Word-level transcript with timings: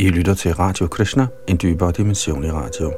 I 0.00 0.08
lytter 0.08 0.34
til 0.34 0.54
Radio 0.54 0.86
Krishna, 0.86 1.26
en 1.48 1.58
dybere 1.62 1.92
dimension 1.92 2.44
i 2.44 2.50
radio. 2.50 2.92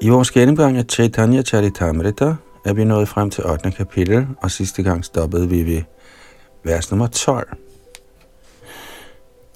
I 0.00 0.08
vores 0.08 0.30
gennemgang 0.30 0.76
af 0.76 0.84
Chaitanya 0.90 1.42
Charitamrita 1.42 2.34
er 2.64 2.72
vi 2.72 2.84
nået 2.84 3.08
frem 3.08 3.30
til 3.30 3.46
8. 3.46 3.70
kapitel, 3.70 4.26
og 4.42 4.50
sidste 4.50 4.82
gang 4.82 5.04
stoppede 5.04 5.48
vi 5.48 5.66
ved 5.66 5.82
vers 6.66 6.90
nummer 6.90 7.06
12. 7.06 7.48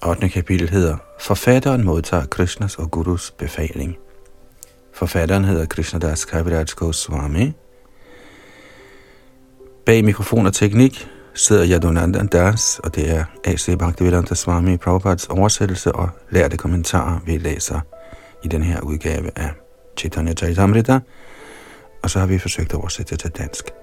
8. 0.05 0.29
kapitel 0.29 0.69
hedder 0.69 0.97
Forfatteren 1.19 1.83
modtager 1.83 2.25
Krishnas 2.25 2.75
og 2.75 2.91
Gurus 2.91 3.31
befaling. 3.31 3.97
Forfatteren 4.93 5.45
hedder 5.45 5.65
Krishnadas 5.65 6.25
Kaviraj 6.25 6.65
Goswami. 6.75 7.51
Bag 9.85 10.05
mikrofon 10.05 10.45
og 10.45 10.53
teknik 10.53 11.07
sidder 11.33 11.67
Yadunandan 11.69 12.27
Das, 12.27 12.79
og 12.83 12.95
det 12.95 13.09
er 13.11 13.25
A.C. 13.43 13.77
Bhaktivedanta 13.77 14.35
Swami 14.35 14.77
Prabhupads 14.77 15.27
oversættelse 15.27 15.91
og 15.91 16.09
lærte 16.29 16.57
kommentarer, 16.57 17.19
vi 17.25 17.37
læser 17.37 17.79
i 18.43 18.47
den 18.47 18.63
her 18.63 18.81
udgave 18.81 19.31
af 19.35 19.49
Chaitanya 19.97 20.33
Charitamrita, 20.33 20.99
og 22.03 22.09
så 22.09 22.19
har 22.19 22.25
vi 22.25 22.39
forsøgt 22.39 22.73
at 22.73 22.79
oversætte 22.79 23.09
det 23.09 23.19
til 23.19 23.31
dansk. 23.31 23.80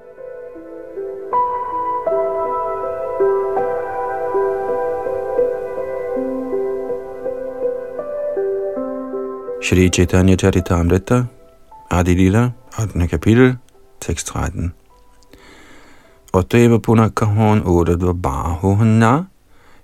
Shri 9.68 9.90
Chaitanya 9.90 10.34
Charitamrita, 10.34 11.28
Adi 11.90 12.14
Lila, 12.14 12.54
8. 12.78 13.06
kapitel, 13.06 13.58
tekst 14.00 14.26
13. 14.28 14.72
Oteva 16.32 16.78
punakahon 16.78 17.60
uradva 17.60 18.14
bahuhana, 18.14 19.26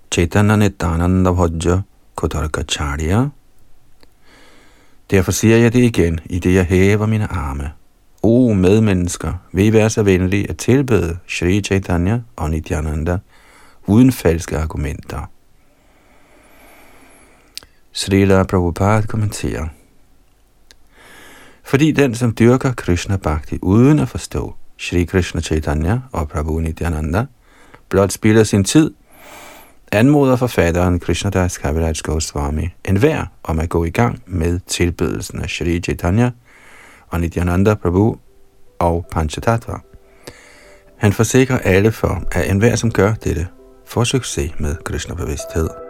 Chaitanya 0.09 0.55
Nitananda 0.55 1.31
Bhajja 1.31 1.83
Kodarkacharya. 2.15 3.29
Derfor 5.11 5.31
siger 5.31 5.57
jeg 5.57 5.73
det 5.73 5.83
igen, 5.83 6.19
i 6.25 6.39
det 6.39 6.53
jeg 6.53 6.65
hæver 6.65 7.05
mine 7.05 7.27
arme. 7.31 7.71
O 8.23 8.53
medmennesker, 8.53 9.33
vil 9.51 9.65
I 9.65 9.73
være 9.73 9.89
så 9.89 10.03
venlige 10.03 10.49
at 10.49 10.57
tilbede 10.57 11.17
Shri 11.27 11.61
Chaitanya 11.61 12.19
og 12.35 12.49
Nityananda 12.49 13.17
uden 13.87 14.11
falske 14.11 14.57
argumenter. 14.57 15.29
Srila 17.95 18.43
Prabhupada 18.43 19.01
kommenterer. 19.01 19.67
Fordi 21.63 21.91
den, 21.91 22.15
som 22.15 22.33
dyrker 22.39 22.73
Krishna 22.73 23.17
Bhakti 23.17 23.59
uden 23.61 23.99
at 23.99 24.09
forstå 24.09 24.55
Shri 24.77 25.03
Krishna 25.03 25.41
Chaitanya 25.41 25.99
og 26.11 26.29
Prabhu 26.29 26.59
Nityananda, 26.59 27.25
blot 27.89 28.11
spilder 28.11 28.43
sin 28.43 28.63
tid, 28.63 28.91
anmoder 29.91 30.35
forfatteren 30.35 30.99
Krishnadas 30.99 31.57
Kaviraj 31.57 31.93
Goswami 32.03 32.69
enhver 32.85 33.25
om 33.43 33.59
at 33.59 33.69
gå 33.69 33.85
i 33.85 33.89
gang 33.89 34.21
med 34.27 34.59
tilbedelsen 34.67 35.41
af 35.41 35.49
Shri 35.49 35.79
Chaitanya 35.79 36.31
og 37.07 37.21
Nityananda 37.21 37.73
Prabhu 37.73 38.17
og 38.79 39.05
Panchatattva. 39.11 39.77
Han 40.97 41.13
forsikrer 41.13 41.57
alle 41.57 41.91
for, 41.91 42.23
at 42.31 42.49
enhver, 42.49 42.75
som 42.75 42.91
gør 42.91 43.13
dette, 43.13 43.47
får 43.85 44.03
succes 44.03 44.51
med 44.59 44.75
Krishna-bevidsthed. 44.85 45.84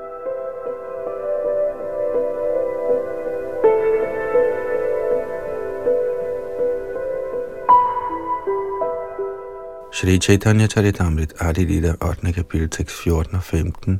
Shri 9.95 10.19
Chaitanya 10.19 10.67
Charitamrit 10.67 11.31
Adi 11.39 11.63
Lila 11.66 11.95
8. 12.01 12.33
kapitel 12.33 12.69
tekst 12.69 12.95
14 13.03 13.35
og 13.35 13.44
15. 13.44 14.00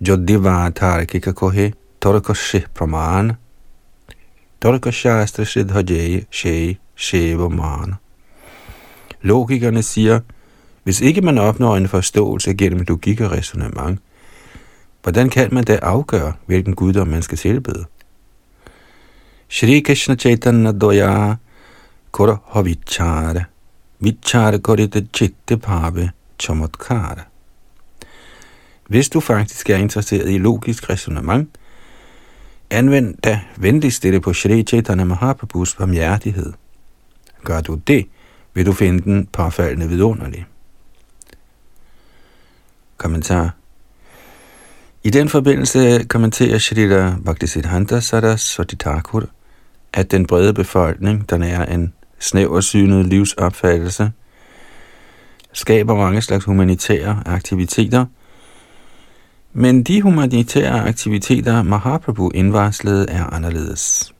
Jodiva 0.00 0.70
Tarkika 0.70 1.32
Kohe 1.32 1.72
Torkoshi 2.00 2.60
Praman 2.74 3.32
Torka 4.60 4.90
Shastra 4.90 5.44
Siddhajay 5.44 6.24
Shei 6.30 6.78
Sheva 6.96 7.48
Man. 7.48 7.94
Logikerne 9.22 9.82
siger, 9.82 10.20
hvis 10.84 11.00
ikke 11.00 11.20
man 11.20 11.38
opnår 11.38 11.76
en 11.76 11.88
forståelse 11.88 12.54
gennem 12.54 12.84
logik 12.88 13.20
og 13.20 13.30
resonemang, 13.30 14.00
hvordan 15.02 15.30
kan 15.30 15.48
man 15.52 15.64
da 15.64 15.76
afgøre, 15.82 16.32
hvilken 16.46 16.74
guddom 16.74 17.08
man 17.08 17.22
skal 17.22 17.38
tilbede? 17.38 17.84
Shri 19.48 19.80
Krishna 19.80 20.14
Chaitanya 20.14 20.72
Doya 20.72 21.34
Kura 22.12 22.36
Havichara 22.46 23.44
Vichar 24.00 24.58
Korita 24.58 25.00
Chitte 25.14 25.56
Pave 25.56 26.10
Chamatkara. 26.38 27.24
Hvis 28.88 29.08
du 29.08 29.20
faktisk 29.20 29.70
er 29.70 29.76
interesseret 29.76 30.30
i 30.30 30.38
logisk 30.38 30.90
resonemang, 30.90 31.50
anvend 32.70 33.14
da 33.24 33.40
venligst 33.56 34.02
det 34.02 34.22
på 34.22 34.32
Shri 34.32 34.62
Chaitanya 34.62 35.04
Mahaprabhus 35.04 35.74
barmhjertighed. 35.74 36.52
Gør 37.44 37.60
du 37.60 37.74
det, 37.74 38.06
vil 38.54 38.66
du 38.66 38.72
finde 38.72 39.02
den 39.02 39.26
påfaldende 39.26 39.88
vidunderlig. 39.88 40.46
Kommentar 42.96 43.54
I 45.02 45.10
den 45.10 45.28
forbindelse 45.28 46.04
kommenterer 46.04 46.58
Shrita 46.58 47.14
Bhaktisiddhanta 47.24 48.00
Saraswati 48.00 48.76
Thakur, 48.76 49.24
at 49.92 50.10
den 50.10 50.26
brede 50.26 50.54
befolkning, 50.54 51.30
der 51.30 51.38
er 51.44 51.64
en 51.64 51.92
snæversynet 52.20 53.06
livsopfattelse, 53.06 54.10
skaber 55.52 55.94
mange 55.94 56.22
slags 56.22 56.44
humanitære 56.44 57.22
aktiviteter, 57.26 58.06
men 59.52 59.82
de 59.82 60.02
humanitære 60.02 60.88
aktiviteter, 60.88 61.62
Mahaprabhu 61.62 62.30
indvarslede, 62.34 63.06
er 63.08 63.24
anderledes. 63.24 64.14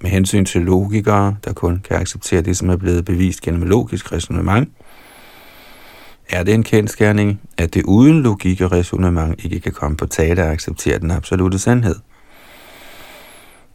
Med 0.00 0.10
hensyn 0.10 0.44
til 0.44 0.60
logikere, 0.60 1.36
der 1.44 1.52
kun 1.52 1.80
kan 1.88 1.96
acceptere 1.96 2.42
det, 2.42 2.56
som 2.56 2.70
er 2.70 2.76
blevet 2.76 3.04
bevist 3.04 3.40
gennem 3.40 3.62
logisk 3.62 4.12
resonemang, 4.12 4.72
er 6.30 6.42
det 6.42 6.54
en 6.54 6.62
kendskærning, 6.62 7.40
at 7.58 7.74
det 7.74 7.82
uden 7.84 8.22
logik 8.22 8.60
og 8.60 8.72
resonemang 8.72 9.44
ikke 9.44 9.60
kan 9.60 9.72
komme 9.72 9.96
på 9.96 10.06
tale 10.06 10.42
at 10.42 10.50
acceptere 10.50 10.98
den 10.98 11.10
absolute 11.10 11.58
sandhed. 11.58 11.96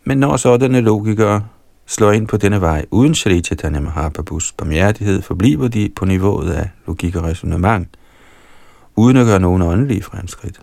Men 0.03 0.17
når 0.17 0.37
sådanne 0.37 0.81
logikere 0.81 1.45
slår 1.85 2.11
ind 2.11 2.27
på 2.27 2.37
denne 2.37 2.61
vej 2.61 2.85
uden 2.91 3.15
Shri 3.15 3.41
Chaitanya 3.41 3.79
Mahaprabhus 3.79 4.51
barmhjertighed, 4.51 5.21
forbliver 5.21 5.67
de 5.67 5.89
på 5.95 6.05
niveauet 6.05 6.51
af 6.51 6.69
logik 6.87 7.15
og 7.15 7.23
resonemang, 7.23 7.87
uden 8.95 9.17
at 9.17 9.25
gøre 9.25 9.39
nogen 9.39 9.61
åndelige 9.61 10.03
fremskridt. 10.03 10.59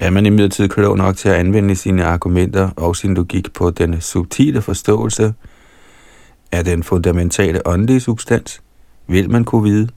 Er 0.00 0.10
man 0.10 0.26
imidlertid 0.26 0.68
klog 0.68 0.96
nok 0.96 1.16
til 1.16 1.28
at 1.28 1.34
anvende 1.34 1.76
sine 1.76 2.04
argumenter 2.04 2.70
og 2.76 2.96
sin 2.96 3.14
logik 3.14 3.52
på 3.52 3.70
den 3.70 4.00
subtile 4.00 4.62
forståelse 4.62 5.34
af 6.52 6.64
den 6.64 6.82
fundamentale 6.82 7.66
åndelige 7.66 8.00
substans, 8.00 8.62
vil 9.06 9.30
man 9.30 9.44
kunne 9.44 9.62
vide, 9.62 9.88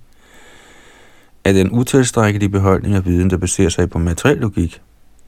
at 1.44 1.56
den 1.56 1.72
utilstrækkelige 1.72 2.50
beholdning 2.50 2.96
af 2.96 3.06
viden, 3.06 3.30
der 3.30 3.38
baserer 3.38 3.70
sig 3.70 3.90
på 3.90 4.00
materiel 4.00 4.38
logik, 4.38 4.82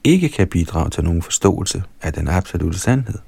ikke 0.04 0.28
kan 0.28 0.48
bidrage 0.48 0.90
til 0.90 1.04
nogen 1.04 1.22
forståelse 1.22 1.82
af 2.02 2.12
den 2.12 2.28
absolute 2.28 2.78
sandhed, 2.78 3.18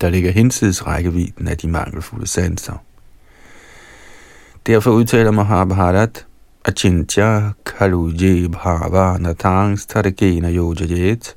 der 0.00 0.10
ligger 0.10 0.30
hinsides 0.30 0.86
rækkevidden 0.86 1.48
af 1.48 1.58
de 1.58 1.68
mangelfulde 1.68 2.26
sanser. 2.26 2.84
Derfor 4.66 4.90
udtaler 4.90 5.30
Mahabharat, 5.30 6.26
Achintya 6.64 7.50
Kaluje 7.66 8.48
Bhava 8.48 9.18
Natangs 9.18 9.86
Taragena 9.86 10.50
Yojajet. 10.50 11.36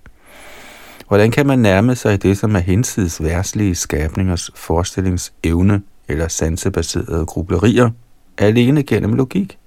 Hvordan 1.07 1.31
kan 1.31 1.47
man 1.47 1.59
nærme 1.59 1.95
sig 1.95 2.23
det, 2.23 2.37
som 2.37 2.55
er 2.55 2.59
hinsides 2.59 3.23
værslige 3.23 3.75
skabningers 3.75 4.51
forestillingsevne 4.55 5.81
eller 6.07 6.27
sansebaserede 6.27 7.25
grublerier, 7.25 7.89
alene 8.37 8.83
gennem 8.83 9.13
logik? 9.13 9.57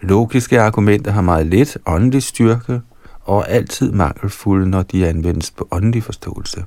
Logiske 0.00 0.60
argumenter 0.60 1.10
har 1.10 1.20
meget 1.20 1.46
lidt 1.46 1.78
åndelig 1.86 2.22
styrke 2.22 2.80
og 3.20 3.38
er 3.40 3.44
altid 3.44 3.92
mangelfulde, 3.92 4.70
når 4.70 4.82
de 4.82 5.06
anvendes 5.08 5.50
på 5.50 5.68
åndelig 5.70 6.02
forståelse. 6.02 6.64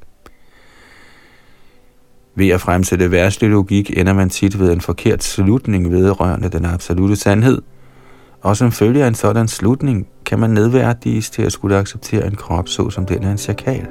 Ved 2.36 2.50
at 2.50 2.62
fremsætte 2.62 3.12
værtslig 3.12 3.50
logik 3.50 3.98
ender 3.98 4.13
man 4.13 4.30
tit 4.30 4.60
ved 4.60 4.72
en 4.74 4.81
forkert 4.81 5.24
slutning 5.24 5.92
vedrørende 5.92 6.50
den 6.50 6.66
absolute 6.66 7.16
sandhed, 7.16 7.62
og 8.42 8.57
som 8.57 8.72
følge 8.72 9.04
af 9.04 9.07
en 9.07 9.16
sådan 9.16 9.48
slutning 9.48 10.07
kan 10.25 10.39
man 10.39 10.50
nedværdiges 10.50 11.30
til 11.30 11.42
at 11.42 11.51
skulle 11.51 11.78
acceptere 11.78 12.28
en 12.28 12.36
krop 12.36 12.68
så 12.68 12.89
som 12.89 13.06
den 13.06 13.24
af 13.24 13.31
en 13.31 13.38
chakal. 13.38 13.88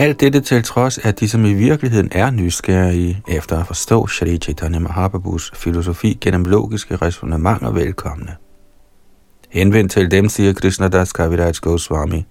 Alt 0.00 0.20
dette 0.20 0.40
til 0.40 0.62
trods, 0.62 0.98
at 0.98 1.20
de 1.20 1.28
som 1.28 1.44
i 1.44 1.52
virkeligheden 1.52 2.08
er 2.12 2.30
nysgerrige 2.30 3.22
efter 3.28 3.60
at 3.60 3.66
forstå 3.66 4.06
Shri 4.06 4.38
Chaitanya 4.38 4.78
Mahaprabhus 4.78 5.52
filosofi 5.54 6.18
gennem 6.20 6.44
logiske 6.44 6.96
resonemanger 6.96 7.70
velkomne. 7.70 8.36
Henvendt 9.48 9.92
til 9.92 10.10
dem, 10.10 10.28
siger 10.28 10.52
Krishnadas 10.52 11.12
Kaviraj 11.12 11.52
Goswami. 11.60 12.26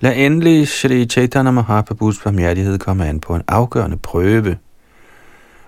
Lad 0.00 0.16
endelig 0.16 0.68
Shri 0.68 1.06
Chaitanya 1.06 1.50
Mahaprabhus 1.50 2.22
barmhjertighed 2.24 2.78
komme 2.78 3.06
an 3.06 3.20
på 3.20 3.34
en 3.34 3.42
afgørende 3.48 3.96
prøve. 3.96 4.56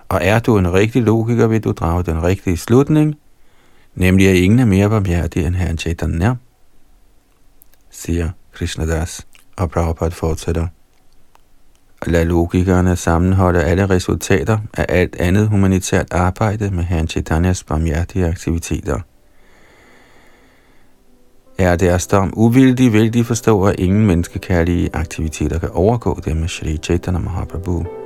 Og 0.09 0.19
er 0.23 0.39
du 0.39 0.57
en 0.57 0.73
rigtig 0.73 1.03
logiker, 1.03 1.47
vil 1.47 1.63
du 1.63 1.71
drage 1.71 2.03
den 2.03 2.23
rigtige 2.23 2.57
slutning, 2.57 3.15
nemlig 3.95 4.29
at 4.29 4.35
ingen 4.35 4.59
er 4.59 4.65
mere 4.65 4.89
barmhjertig 4.89 5.45
end 5.45 5.55
Herren 5.55 5.77
Chaitanya, 5.77 6.35
siger 7.89 8.29
Krishnadas. 8.51 9.27
Og 9.61 9.69
Prabhupada 9.69 10.09
fortsætter. 10.09 10.67
Lad 12.07 12.25
logikerne 12.25 12.95
sammenholde 12.95 13.63
alle 13.63 13.89
resultater 13.89 14.57
af 14.73 14.85
alt 14.89 15.15
andet 15.15 15.47
humanitært 15.47 16.07
arbejde 16.11 16.71
med 16.71 16.83
Herren 16.83 17.07
Chaitanyas 17.07 17.63
barmhjertige 17.63 18.27
aktiviteter. 18.27 18.99
Er 21.57 21.75
deres 21.75 22.07
dom 22.07 22.33
uvildig, 22.35 22.93
vil 22.93 23.13
de 23.13 23.23
forstå, 23.23 23.63
at 23.63 23.79
ingen 23.79 24.05
menneskekærlige 24.05 24.89
aktiviteter 24.93 25.59
kan 25.59 25.69
overgå 25.69 26.19
dem 26.25 26.37
med 26.37 26.47
Shri 26.47 26.77
Chaitanya 26.77 27.19
Mahaprabhu. 27.19 28.00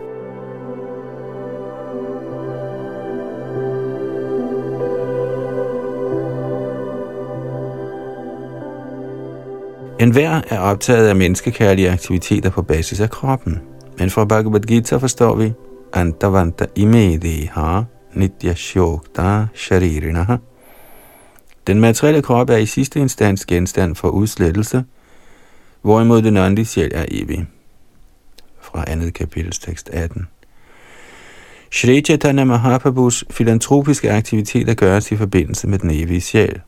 En 9.99 10.11
hver 10.11 10.41
er 10.49 10.59
optaget 10.59 11.07
af 11.07 11.15
menneskekærlige 11.15 11.91
aktiviteter 11.91 12.49
på 12.49 12.61
basis 12.61 12.99
af 12.99 13.09
kroppen. 13.09 13.61
Men 13.99 14.09
fra 14.09 14.25
Bhagavad 14.25 14.59
Gita 14.59 14.97
forstår 14.97 15.35
vi, 15.35 15.53
Antavanta 15.93 16.65
imedeha 16.75 17.81
nitya 18.13 18.53
shokta 18.53 19.45
sharirinaha. 19.53 20.35
Den 21.67 21.79
materielle 21.79 22.21
krop 22.21 22.49
er 22.49 22.57
i 22.57 22.65
sidste 22.65 22.99
instans 22.99 23.45
genstand 23.45 23.95
for 23.95 24.09
udslettelse, 24.09 24.83
hvorimod 25.81 26.21
den 26.21 26.37
åndelige 26.37 26.65
sjæl 26.65 26.91
er 26.93 27.05
evig. 27.11 27.47
Fra 28.61 28.83
andet 28.87 29.13
kapitels 29.13 29.59
tekst 29.59 29.89
18. 29.89 30.27
Shri 31.71 32.01
Chaitanya 32.01 32.43
Mahaprabhus 32.43 33.25
filantropiske 33.29 34.11
aktiviteter 34.11 34.73
gøres 34.73 35.11
i 35.11 35.15
forbindelse 35.15 35.67
med 35.67 35.79
den 35.79 35.91
evige 35.91 36.21
sjæl. 36.21 36.61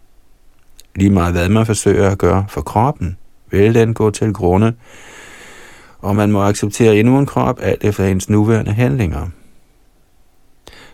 Lige 0.98 1.10
meget 1.10 1.34
hvad 1.34 1.50
man 1.50 1.66
forsøger 1.66 2.10
at 2.10 2.18
gøre 2.18 2.46
for 2.50 2.62
kroppen, 2.62 3.18
vil 3.52 3.74
den 3.74 3.94
gå 3.94 4.10
til 4.10 4.34
grunde, 4.34 4.74
og 6.00 6.16
man 6.16 6.32
må 6.32 6.44
acceptere 6.44 6.98
endnu 6.98 7.20
en 7.20 7.26
krop 7.26 7.60
alt 7.62 7.84
efter 7.84 8.06
ens 8.06 8.30
nuværende 8.30 8.72
handlinger. 8.72 9.28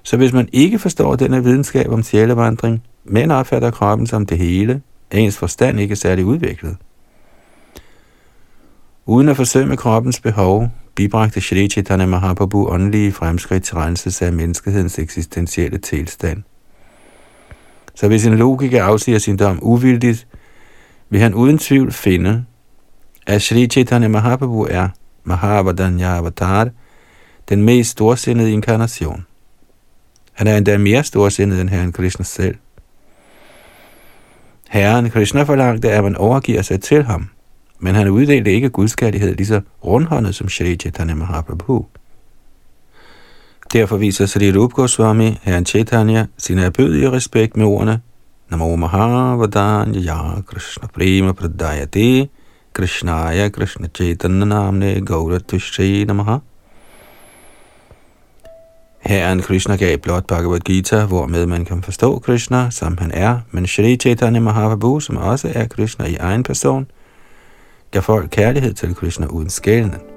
Så 0.04 0.18
hvis 0.18 0.34
man 0.34 0.50
ikke 0.52 0.80
forstår 0.80 1.16
denne 1.16 1.44
videnskab 1.44 1.92
om 1.92 2.04
sjælevandring, 2.04 2.84
men 3.04 3.32
opfatter 3.32 3.72
kroppen 3.72 4.08
som 4.08 4.26
det 4.26 4.38
hele, 4.38 4.82
er 5.12 5.18
ens 5.18 5.38
forstand 5.38 5.80
ikke 5.80 5.96
særlig 5.96 6.26
udviklet. 6.26 6.78
Uden 9.06 9.30
at 9.30 9.36
forsømme 9.36 9.78
kroppens 9.78 10.20
behov, 10.20 10.70
bibragte 10.96 11.42
Shri 11.42 11.70
Chaitanya 11.70 12.06
Mahaprabhu 12.06 12.70
åndelige 12.70 13.12
fremskridt 13.12 13.64
til 13.64 13.76
renselse 13.76 14.26
af 14.26 14.34
menneskehedens 14.34 15.00
eksistentielle 15.00 15.78
tilstand. 15.78 16.44
Så 17.96 18.08
hvis 18.08 18.26
en 18.26 18.38
logiker 18.38 18.84
afsiger 18.84 19.20
sin 19.20 19.38
dom 19.38 19.60
uvildigt, 19.62 20.28
vil 21.10 21.20
han 21.20 21.34
uden 21.34 21.58
tvivl 21.58 21.92
finde, 21.92 22.46
at 23.28 23.42
Sri 23.42 23.68
Chaitanya 23.68 24.08
Mahaprabhu 24.08 24.68
er 24.70 24.88
Mahavadanya 25.24 26.18
Avatar, 26.18 26.70
den 27.50 27.64
mest 27.64 27.90
storsindede 27.90 28.52
inkarnation. 28.52 29.26
Han 30.34 30.48
er 30.48 30.58
endda 30.58 30.78
mere 30.78 31.04
storsindet 31.04 31.62
end 31.62 31.70
Herren 31.70 31.92
Krishna 31.92 32.24
selv. 32.26 32.56
Herren 34.70 35.10
Krishna 35.10 35.44
forlangte, 35.44 35.92
at 35.92 36.04
man 36.04 36.16
overgiver 36.16 36.62
sig 36.62 36.82
til 36.82 37.04
ham, 37.04 37.30
men 37.80 37.96
han 37.96 38.08
uddelte 38.08 38.52
ikke 38.52 38.70
gudskærlighed 38.70 39.36
lige 39.36 39.48
så 39.48 39.62
rundhåndet 39.86 40.36
som 40.36 40.50
Shri 40.50 40.76
Chaitanya 40.76 41.16
Mahaprabhu. 41.16 41.86
Derfor 43.74 43.98
viser 43.98 44.26
Sri 44.28 44.52
Rup 44.52 44.74
Goswami, 44.74 45.38
Herren 45.42 45.66
Chaitanya, 45.66 46.26
sin 46.38 46.60
erbødige 46.60 47.12
respekt 47.12 47.58
med 47.58 47.66
ordene 47.66 48.02
Namo 48.50 48.76
Mahavadanya 48.76 50.42
Krishna 50.48 50.88
Prema 50.88 51.32
Pradayate 51.32 52.30
Krishnaya 52.74 53.50
Krishna 53.50 53.88
Chaitanya 53.88 54.46
Namne 54.46 55.06
Gauratushay 55.06 56.06
Namaha. 56.06 56.38
Herren 59.00 59.42
Krishna 59.42 59.76
gav 59.76 59.98
blot 59.98 60.28
Bhagavad 60.28 60.60
Gita, 60.60 61.06
hvormed 61.06 61.46
man 61.46 61.66
kan 61.66 61.84
forstå 61.84 62.20
Krishna, 62.20 62.70
som 62.70 62.98
han 62.98 63.12
er, 63.12 63.40
men 63.52 63.68
Shri 63.68 63.96
Chaitanya 63.96 64.40
Mahaprabhu, 64.40 65.00
som 65.00 65.18
også 65.18 65.52
er 65.56 65.68
Krishna 65.68 66.06
i 66.06 66.16
egen 66.16 66.44
person, 66.44 66.86
gav 67.92 68.02
folk 68.02 68.30
kærlighed 68.32 68.74
til 68.74 68.96
Krishna 68.96 69.26
uden 69.26 69.50
skælden. 69.50 70.13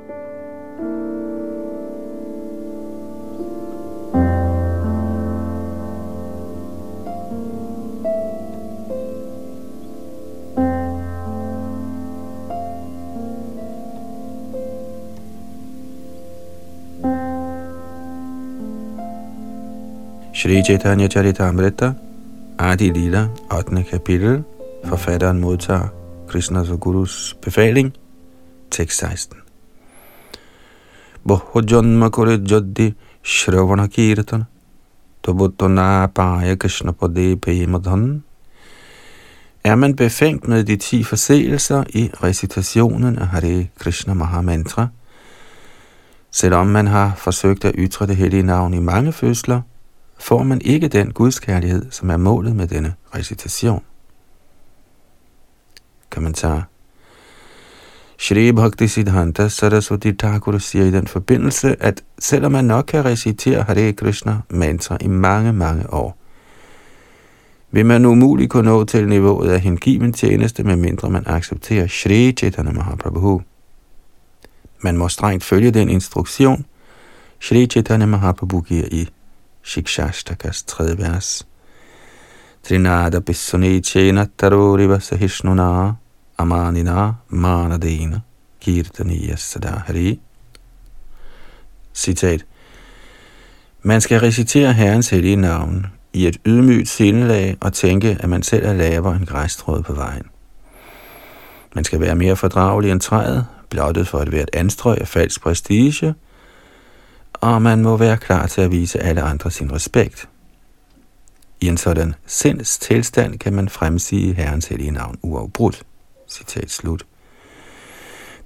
Shri 20.46 20.62
Chaitanya 20.62 21.08
Charitamrita, 21.08 21.96
Adi 22.56 22.92
Lila, 22.92 23.30
8. 23.50 23.82
kapitel. 23.90 24.44
Forfatteren 24.84 25.40
modtager 25.40 25.88
Krishnas 26.28 26.70
og 26.70 26.80
Gurus 26.80 27.34
befaling. 27.42 27.92
Tekst 28.70 28.98
16. 28.98 29.36
Bohojanma 31.28 32.08
kore 32.08 32.38
joddi 32.50 32.94
shravana 33.22 33.86
kirtan 33.86 34.44
Tobutona 35.22 36.06
paya 36.06 36.56
krishna 36.56 36.92
pade 36.92 37.36
pemadhan 37.36 38.24
er 39.64 39.74
man 39.74 39.96
befængt 39.96 40.48
med 40.48 40.64
de 40.64 40.76
ti 40.76 41.02
forseelser 41.02 41.84
i 41.88 42.10
recitationen 42.22 43.18
af 43.18 43.26
Hare 43.26 43.66
Krishna 43.78 44.14
Mahamantra, 44.14 44.88
selvom 46.30 46.66
man 46.66 46.86
har 46.86 47.14
forsøgt 47.16 47.64
at 47.64 47.74
ytre 47.78 48.06
det 48.06 48.16
hellige 48.16 48.42
navn 48.42 48.74
i 48.74 48.80
mange 48.80 49.12
fødsler, 49.12 49.60
får 50.18 50.42
man 50.42 50.60
ikke 50.64 50.88
den 50.88 51.12
gudskærlighed, 51.12 51.90
som 51.90 52.10
er 52.10 52.16
målet 52.16 52.56
med 52.56 52.66
denne 52.66 52.94
recitation. 53.14 53.82
Kommentar 56.10 56.68
Shri 58.18 58.52
Bhakti 58.52 58.88
Siddhanta 58.88 59.48
Saraswati 59.48 60.12
Thakur 60.12 60.58
siger 60.58 60.84
i 60.84 60.90
den 60.90 61.06
forbindelse, 61.06 61.82
at 61.82 62.04
selvom 62.18 62.52
man 62.52 62.64
nok 62.64 62.84
kan 62.84 63.04
recitere 63.04 63.62
Hare 63.62 63.92
Krishna 63.92 64.40
mantra 64.50 64.98
i 65.00 65.06
mange, 65.08 65.52
mange 65.52 65.92
år, 65.92 66.18
vil 67.70 67.86
man 67.86 68.04
umuligt 68.04 68.50
kunne 68.50 68.70
nå 68.70 68.84
til 68.84 69.08
niveauet 69.08 69.50
af 69.50 69.60
hengiven 69.60 70.12
tjeneste, 70.12 70.64
medmindre 70.64 71.10
man 71.10 71.22
accepterer 71.26 71.86
Shri 71.86 72.32
Chaitanya 72.32 72.72
Mahaprabhu. 72.72 73.42
Man 74.80 74.96
må 74.96 75.08
strengt 75.08 75.44
følge 75.44 75.70
den 75.70 75.88
instruktion, 75.88 76.64
Shri 77.40 77.66
Chaitanya 77.66 78.06
Mahaprabhu 78.06 78.60
giver 78.60 78.84
i 78.90 79.08
Shikshashtakas 79.66 80.62
tredje 80.62 80.98
vers. 80.98 81.46
Trinada 82.62 83.20
Bissone 83.20 83.80
Chena 83.82 84.28
Taroriva 84.38 85.00
Sahishnuna 85.00 85.94
Amanina 86.38 87.14
Manadena 87.30 88.20
Kirtaniya 88.60 89.36
Sadahari. 89.36 90.20
Citat. 91.94 92.44
Man 93.82 94.00
skal 94.00 94.20
recitere 94.20 94.72
Herrens 94.72 95.10
hellige 95.10 95.36
navn 95.36 95.86
i 96.12 96.26
et 96.26 96.36
ydmygt 96.46 96.88
sindelag 96.88 97.56
og 97.60 97.72
tænke, 97.72 98.16
at 98.20 98.28
man 98.28 98.42
selv 98.42 98.66
er 98.66 98.72
lavere 98.72 99.16
end 99.16 99.26
græstråd 99.26 99.82
på 99.82 99.92
vejen. 99.92 100.24
Man 101.74 101.84
skal 101.84 102.00
være 102.00 102.14
mere 102.14 102.36
fordragelig 102.36 102.90
end 102.90 103.00
træet, 103.00 103.46
blottet 103.70 104.08
for 104.08 104.18
at 104.18 104.32
være 104.32 104.42
et 104.42 104.50
anstrøg 104.52 105.00
af 105.00 105.08
falsk 105.08 105.40
prestige– 105.40 106.14
og 107.40 107.62
man 107.62 107.82
må 107.82 107.96
være 107.96 108.16
klar 108.16 108.46
til 108.46 108.60
at 108.60 108.70
vise 108.70 109.02
alle 109.02 109.22
andre 109.22 109.50
sin 109.50 109.72
respekt. 109.72 110.28
I 111.60 111.66
en 111.66 111.76
sådan 111.76 112.14
sinds 112.26 112.78
tilstand 112.78 113.38
kan 113.38 113.52
man 113.52 113.68
fremsige 113.68 114.34
Herrens 114.34 114.66
hellige 114.66 114.90
navn 114.90 115.18
uafbrudt. 115.22 115.82
Citat 116.28 116.70
slut. 116.70 117.06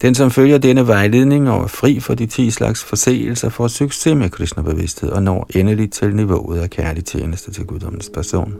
Den, 0.02 0.14
som 0.14 0.30
følger 0.30 0.58
denne 0.58 0.86
vejledning 0.86 1.50
og 1.50 1.62
er 1.62 1.66
fri 1.66 2.00
for 2.00 2.14
de 2.14 2.26
ti 2.26 2.50
slags 2.50 2.84
forseelser, 2.84 3.48
får 3.48 3.68
succes 3.68 4.16
med 4.16 4.30
Krishna-bevidsthed 4.30 5.10
og 5.10 5.22
når 5.22 5.50
endelig 5.54 5.92
til 5.92 6.16
niveauet 6.16 6.58
af 6.58 6.70
kærlig 6.70 7.04
tjeneste 7.04 7.52
til 7.52 7.64
guddommens 7.64 8.10
person. 8.14 8.54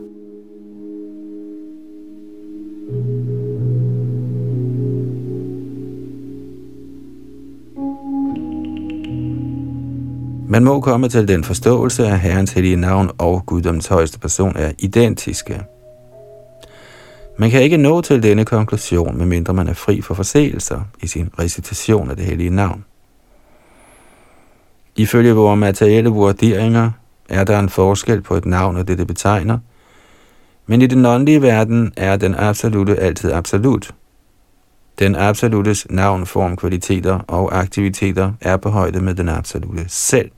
Man 10.51 10.63
må 10.63 10.81
komme 10.81 11.09
til 11.09 11.27
den 11.27 11.43
forståelse, 11.43 12.07
at 12.07 12.19
Herrens 12.19 12.53
hellige 12.53 12.75
navn 12.75 13.11
og 13.17 13.45
Guddoms 13.45 13.87
højeste 13.87 14.19
person 14.19 14.55
er 14.55 14.71
identiske. 14.79 15.63
Man 17.37 17.51
kan 17.51 17.61
ikke 17.61 17.77
nå 17.77 18.01
til 18.01 18.23
denne 18.23 18.45
konklusion, 18.45 19.17
medmindre 19.17 19.53
man 19.53 19.67
er 19.67 19.73
fri 19.73 20.01
for 20.01 20.13
forseelser 20.13 20.81
i 21.01 21.07
sin 21.07 21.29
recitation 21.39 22.09
af 22.09 22.15
det 22.15 22.25
hellige 22.25 22.49
navn. 22.49 22.85
Ifølge 24.95 25.33
vores 25.33 25.59
materielle 25.59 26.09
vurderinger 26.09 26.91
er 27.29 27.43
der 27.43 27.59
en 27.59 27.69
forskel 27.69 28.21
på 28.21 28.35
et 28.35 28.45
navn 28.45 28.77
og 28.77 28.87
det, 28.87 28.97
det 28.97 29.07
betegner, 29.07 29.57
men 30.65 30.81
i 30.81 30.87
den 30.87 31.05
åndelige 31.05 31.41
verden 31.41 31.93
er 31.97 32.15
den 32.15 32.35
absolute 32.35 32.95
altid 32.95 33.31
absolut. 33.31 33.93
Den 34.99 35.15
absolutes 35.15 35.87
navn, 35.89 36.25
form, 36.25 36.57
kvaliteter 36.57 37.19
og 37.27 37.59
aktiviteter 37.59 38.31
er 38.41 38.57
på 38.57 38.69
højde 38.69 38.99
med 38.99 39.15
den 39.15 39.29
absolute 39.29 39.85
selv. 39.87 40.31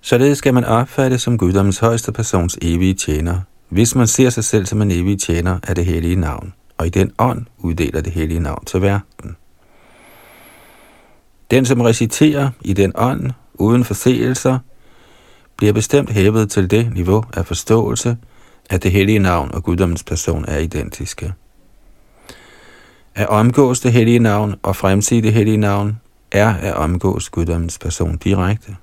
Således 0.00 0.38
skal 0.38 0.54
man 0.54 0.64
opfatte 0.64 1.18
som 1.18 1.38
guddommens 1.38 1.78
højeste 1.78 2.12
persons 2.12 2.58
evige 2.62 2.94
tjener, 2.94 3.40
hvis 3.68 3.94
man 3.94 4.06
ser 4.06 4.30
sig 4.30 4.44
selv 4.44 4.66
som 4.66 4.82
en 4.82 4.90
evig 4.90 5.20
tjener 5.20 5.58
af 5.62 5.74
det 5.74 5.84
hellige 5.84 6.16
navn, 6.16 6.54
og 6.78 6.86
i 6.86 6.90
den 6.90 7.12
ånd 7.18 7.46
uddeler 7.58 8.00
det 8.00 8.12
hellige 8.12 8.40
navn 8.40 8.64
til 8.64 8.82
verden. 8.82 9.36
Den, 11.50 11.66
som 11.66 11.80
reciterer 11.80 12.50
i 12.60 12.72
den 12.72 12.92
ånd, 12.94 13.30
uden 13.54 13.84
forseelser, 13.84 14.58
bliver 15.56 15.72
bestemt 15.72 16.10
hævet 16.10 16.50
til 16.50 16.70
det 16.70 16.92
niveau 16.94 17.24
af 17.34 17.46
forståelse, 17.46 18.16
at 18.70 18.82
det 18.82 18.92
hellige 18.92 19.18
navn 19.18 19.54
og 19.54 19.62
guddommens 19.62 20.04
person 20.04 20.44
er 20.48 20.58
identiske. 20.58 21.32
At 23.14 23.26
omgås 23.26 23.80
det 23.80 23.92
hellige 23.92 24.18
navn 24.18 24.54
og 24.62 24.76
fremsige 24.76 25.22
det 25.22 25.32
hellige 25.32 25.56
navn, 25.56 26.00
er 26.32 26.54
at 26.54 26.74
omgås 26.74 27.28
guddommens 27.28 27.78
person 27.78 28.16
direkte. 28.16 28.76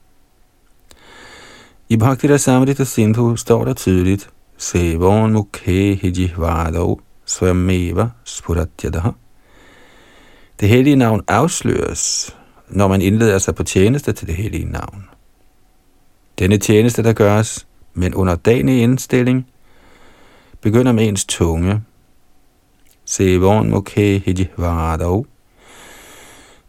I 1.90 1.98
Bhakti 1.98 2.28
Rasamrita 2.28 2.84
Sindhu 2.84 3.36
står 3.36 3.66
der 3.66 3.74
tydeligt, 3.74 4.30
Sevon 4.58 5.34
mukhe 5.34 5.96
hijihvado 5.96 7.00
svameva 7.26 8.10
spuratyadaha. 8.24 9.10
Det 10.60 10.70
hellige 10.70 10.96
navn 10.96 11.24
afsløres, 11.28 12.36
når 12.70 12.88
man 12.88 13.02
indleder 13.02 13.38
sig 13.38 13.56
på 13.56 13.64
tjeneste 13.64 14.14
til 14.14 14.28
det 14.28 14.36
hellige 14.36 14.66
navn. 14.66 15.06
Denne 16.40 16.58
tjeneste, 16.58 17.04
der 17.04 17.14
gøres 17.14 17.68
men 17.94 18.16
under 18.16 18.36
dagen 18.36 18.70
indstilling, 18.70 19.48
begynder 20.62 20.92
med 20.92 21.08
ens 21.08 21.26
tunge. 21.26 21.82
Sevon 23.06 23.70
mukhe 23.70 24.20
hijihvado. 24.20 25.26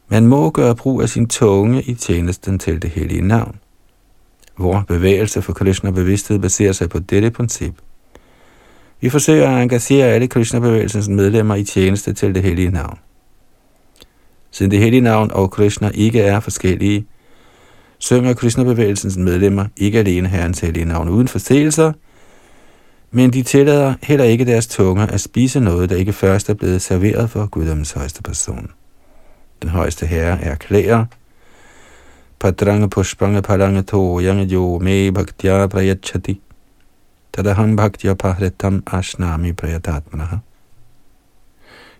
Man 0.09 0.27
må 0.27 0.51
gøre 0.51 0.77
brug 0.77 1.03
af 1.03 1.09
sin 1.09 1.29
tunge 1.29 1.83
i 1.83 1.95
tjenesten 1.95 2.59
til 2.59 2.83
det 2.83 2.91
hellige 2.91 3.23
navn 3.23 3.57
vor 4.59 4.85
bevægelse 4.89 5.43
for 5.43 5.53
Krishna 5.53 5.91
bevidsthed 5.91 6.39
baserer 6.39 6.73
sig 6.73 6.89
på 6.89 6.99
dette 6.99 7.31
princip. 7.31 7.75
Vi 9.01 9.09
forsøger 9.09 9.51
at 9.51 9.63
engagere 9.63 10.07
alle 10.07 10.29
Krishna-bevægelsens 10.29 11.09
medlemmer 11.09 11.55
i 11.55 11.65
tjeneste 11.65 12.13
til 12.13 12.35
det 12.35 12.43
hellige 12.43 12.71
navn. 12.71 12.99
Siden 14.51 14.71
det 14.71 14.79
hellige 14.79 15.01
navn 15.01 15.31
og 15.33 15.51
Krishna 15.51 15.91
ikke 15.95 16.21
er 16.21 16.41
forskellige, 16.41 17.07
synger 17.99 18.35
Krishna-bevægelsens 18.35 19.17
medlemmer 19.17 19.67
ikke 19.77 19.99
alene 19.99 20.29
Herrens 20.29 20.61
hellige 20.61 20.85
navn 20.85 21.09
uden 21.09 21.29
forseelser, 21.29 21.93
men 23.11 23.33
de 23.33 23.43
tillader 23.43 23.95
heller 24.03 24.25
ikke 24.25 24.45
deres 24.45 24.67
tunger 24.67 25.07
at 25.07 25.21
spise 25.21 25.61
noget, 25.61 25.91
der 25.91 25.97
ikke 25.97 26.13
først 26.13 26.51
er 26.51 26.55
blevet 26.55 26.83
serveret 26.83 27.31
for 27.31 27.47
Guddoms 27.47 27.93
højeste 27.93 28.23
person. 28.23 28.71
Den 29.63 29.71
højeste 29.71 30.07
herre 30.07 30.41
erklærer, 30.41 31.05
patrang 32.39 32.91
pushpang 32.91 33.43
parang 33.43 33.85
yang 34.21 34.49
jo 34.49 34.79
me 34.79 35.11
bhaktya 35.11 35.69
prayachati 35.69 36.41
tadaham 37.33 37.77
bhaktya 37.77 38.15
pahritam 38.15 38.83
ashnami 38.83 39.53
prayatatmanaha. 39.53 40.39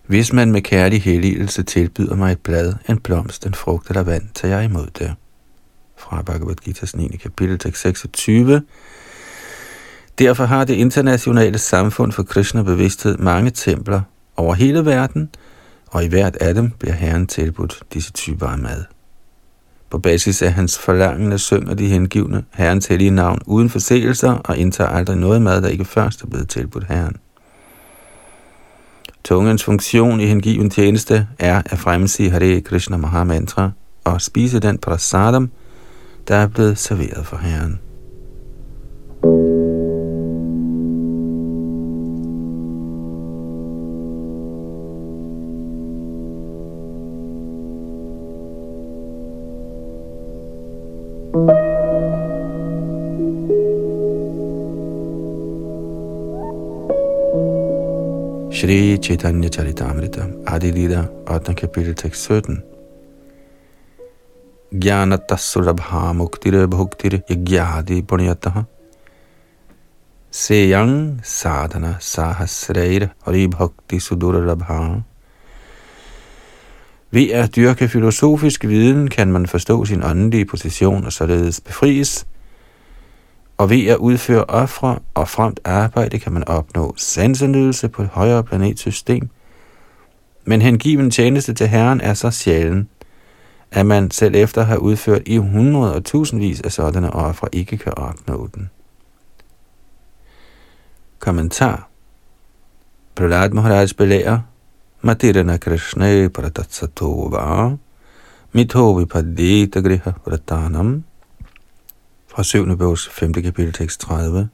Hvis 0.07 0.33
man 0.33 0.51
med 0.51 0.61
kærlig 0.61 1.01
helligelse 1.01 1.63
tilbyder 1.63 2.15
mig 2.15 2.31
et 2.31 2.39
blad, 2.39 2.73
en 2.89 2.99
blomst, 2.99 3.45
en 3.45 3.53
frugt 3.53 3.89
eller 3.89 4.03
vand, 4.03 4.23
tager 4.33 4.55
jeg 4.55 4.65
imod 4.65 4.87
det. 4.99 5.15
Fra 5.97 6.21
Bhagavad 6.21 6.55
Gita's 6.67 6.91
9. 6.97 7.17
kapitel, 7.17 7.59
tekst 7.59 7.81
26. 7.81 8.61
Derfor 10.19 10.45
har 10.45 10.65
det 10.65 10.73
internationale 10.73 11.57
samfund 11.57 12.11
for 12.11 12.23
Krishna 12.23 12.63
bevidsthed 12.63 13.17
mange 13.17 13.51
templer 13.51 14.01
over 14.37 14.53
hele 14.53 14.85
verden, 14.85 15.29
og 15.87 16.03
i 16.03 16.07
hvert 16.07 16.35
af 16.35 16.53
dem 16.53 16.71
bliver 16.79 16.95
Herren 16.95 17.27
tilbudt 17.27 17.83
disse 17.93 18.11
typer 18.11 18.47
af 18.47 18.57
mad. 18.57 18.96
På 19.89 19.97
basis 19.97 20.41
af 20.41 20.53
hans 20.53 20.79
forlangende 20.79 21.39
synger 21.39 21.73
de 21.73 21.87
hengivne 21.87 22.43
Herrens 22.53 22.85
hellige 22.85 23.11
navn 23.11 23.39
uden 23.45 23.69
forseelser 23.69 24.31
og 24.31 24.57
indtager 24.57 24.89
aldrig 24.89 25.17
noget 25.17 25.41
mad, 25.41 25.61
der 25.61 25.67
ikke 25.67 25.85
først 25.85 26.21
er 26.21 26.27
blevet 26.27 26.49
tilbudt 26.49 26.87
Herren. 26.87 27.15
Tungens 29.23 29.63
funktion 29.63 30.19
i 30.19 30.25
hengiven 30.25 30.69
tjeneste 30.69 31.27
er 31.39 31.61
at 31.65 31.79
fremsige 31.79 32.29
Hare 32.29 32.61
Krishna 32.61 32.97
Mahamantra 32.97 33.71
og 34.03 34.21
spise 34.21 34.59
den 34.59 34.77
prasadam, 34.77 35.49
der 36.27 36.35
er 36.35 36.47
blevet 36.47 36.77
serveret 36.77 37.25
for 37.25 37.37
Herren. 37.37 37.79
Shri 58.67 58.97
Chaitanya 58.97 59.49
Charitamrita, 59.49 60.43
Adilida, 60.43 61.09
8. 61.25 61.55
kapitel, 61.55 61.93
tekst 61.95 62.27
17. 62.27 62.61
Gyanatassurabha 64.73 66.11
muktire 66.11 66.67
bhuktire 66.67 67.23
yagyadi 67.29 68.01
punyataha. 68.03 68.65
Seyang 70.31 71.21
sadhana 71.23 71.95
sahasreir 72.01 73.09
hari 73.25 73.47
bhakti 73.47 73.99
sudurabha. 73.99 75.03
Ved 77.11 77.31
at 77.31 77.55
dyrke 77.55 77.87
filosofisk 77.87 78.67
viden 78.67 79.07
kan 79.07 79.31
man 79.31 79.47
forstå 79.47 79.85
sin 79.85 80.03
åndelige 80.03 80.45
position 80.45 81.05
og 81.05 81.13
således 81.13 81.61
befries– 81.61 82.25
og 83.57 83.69
ved 83.69 83.87
at 83.87 83.97
udføre 83.97 84.43
ofre 84.43 84.99
og 85.13 85.27
fremt 85.27 85.59
arbejde 85.63 86.19
kan 86.19 86.33
man 86.33 86.47
opnå 86.47 86.93
sansenydelse 86.97 87.89
på 87.89 88.01
et 88.01 88.07
højere 88.07 88.43
planetsystem. 88.43 89.29
Men 90.45 90.61
hengiven 90.61 91.11
tjeneste 91.11 91.53
til 91.53 91.67
Herren 91.67 92.01
er 92.01 92.13
så 92.13 92.31
sjælen, 92.31 92.89
at 93.71 93.85
man 93.85 94.11
selv 94.11 94.35
efter 94.35 94.61
at 94.61 94.67
have 94.67 94.81
udført 94.81 95.21
i 95.25 95.37
hundrede 95.37 95.95
og 95.95 96.05
tusindvis 96.05 96.61
af 96.61 96.71
sådanne 96.71 97.13
ofre 97.13 97.47
ikke 97.51 97.77
kan 97.77 97.97
opnå 97.97 98.49
den. 98.55 98.69
Kommentar 101.19 101.89
Prahlad 103.15 103.49
Maharaj 103.49 103.87
belærer 103.97 104.39
Matirana 105.01 105.57
Krishna 105.57 106.27
Pratatsatova 106.27 107.75
Mithovipadita 108.51 109.79
Griha 109.79 110.11
Pratanam 110.11 111.03
fra 112.37 112.43
7. 112.43 112.77
bogs 112.77 113.09
5. 113.09 113.41
kapitel 113.41 113.73
tekst 113.73 114.01
30. 114.01 114.49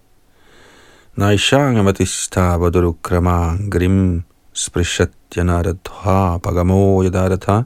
Naishang 1.16 1.78
amatistava 1.78 2.70
durukrama 2.70 3.58
grim 3.70 4.24
sprishatyanadha 4.54 6.40
pagamo 6.40 7.04
yadadatha 7.04 7.66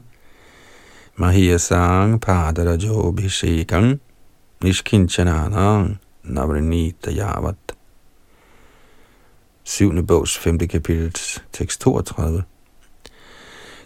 mahiyasang 1.18 2.18
padarajo 2.18 3.12
bhishekang 3.14 4.00
nishkinchananang 4.60 5.98
navrinita 6.24 7.10
yavat. 7.10 7.76
7. 9.64 10.02
bogs 10.02 10.36
5. 10.36 10.66
kapitel 10.66 11.12
tekst 11.52 11.80
32. 11.86 12.42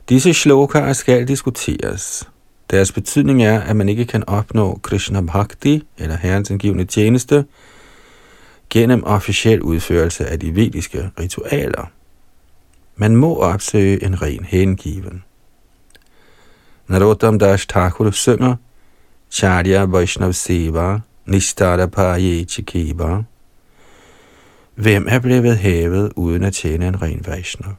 Disse 0.08 0.32
shlokaer 0.34 0.92
skal 0.92 1.28
diskuteres. 1.28 2.31
Deres 2.72 2.92
betydning 2.92 3.42
er, 3.42 3.60
at 3.60 3.76
man 3.76 3.88
ikke 3.88 4.04
kan 4.04 4.24
opnå 4.26 4.80
Krishna 4.82 5.20
Bhakti, 5.20 5.82
eller 5.98 6.16
Herrens 6.16 6.50
indgivende 6.50 6.84
tjeneste, 6.84 7.44
gennem 8.70 9.04
officiel 9.04 9.62
udførelse 9.62 10.26
af 10.26 10.40
de 10.40 10.54
vediske 10.54 11.10
ritualer. 11.20 11.90
Man 12.96 13.16
må 13.16 13.36
opsøge 13.36 14.04
en 14.04 14.22
ren 14.22 14.44
hengiven. 14.44 15.24
Narottam 16.88 17.38
Das 17.38 17.66
Thakur 17.66 18.10
synger 18.10 18.56
Charya 19.30 19.84
Vaishnav 19.84 20.32
Seva 20.32 20.98
Nishtara 21.26 21.86
Paye 21.86 22.44
Chikiba. 22.44 23.22
Hvem 24.74 25.06
er 25.08 25.18
blevet 25.18 25.58
hævet 25.58 26.12
uden 26.16 26.44
at 26.44 26.52
tjene 26.52 26.88
en 26.88 27.02
ren 27.02 27.22
Vaishnav? 27.26 27.72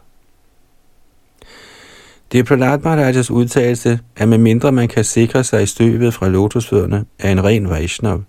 Det 2.33 2.39
er 2.39 2.43
Prahlad 2.43 2.79
Maharajas 2.79 3.31
udtalelse, 3.31 3.99
at 4.15 4.29
medmindre 4.29 4.71
man 4.71 4.87
kan 4.87 5.03
sikre 5.03 5.43
sig 5.43 5.63
i 5.63 5.65
støvet 5.65 6.13
fra 6.13 6.27
lotusfødderne 6.27 7.05
er 7.19 7.31
en 7.31 7.43
ren 7.43 7.69
Vaishnav, 7.69 8.23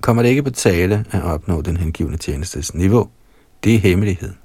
kommer 0.00 0.22
det 0.22 0.30
ikke 0.30 0.42
på 0.42 0.50
tale 0.50 1.04
at 1.10 1.22
opnå 1.22 1.62
den 1.62 1.76
hengivne 1.76 2.16
tjenestes 2.16 2.74
niveau. 2.74 3.08
Det 3.64 3.74
er 3.74 3.78
hemmeligheden. 3.78 4.38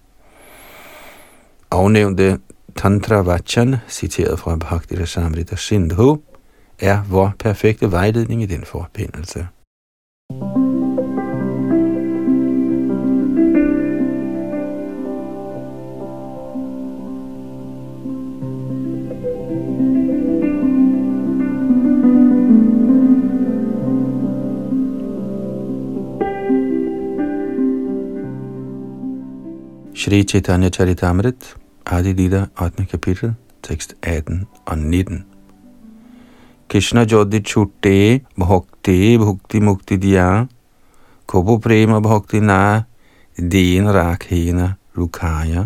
Afnævnte 1.71 2.39
Tantra 2.75 3.21
Vachan, 3.21 3.75
citeret 3.89 4.39
fra 4.39 4.55
Bhakti 4.55 5.01
Rasamrita 5.01 5.55
Sindhu, 5.55 6.21
er 6.79 7.03
vor 7.09 7.35
perfekte 7.39 7.91
vejledning 7.91 8.41
i 8.43 8.45
den 8.45 8.65
forbindelse. 8.65 9.47
Shri 29.97 30.23
Chaitanya 30.23 30.69
Charitamrit, 30.69 31.55
Adi 31.85 32.13
Lila, 32.13 32.47
8. 32.55 32.85
kapitel, 32.85 33.33
tekst 33.63 33.95
18 34.03 34.47
og 34.65 34.77
19. 34.77 35.25
Krishna 36.69 37.05
Jodi 37.11 37.39
Chutte 37.39 38.19
Bhakti 38.39 39.17
Bhakti 39.17 39.59
Mukti 39.59 39.95
Diya 39.97 40.45
Kobo 41.25 41.57
Prema 41.57 41.99
Bhakti 41.99 42.39
Na 42.39 42.81
Din 43.37 43.89
Rakhena 43.89 44.73
Lukaya 44.95 45.65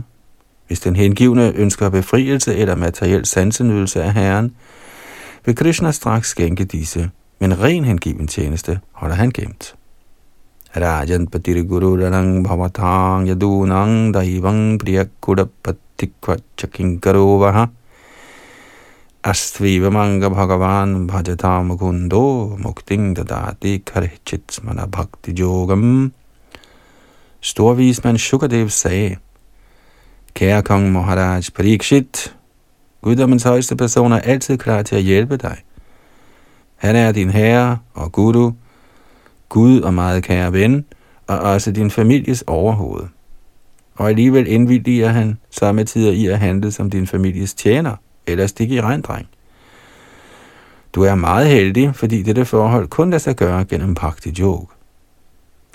Hvis 0.67 0.79
den 0.79 0.95
hengivne 0.95 1.53
ønsker 1.55 1.89
befrielse 1.89 2.55
eller 2.55 2.75
materiel 2.75 3.25
sansenydelse 3.25 4.03
af 4.03 4.13
Herren, 4.13 4.55
vil 5.45 5.55
Krishna 5.55 5.91
straks 5.91 6.29
skænke 6.29 6.65
disse, 6.65 7.09
men 7.39 7.61
ren 7.61 7.85
hengiven 7.85 8.27
tjeneste 8.27 8.79
holder 8.91 9.15
han 9.15 9.31
gemt. 9.31 9.75
Rajan 10.73 11.27
Patiriguru 11.27 11.97
Bhavatang 12.43 13.27
Yadunang 13.27 14.13
Daivang 14.13 14.77
Priyakudapatikva 14.79 16.39
Chakinkarovaha 16.55 17.69
Astviva 19.23 19.91
Manga 19.91 20.29
Bhagavan 20.29 21.07
Bhajata 21.07 21.65
Mukundo 21.65 22.55
Mukting 22.57 23.13
Dadati 23.13 23.83
Karechit 23.83 24.63
Mana 24.63 24.87
Bhakti 24.87 25.33
Yogam 25.33 26.11
Storvismand 27.41 28.19
Shukadev 28.19 28.69
sagde, 28.69 29.17
Kære 30.35 30.61
kong 30.61 30.91
Maharaj 30.91 31.49
Parikshit, 31.49 32.35
Guddommens 33.01 33.43
højeste 33.43 33.75
person 33.75 34.11
er 34.11 34.19
altid 34.19 34.57
klar 34.57 34.81
til 34.81 34.95
at 34.95 35.01
hjælpe 35.01 35.37
dig. 35.37 35.57
Han 36.75 36.95
er 36.95 37.11
din 37.11 37.29
herre 37.29 37.77
og 37.93 38.11
guru, 38.11 38.51
Gud 39.51 39.81
og 39.81 39.93
meget 39.93 40.23
kære 40.23 40.53
ven, 40.53 40.85
og 41.27 41.39
også 41.39 41.71
din 41.71 41.91
families 41.91 42.43
overhoved. 42.47 43.07
Og 43.95 44.09
alligevel 44.09 44.47
indvilliger 44.47 45.09
han 45.09 45.37
samtidig 45.49 46.17
i 46.17 46.27
at 46.27 46.39
handle 46.39 46.71
som 46.71 46.89
din 46.89 47.07
families 47.07 47.53
tjener, 47.53 47.95
eller 48.27 48.47
stikke 48.47 48.75
i 48.75 48.81
regndreng. 48.81 49.27
Du 50.95 51.03
er 51.03 51.15
meget 51.15 51.47
heldig, 51.47 51.95
fordi 51.95 52.21
dette 52.21 52.45
forhold 52.45 52.87
kun 52.87 53.09
lader 53.09 53.19
sig 53.19 53.35
gøre 53.35 53.65
gennem 53.65 53.95
praktisk 53.95 54.39
yoga. 54.39 54.65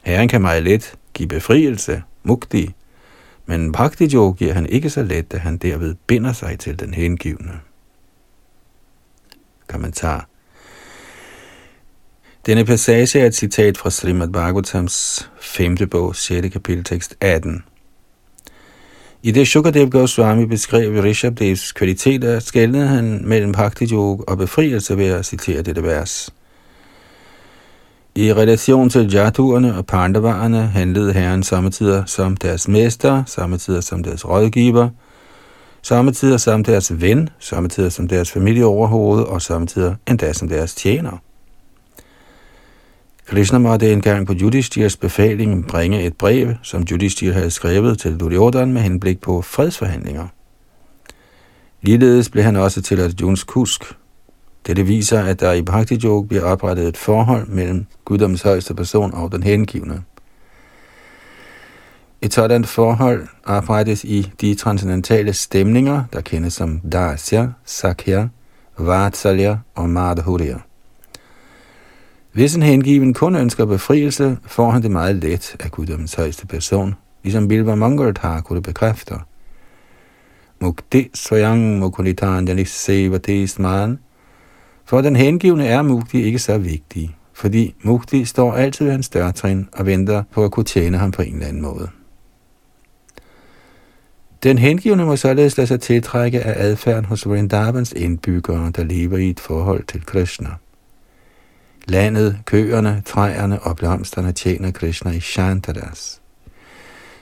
Herren 0.04 0.28
kan 0.28 0.42
meget 0.42 0.62
let 0.62 0.95
give 1.14 1.28
befrielse, 1.28 2.02
mukti, 2.23 2.75
men 3.47 3.73
praktisk 3.73 4.14
jog 4.14 4.37
giver 4.37 4.54
han 4.54 4.66
ikke 4.66 4.90
så 4.90 5.02
let, 5.02 5.33
da 5.33 5.38
han 5.38 5.56
derved 5.56 5.95
binder 6.06 6.33
sig 6.33 6.59
til 6.59 6.80
den 6.80 6.95
hengivne. 6.95 7.61
Kommentar 9.68 10.29
denne 12.46 12.64
passage 12.64 13.20
er 13.20 13.26
et 13.26 13.35
citat 13.35 13.78
fra 13.78 13.90
Srimad 13.90 14.28
Bhagavatams 14.28 15.28
5. 15.40 15.76
bog, 15.90 16.16
6. 16.16 16.52
kapitel, 16.52 16.85
tekst 16.85 17.16
18. 17.20 17.64
I 19.22 19.30
det 19.30 19.48
Shukadev 19.48 19.90
Goswami 19.90 20.46
beskrev 20.46 21.02
Rishabdevs 21.02 21.72
kvaliteter, 21.72 22.38
skældnede 22.38 22.87
han 22.87 23.20
mellem 23.24 23.52
Bhakti 23.52 23.85
Yoga 23.92 24.22
og 24.26 24.38
befrielse 24.38 24.96
ved 24.96 25.06
at 25.06 25.26
citere 25.26 25.62
dette 25.62 25.82
vers. 25.82 26.35
I 28.14 28.32
relation 28.32 28.90
til 28.90 29.12
jatuerne 29.12 29.76
og 29.76 29.87
pandavarerne 29.87 30.66
handlede 30.66 31.12
herren 31.12 31.42
samtidig 31.42 32.02
som 32.06 32.37
deres 32.37 32.68
mester, 32.68 33.22
samtidig 33.26 33.82
som 33.82 34.02
deres 34.02 34.28
rådgiver, 34.28 34.88
samtidig 35.82 36.40
som 36.40 36.64
deres 36.64 37.00
ven, 37.00 37.28
samtidig 37.38 37.92
som 37.92 38.09
deres 38.09 38.30
familieoverhoved 38.30 39.22
og 39.22 39.42
samtidig 39.42 39.96
endda 40.09 40.32
som 40.32 40.48
deres 40.48 40.74
tjener. 40.74 41.18
Krishna 43.27 43.59
måtte 43.59 43.93
engang 43.93 44.27
på 44.27 44.35
Yudhishtirs 44.41 44.97
befaling 44.97 45.67
bringe 45.67 46.03
et 46.03 46.17
brev, 46.17 46.55
som 46.62 46.85
Yudhishthir 46.91 47.33
havde 47.33 47.51
skrevet 47.51 47.99
til 47.99 48.21
Duryodhan 48.21 48.73
med 48.73 48.83
henblik 48.83 49.21
på 49.21 49.43
fredsforhandlinger. 49.43 50.27
Ligeledes 51.83 52.29
blev 52.29 52.45
han 52.45 52.57
også 52.57 52.83
til 52.83 53.01
Arjuns 53.01 53.45
kusk. 53.45 53.83
Dette 54.67 54.83
viser, 54.83 55.25
at 55.25 55.41
der 55.41 55.53
i 55.53 55.62
Bhakti 55.62 56.01
Yoga 56.05 56.27
bliver 56.27 56.45
oprettet 56.45 56.89
et 56.89 56.97
forhold 56.97 57.49
mellem 57.49 57.87
guddoms 58.05 58.43
højeste 58.43 58.75
person 58.75 59.15
og 59.15 59.33
den 59.33 59.43
hengivne. 59.43 60.03
Et 62.23 62.35
sådan 62.35 62.65
forhold 62.65 63.29
oprettes 63.45 64.05
i 64.05 64.33
de 64.41 64.55
transcendentale 64.55 65.33
stemninger, 65.33 66.05
der 66.12 66.21
kendes 66.21 66.53
som 66.53 66.81
Dasya, 66.81 67.49
Sakya, 67.65 68.29
Vatsalya 68.79 69.57
og 69.75 69.91
Madhurya. 69.91 70.59
Hvis 72.37 72.55
en 72.55 72.62
hengiven 72.62 73.14
kun 73.14 73.37
ønsker 73.37 73.64
befrielse, 73.64 74.38
får 74.46 74.70
han 74.70 74.83
det 74.83 74.90
meget 74.90 75.16
let 75.16 75.57
af 75.61 75.70
guddommens 75.70 76.14
højeste 76.14 76.46
person, 76.46 76.94
ligesom 77.22 77.49
Bilba 77.49 77.75
Mangal 77.75 78.14
kunne 78.44 78.62
bekræfte. 78.62 79.14
Mukti 80.61 81.11
Swayang 81.14 81.79
Mukulitanjani 81.79 82.64
Sevati 82.64 83.46
Sman. 83.46 83.99
For 84.85 85.01
den 85.01 85.16
hengivne 85.16 85.66
er 85.66 85.83
Mukti 85.83 86.22
ikke 86.22 86.38
så 86.38 86.59
vigtig, 86.59 87.16
fordi 87.33 87.75
Mukti 87.83 88.25
står 88.25 88.53
altid 88.53 88.85
ved 88.85 88.92
hans 88.92 89.09
dørtrin 89.09 89.68
og 89.72 89.87
venter 89.87 90.22
på 90.33 90.44
at 90.44 90.51
kunne 90.51 90.64
tjene 90.64 90.99
ham 90.99 91.11
på 91.11 91.22
en 91.22 91.35
eller 91.35 91.46
anden 91.46 91.62
måde. 91.62 91.88
Den 94.42 94.59
hengivne 94.59 95.05
må 95.05 95.16
således 95.16 95.57
lade 95.57 95.66
sig 95.66 95.81
tiltrække 95.81 96.40
af 96.40 96.68
adfærden 96.68 97.05
hos 97.05 97.29
Vrindavans 97.29 97.92
indbyggere, 97.92 98.72
der 98.77 98.85
lever 98.85 99.18
i 99.18 99.31
et 99.31 99.40
forhold 99.40 99.85
til 99.85 100.07
Krishna. 100.07 100.49
Landet, 101.88 102.38
køerne, 102.44 103.03
træerne 103.07 103.61
og 103.61 103.77
blomsterne 103.77 104.33
tjener 104.33 104.70
Krishna 104.70 105.11
i 105.11 105.20
Shantaras. 105.20 106.20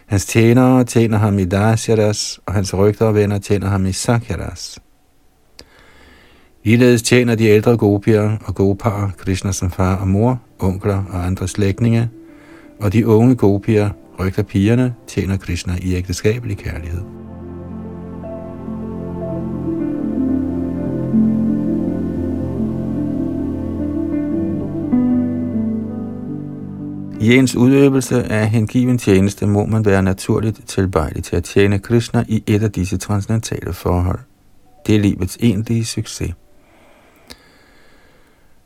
Hans 0.06 0.26
tjenere 0.26 0.84
tjener 0.84 1.18
ham 1.18 1.38
i 1.38 1.44
Dasyaras, 1.44 2.40
og 2.46 2.52
hans 2.52 2.74
rygter 2.74 3.06
og 3.06 3.14
venner 3.14 3.38
tjener 3.38 3.68
ham 3.68 3.86
i 3.86 3.92
Sakyaras. 3.92 4.78
Ligeledes 6.64 7.02
tjener 7.02 7.34
de 7.34 7.44
ældre 7.44 7.76
gopier 7.76 8.36
og 8.44 8.54
gopar 8.54 9.12
Krishna 9.18 9.52
som 9.52 9.70
far 9.70 9.96
og 9.96 10.08
mor, 10.08 10.40
onkler 10.58 11.04
og 11.10 11.26
andre 11.26 11.48
slægtninge, 11.48 12.10
og 12.80 12.92
de 12.92 13.06
unge 13.06 13.34
gopier, 13.34 13.90
rygter 14.20 14.42
pigerne, 14.42 14.94
tjener 15.06 15.36
Krishna 15.36 15.76
i 15.82 15.94
ægteskabelig 15.94 16.58
kærlighed. 16.58 17.23
I 27.24 27.36
ens 27.36 27.56
udøvelse 27.56 28.24
af 28.24 28.48
hengiven 28.48 28.98
tjeneste 28.98 29.46
må 29.46 29.66
man 29.66 29.84
være 29.84 30.02
naturligt 30.02 30.60
tilbøjelig 30.68 31.24
til 31.24 31.36
at 31.36 31.44
tjene 31.44 31.78
Krishna 31.78 32.24
i 32.28 32.42
et 32.46 32.62
af 32.62 32.72
disse 32.72 32.96
transcendentale 32.96 33.72
forhold. 33.72 34.18
Det 34.86 34.94
er 34.96 35.00
livets 35.00 35.38
egentlige 35.40 35.84
succes. 35.84 36.34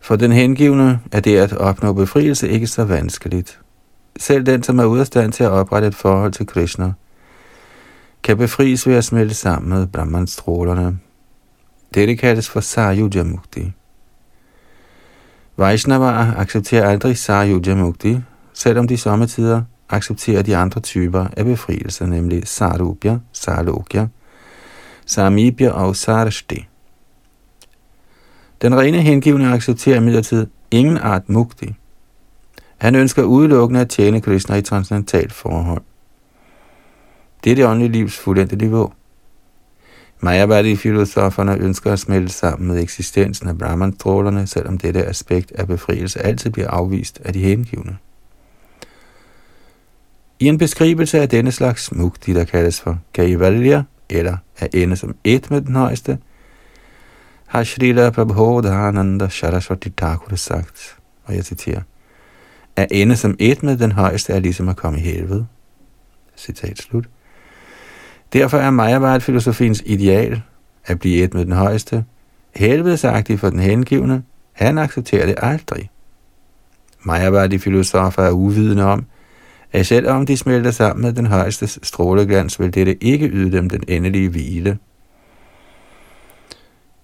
For 0.01 0.17
den 0.17 0.33
hengivne 0.33 1.01
er 1.13 1.21
det 1.21 1.37
at 1.37 1.53
opnå 1.53 1.93
befrielse 1.93 2.49
ikke 2.49 2.67
så 2.67 2.85
vanskeligt. 2.85 3.61
Selv 4.19 4.47
den, 4.47 4.63
som 4.63 4.79
er 4.79 4.85
ude 4.85 5.01
af 5.01 5.07
stand 5.07 5.33
til 5.33 5.45
at 5.45 5.51
oprette 5.51 5.89
et 5.89 5.95
forhold 5.95 6.33
til 6.33 6.47
Krishna, 6.47 6.93
kan 8.23 8.37
befries 8.37 8.87
ved 8.87 8.95
at 8.95 9.05
smelte 9.05 9.35
sammen 9.35 9.69
med 9.69 9.87
Brahman-strålerne. 9.87 10.99
Dette 11.95 12.17
kaldes 12.17 12.49
for 12.49 12.61
Sayuja 12.61 13.23
Mukti. 13.25 13.73
Vaishnava 15.57 16.33
accepterer 16.37 16.89
aldrig 16.89 17.19
Sayuja 17.19 17.75
Mukti, 17.75 18.19
selvom 18.59 18.89
de 18.89 18.97
sommetider 18.97 19.63
accepterer 19.89 20.43
de 20.43 20.57
andre 20.57 20.81
typer 20.81 21.27
af 21.37 21.45
befrielse, 21.45 22.07
nemlig 22.07 22.49
sarubya, 22.49 23.19
sarlokya, 23.33 24.07
samibya 25.07 25.71
og 25.71 25.97
sarashti. 25.97 26.67
Den 28.63 28.79
rene 28.79 29.01
hengivne 29.01 29.53
accepterer 29.53 29.97
imidlertid 29.97 30.47
ingen 30.71 30.99
art 30.99 31.29
mukti. 31.29 31.75
Han 32.79 32.95
ønsker 32.95 33.23
udelukkende 33.23 33.81
at 33.81 33.89
tjene 33.89 34.21
Krishna 34.21 34.57
i 34.57 34.63
transcendentalt 34.63 35.33
forhold. 35.33 35.83
Det 37.45 37.53
er 37.53 37.57
det 37.57 37.67
åndelige 37.67 37.93
livs 37.93 38.19
fuldendte 38.19 38.57
niveau. 38.57 38.93
Mayavadi-filosoferne 40.21 41.57
ønsker 41.59 41.93
at 41.93 41.99
smelte 41.99 42.33
sammen 42.33 42.69
med 42.69 42.83
eksistensen 42.83 43.49
af 43.49 43.59
Brahman-strålerne, 43.59 44.47
selvom 44.47 44.79
dette 44.79 45.05
aspekt 45.05 45.53
af 45.53 45.67
befrielse 45.67 46.21
altid 46.21 46.51
bliver 46.51 46.71
afvist 46.71 47.21
af 47.25 47.33
de 47.33 47.41
hengivne. 47.41 47.99
I 50.41 50.47
en 50.47 50.59
beskrivelse 50.59 51.21
af 51.21 51.29
denne 51.29 51.53
slags 51.53 51.93
mukti, 51.93 52.33
der 52.33 52.45
kaldes 52.45 52.81
for 52.81 52.99
Kaivalya, 53.15 53.83
eller 54.11 54.37
at 54.59 54.75
ende 54.75 54.97
som 54.97 55.15
et 55.25 55.51
med 55.51 55.61
den 55.61 55.77
højeste, 55.77 56.19
har 57.47 57.65
Srila 57.65 58.11
Prabhupada 58.11 59.29
Saraswati 59.29 59.91
Thakur 59.91 60.37
sagt, 60.37 60.97
og 61.25 61.35
jeg 61.35 61.45
citerer, 61.45 61.81
at 62.77 62.89
ende 62.91 63.17
som 63.17 63.37
et 63.39 63.63
med 63.63 63.77
den 63.77 63.93
højeste 63.93 64.33
er 64.33 64.39
ligesom 64.39 64.69
at 64.69 64.77
komme 64.77 64.99
i 64.99 65.03
helvede. 65.03 65.47
Citat 66.37 66.79
slut. 66.79 67.09
Derfor 68.33 68.59
er 68.59 68.71
Majavad-filosofiens 68.71 69.83
ideal 69.87 70.43
at 70.85 70.99
blive 70.99 71.25
et 71.25 71.35
med 71.35 71.45
den 71.45 71.53
højeste, 71.53 72.05
helvedesagtig 72.55 73.41
for 73.41 73.51
den 73.51 73.61
hengivne, 73.61 74.23
han 74.53 74.79
accepterer 74.79 75.27
det 75.27 75.35
aldrig. 75.39 75.91
Majavad-filosofer 77.03 78.23
er 78.23 78.31
uvidende 78.31 78.85
om, 78.85 79.07
selvom 79.83 80.27
de 80.27 80.37
smelter 80.37 80.71
sammen 80.71 81.03
med 81.03 81.13
den 81.13 81.27
højeste 81.27 81.67
stråleglans, 81.67 82.61
vil 82.61 82.75
dette 82.75 83.05
ikke 83.05 83.27
yde 83.27 83.57
dem 83.57 83.71
den 83.71 83.85
endelige 83.89 84.29
hvile. 84.29 84.79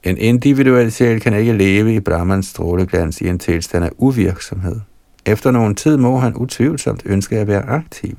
En 0.02 0.18
individuel 0.18 0.92
sjæl 0.92 1.20
kan 1.20 1.34
ikke 1.34 1.52
leve 1.52 1.94
i 1.94 2.00
Brahmans 2.00 2.46
stråleglans 2.46 3.20
i 3.20 3.28
en 3.28 3.38
tilstand 3.38 3.84
af 3.84 3.90
uvirksomhed. 3.96 4.80
Efter 5.26 5.50
nogen 5.50 5.74
tid 5.74 5.96
må 5.96 6.18
han 6.18 6.34
utvivlsomt 6.36 7.02
ønske 7.06 7.38
at 7.38 7.46
være 7.46 7.62
aktiv. 7.62 8.16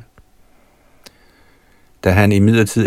Da 2.03 2.12
han 2.12 2.31
i 2.31 2.38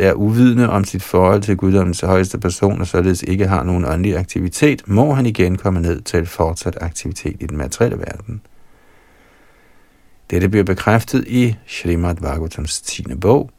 er 0.00 0.12
uvidende 0.12 0.70
om 0.70 0.84
sit 0.84 1.02
forhold 1.02 1.42
til 1.42 1.56
guddommens 1.56 2.00
højeste 2.00 2.38
person 2.38 2.80
og 2.80 2.86
således 2.86 3.22
ikke 3.22 3.46
har 3.46 3.62
nogen 3.62 3.84
åndelig 3.84 4.18
aktivitet, 4.18 4.82
må 4.86 5.14
han 5.14 5.26
igen 5.26 5.56
komme 5.56 5.80
ned 5.80 6.00
til 6.00 6.26
fortsat 6.26 6.78
aktivitet 6.80 7.36
i 7.40 7.46
den 7.46 7.58
materielle 7.58 7.98
verden. 7.98 8.40
Dette 10.30 10.48
bliver 10.48 10.64
bekræftet 10.64 11.24
i 11.26 11.56
Srimad 11.66 12.14
Bhagavatams 12.14 12.80
10. 12.80 13.04
bog. 13.20 13.50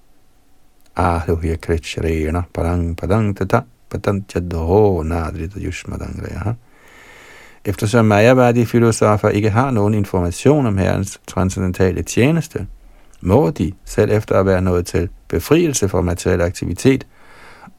Alohya 0.95 1.55
krichrena 1.55 2.41
parang 2.53 2.97
padang 2.97 3.37
tata 3.37 3.61
patantyadoho 3.89 5.03
nadrita 5.03 5.59
yushmadangraya. 5.59 6.53
Eftersom 7.65 8.05
Mayavadi-filosofer 8.05 9.29
ikke 9.29 9.49
har 9.49 9.71
nogen 9.71 9.93
information 9.93 10.65
om 10.65 10.77
herrens 10.77 11.21
transcendentale 11.27 12.03
tjeneste, 12.03 12.67
må 13.21 13.49
de, 13.49 13.71
selv 13.85 14.11
efter 14.11 14.39
at 14.39 14.45
være 14.45 14.61
nået 14.61 14.85
til 14.85 15.09
befrielse 15.27 15.89
fra 15.89 16.01
materiel 16.01 16.41
aktivitet 16.41 17.07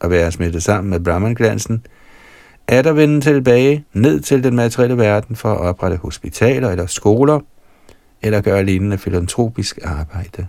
og 0.00 0.10
være 0.10 0.32
smittet 0.32 0.62
sammen 0.62 0.90
med 0.90 1.00
Brahman-glansen, 1.00 1.86
er 2.68 2.82
der 2.82 2.92
vende 2.92 3.20
tilbage 3.20 3.84
ned 3.92 4.20
til 4.20 4.44
den 4.44 4.56
materielle 4.56 4.98
verden 4.98 5.36
for 5.36 5.52
at 5.52 5.60
oprette 5.60 5.96
hospitaler 5.96 6.70
eller 6.70 6.86
skoler, 6.86 7.40
eller 8.22 8.40
gøre 8.40 8.64
lignende 8.64 8.98
filantropisk 8.98 9.78
arbejde. 9.84 10.46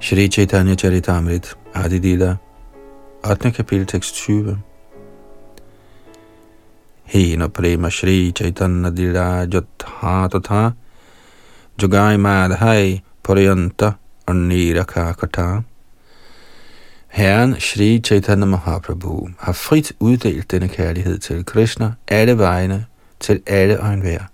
Shri 0.00 0.28
Chaitanya 0.28 0.74
Charitamrit, 0.74 1.56
Adi 1.74 1.98
Dila, 1.98 2.36
8. 3.24 3.50
kapitel, 3.50 3.86
tekst 3.86 4.14
20. 4.14 4.58
Hena 7.10 7.48
prema 7.48 7.90
Shri 7.90 8.30
Chaitanya 8.30 8.90
Dila 8.90 9.44
Jatha 9.44 10.28
Tatha, 10.28 10.74
Jogai 11.76 12.16
Madhai 12.16 13.02
Pariyanta 13.24 13.96
Arnira 14.28 14.84
katha 14.84 15.64
Herren 17.08 17.58
Shri 17.58 17.98
Chaitanya 17.98 18.46
Mahaprabhu 18.46 19.30
har 19.38 19.52
frit 19.52 19.92
uddelt 20.00 20.50
denne 20.50 20.68
kærlighed 20.68 21.18
til 21.18 21.44
Krishna 21.44 21.92
alle 22.08 22.38
vegne, 22.38 22.86
til 23.20 23.42
alle 23.46 23.80
og 23.80 23.92
enhver. 23.92 24.30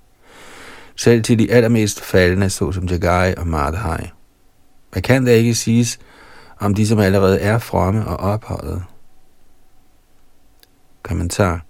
Selv 0.97 1.23
til 1.23 1.39
de 1.39 1.53
allermest 1.53 2.01
faldende, 2.01 2.51
såsom 2.51 2.85
Jagai 2.87 3.35
og 3.37 3.47
Madhai. 3.47 4.11
Hvad 4.93 5.03
kan 5.03 5.27
der 5.27 5.33
ikke 5.33 5.55
siges 5.55 5.99
om 6.61 6.75
de, 6.75 6.87
som 6.87 6.99
allerede 6.99 7.41
er 7.41 7.59
fromme 7.59 8.07
og 8.07 8.17
ophøjet? 8.17 8.83
Kommentar 11.03 11.66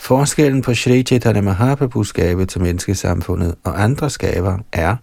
Forskellen 0.00 0.62
på 0.62 0.74
Shri 0.74 1.02
Chaitanya 1.02 1.40
Mahaprabhus 1.40 2.12
gave 2.12 2.46
til 2.46 2.60
menneskesamfundet 2.60 3.54
og 3.64 3.82
andre 3.82 4.10
skaber 4.10 4.58
er, 4.72 4.96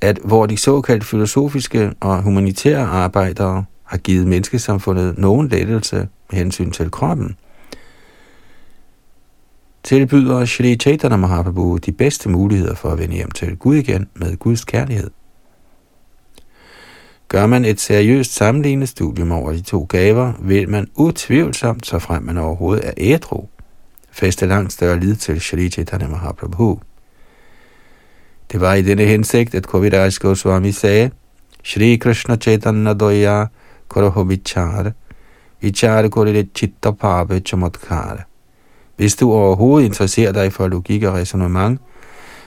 at 0.00 0.18
hvor 0.24 0.46
de 0.46 0.56
såkaldt 0.56 1.04
filosofiske 1.04 1.92
og 2.00 2.22
humanitære 2.22 2.86
arbejdere 2.86 3.64
har 3.84 3.98
givet 3.98 4.26
menneskesamfundet 4.26 5.18
nogen 5.18 5.48
lettelse 5.48 5.96
med 5.96 6.38
hensyn 6.38 6.70
til 6.70 6.90
kroppen, 6.90 7.36
tilbyder 9.82 10.44
Shri 10.44 10.76
Chaitanya 10.76 11.16
Mahaprabhu 11.16 11.76
de 11.76 11.92
bedste 11.92 12.28
muligheder 12.28 12.74
for 12.74 12.90
at 12.90 12.98
vende 12.98 13.14
hjem 13.14 13.30
til 13.30 13.56
Gud 13.56 13.76
igen 13.76 14.08
med 14.14 14.36
Guds 14.36 14.64
kærlighed. 14.64 15.10
Gør 17.28 17.46
man 17.46 17.64
et 17.64 17.80
seriøst 17.80 18.34
sammenlignende 18.34 18.86
studium 18.86 19.32
over 19.32 19.52
de 19.52 19.60
to 19.60 19.86
gaver, 19.88 20.32
vil 20.40 20.68
man 20.68 20.86
utvivlsomt, 20.94 21.86
så 21.86 21.98
frem 21.98 22.22
man 22.22 22.38
overhovedet 22.38 22.88
er 22.88 22.92
ædru, 22.96 23.46
feste 24.16 24.46
langt 24.46 24.72
større 24.72 25.00
lid 25.00 25.16
til 25.16 25.40
Shri 25.40 25.68
Chaitanya 25.68 26.08
Mahaprabhu. 26.08 26.80
Det 28.52 28.60
var 28.60 28.74
i 28.74 28.82
denne 28.82 29.04
hensigt, 29.04 29.54
at 29.54 29.68
Kaviraj 29.68 30.10
Goswami 30.20 30.72
sagde, 30.72 31.10
Shri 31.64 31.96
Krishna 31.96 32.36
Chaitanya 32.36 32.92
Doya 32.92 33.44
Koroho 33.88 34.22
Vichar, 34.22 34.92
Vichar 35.62 36.08
Korile 36.08 36.46
Chitta 36.54 36.90
Pape 36.90 37.40
Chamatkara. 37.40 38.22
Hvis 38.96 39.16
du 39.16 39.32
overhovedet 39.32 39.86
interesserer 39.86 40.32
dig 40.32 40.52
for 40.52 40.68
logik 40.68 41.02
og 41.02 41.14
resonemang, 41.14 41.80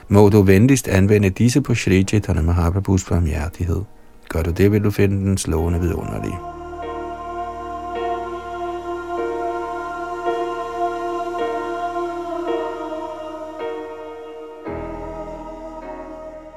må 0.08 0.28
du 0.28 0.42
venligst 0.42 0.88
anvende 0.88 1.30
disse 1.30 1.60
på 1.60 1.74
Shri 1.74 2.04
Chaitanya 2.04 2.42
Mahaprabhus 2.42 3.04
barmhjertighed. 3.04 3.82
Gør 4.28 4.42
du 4.42 4.50
det, 4.50 4.72
vil 4.72 4.84
du 4.84 4.90
finde 4.90 5.16
den 5.16 5.38
slående 5.38 5.80
vidunderlige. 5.80 6.49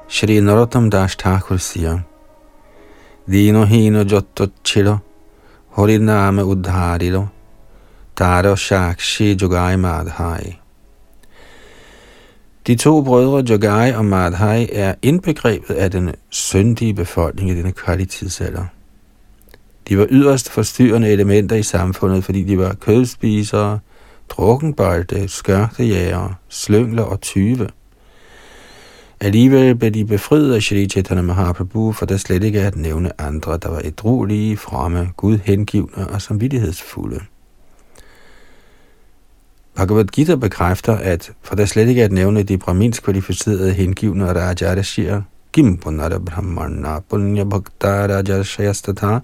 Shri 0.08 0.40
Narottam 0.40 0.90
Das 0.90 1.16
Thakur 1.16 1.56
siger, 1.56 2.00
Dino 3.26 3.64
hino 3.64 4.02
jotto 4.02 4.46
chilo, 4.64 4.98
horiname 5.76 6.44
udharilo, 6.44 7.26
taro 8.16 8.56
shakshi 8.56 9.34
jogai 9.34 9.76
madhai. 9.76 10.60
De 12.66 12.74
to 12.76 13.02
brødre 13.02 13.44
Jogai 13.50 13.92
og 13.94 14.04
Madhai 14.04 14.68
er 14.72 14.94
indbegrebet 15.02 15.74
af 15.74 15.90
den 15.90 16.14
syndige 16.30 16.94
befolkning 16.94 17.50
i 17.50 17.54
denne 17.54 18.06
tidsalder. 18.06 18.64
De 19.88 19.98
var 19.98 20.06
yderst 20.10 20.50
forstyrrende 20.50 21.08
elementer 21.08 21.56
i 21.56 21.62
samfundet, 21.62 22.24
fordi 22.24 22.42
de 22.42 22.58
var 22.58 22.74
kødspisere, 22.74 23.78
drukkenbolde, 24.28 25.28
skørtejæger, 25.28 26.34
slyngler 26.48 27.02
og 27.02 27.20
tyve. 27.20 27.68
Alligevel 29.24 29.74
blev 29.74 29.90
de 29.90 30.04
befriet 30.04 30.54
af 30.54 30.62
Shri 30.62 30.86
Chaitanya 30.86 31.22
Mahaprabhu, 31.22 31.92
for 31.92 32.06
der 32.06 32.16
slet 32.16 32.44
ikke 32.44 32.60
er 32.60 32.66
at 32.66 32.76
nævne 32.76 33.20
andre, 33.20 33.56
der 33.56 33.68
var 33.68 33.80
ædruelige, 33.84 34.56
fromme, 34.56 35.08
gudhengivne 35.16 36.08
og 36.08 36.22
samvittighedsfulde. 36.22 37.20
Bhagavad 39.74 40.04
Gita 40.04 40.34
bekræfter, 40.34 40.96
at 40.96 41.32
for 41.42 41.54
der 41.54 41.64
slet 41.64 41.88
ikke 41.88 42.00
er 42.00 42.04
at 42.04 42.12
nævne 42.12 42.42
de 42.42 42.58
brahminsk 42.58 43.02
kvalificerede 43.02 43.72
hengivne 43.72 44.34
Rajarashir, 44.34 45.20
Kim 45.52 45.76
Punara 45.76 46.18
Brahmana 46.18 47.00
Punya 47.00 47.44
Bhakta 47.44 48.06
Rajarashayastata, 48.06 49.18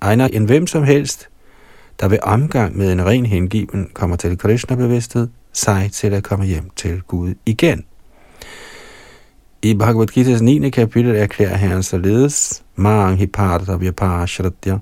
egner 0.00 0.28
en 0.32 0.44
hvem 0.44 0.66
som 0.66 0.84
helst, 0.84 1.28
der 2.00 2.08
ved 2.08 2.18
omgang 2.22 2.76
med 2.76 2.92
en 2.92 3.06
ren 3.06 3.26
hengiven 3.26 3.90
kommer 3.94 4.16
til 4.16 4.38
Krishna-bevidsthed, 4.38 5.28
sig 5.52 5.90
til 5.92 6.14
at 6.14 6.22
komme 6.22 6.44
hjem 6.44 6.70
til 6.76 7.02
Gud 7.02 7.34
igen. 7.46 7.84
I 9.64 9.74
Bhagavad 9.74 10.06
Gita's 10.06 10.42
9. 10.42 10.70
kapitel 10.70 11.16
erklærer 11.16 11.56
herren 11.56 11.82
således, 11.82 12.62
Mang 12.76 13.18
hiparta 13.18 13.76
vyapashratya, 13.76 14.78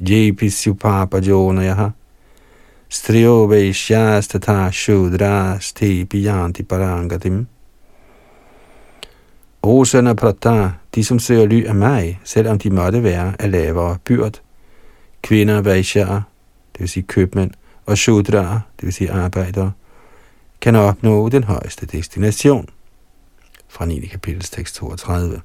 jepi 0.00 0.50
supapa 0.50 1.18
jonayaha, 1.18 1.88
Strio 2.88 3.46
Vaishyastata 3.46 4.70
Shudras 4.70 5.72
Te 5.72 6.04
Piyanti 6.04 6.62
Parangatim. 6.62 7.46
O 9.62 9.84
søn 9.84 10.06
af 10.06 10.16
Prata, 10.16 10.70
de 10.94 11.04
som 11.04 11.18
søger 11.18 11.46
ly 11.46 11.66
af 11.66 11.74
mig, 11.74 12.20
selvom 12.24 12.58
de 12.58 12.70
måtte 12.70 13.02
være 13.02 13.32
af 13.38 13.50
lavere 13.50 13.98
byrd. 14.04 14.40
Kvinder, 15.22 15.60
vaishyaer, 15.60 16.20
det 16.72 16.80
vil 16.80 16.88
sige 16.88 17.02
købmænd, 17.02 17.50
og 17.86 17.98
shudraer, 17.98 18.60
det 18.76 18.84
vil 18.86 18.92
sige 18.92 19.12
arbejdere, 19.12 19.72
kan 20.60 20.76
opnå 20.76 21.28
den 21.28 21.44
højeste 21.44 21.86
destination. 21.86 22.68
Fra 23.72 23.84
9. 23.84 24.06
kapitel 24.06 24.42
tekst 24.42 24.74
32. 24.74 25.40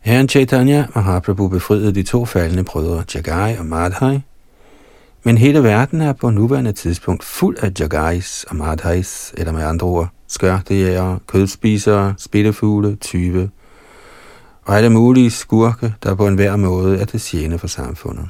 Herren 0.00 0.28
Chaitanya 0.28 0.86
Mahaprabhu 0.94 1.48
befriede 1.48 1.94
de 1.94 2.02
to 2.02 2.24
faldende 2.24 2.64
brødre 2.64 3.04
Jagai 3.14 3.56
og 3.58 3.66
Madhai, 3.66 4.20
men 5.22 5.38
hele 5.38 5.62
verden 5.62 6.00
er 6.00 6.12
på 6.12 6.30
nuværende 6.30 6.72
tidspunkt 6.72 7.24
fuld 7.24 7.56
af 7.58 7.72
Jagais 7.80 8.44
og 8.44 8.56
Madhais, 8.56 9.34
eller 9.36 9.52
med 9.52 9.62
andre 9.62 9.86
ord, 9.86 10.08
skørtejæger, 10.28 11.18
kødspisere, 11.26 12.14
spillefugle, 12.18 12.96
tyve 12.96 13.50
og 14.62 14.76
alle 14.76 14.90
mulige 14.90 15.30
skurke, 15.30 15.94
der 16.02 16.14
på 16.14 16.26
enhver 16.26 16.56
måde 16.56 16.98
er 16.98 17.04
til 17.04 17.20
tjene 17.20 17.58
for 17.58 17.66
samfundet. 17.66 18.28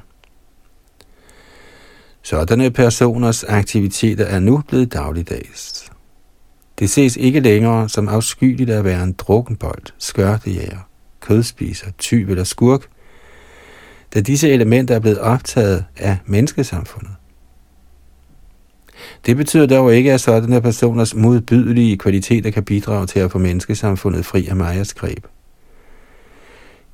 Sådanne 2.22 2.70
personers 2.70 3.44
aktiviteter 3.44 4.24
er 4.24 4.38
nu 4.38 4.62
blevet 4.68 4.92
dagligdags. 4.92 5.90
Det 6.78 6.90
ses 6.90 7.16
ikke 7.16 7.40
længere 7.40 7.88
som 7.88 8.08
afskyeligt 8.08 8.70
at 8.70 8.84
være 8.84 9.02
en 9.02 9.12
drukkenbold, 9.12 9.82
skørtejæger, 9.98 10.88
kødspiser, 11.20 11.90
tyv 11.98 12.30
eller 12.30 12.44
skurk, 12.44 12.86
da 14.14 14.20
disse 14.20 14.48
elementer 14.48 14.94
er 14.94 14.98
blevet 14.98 15.18
optaget 15.18 15.84
af 15.96 16.16
menneskesamfundet. 16.26 17.12
Det 19.26 19.36
betyder 19.36 19.66
dog 19.66 19.94
ikke, 19.94 20.12
at 20.12 20.20
sådanne 20.20 20.62
personers 20.62 21.14
modbydelige 21.14 21.98
kvaliteter 21.98 22.50
kan 22.50 22.64
bidrage 22.64 23.06
til 23.06 23.18
at 23.20 23.32
få 23.32 23.38
menneskesamfundet 23.38 24.26
fri 24.26 24.46
af 24.46 24.56
Majas 24.56 24.94
greb. 24.94 25.26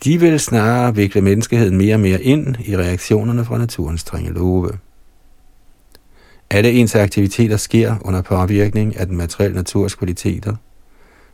De 0.04 0.20
vil 0.20 0.40
snarere 0.40 0.94
vikle 0.94 1.20
menneskeheden 1.20 1.76
mere 1.76 1.94
og 1.94 2.00
mere 2.00 2.22
ind 2.22 2.56
i 2.64 2.76
reaktionerne 2.76 3.44
fra 3.44 3.58
naturens 3.58 4.00
strenge 4.00 4.32
love. 4.32 4.70
Alle 6.54 6.72
ens 6.72 6.94
aktiviteter 6.94 7.56
sker 7.56 7.94
under 8.00 8.22
påvirkning 8.22 8.96
af 8.96 9.06
den 9.06 9.16
materielle 9.16 9.56
naturs 9.56 9.94
kvaliteter. 9.94 10.54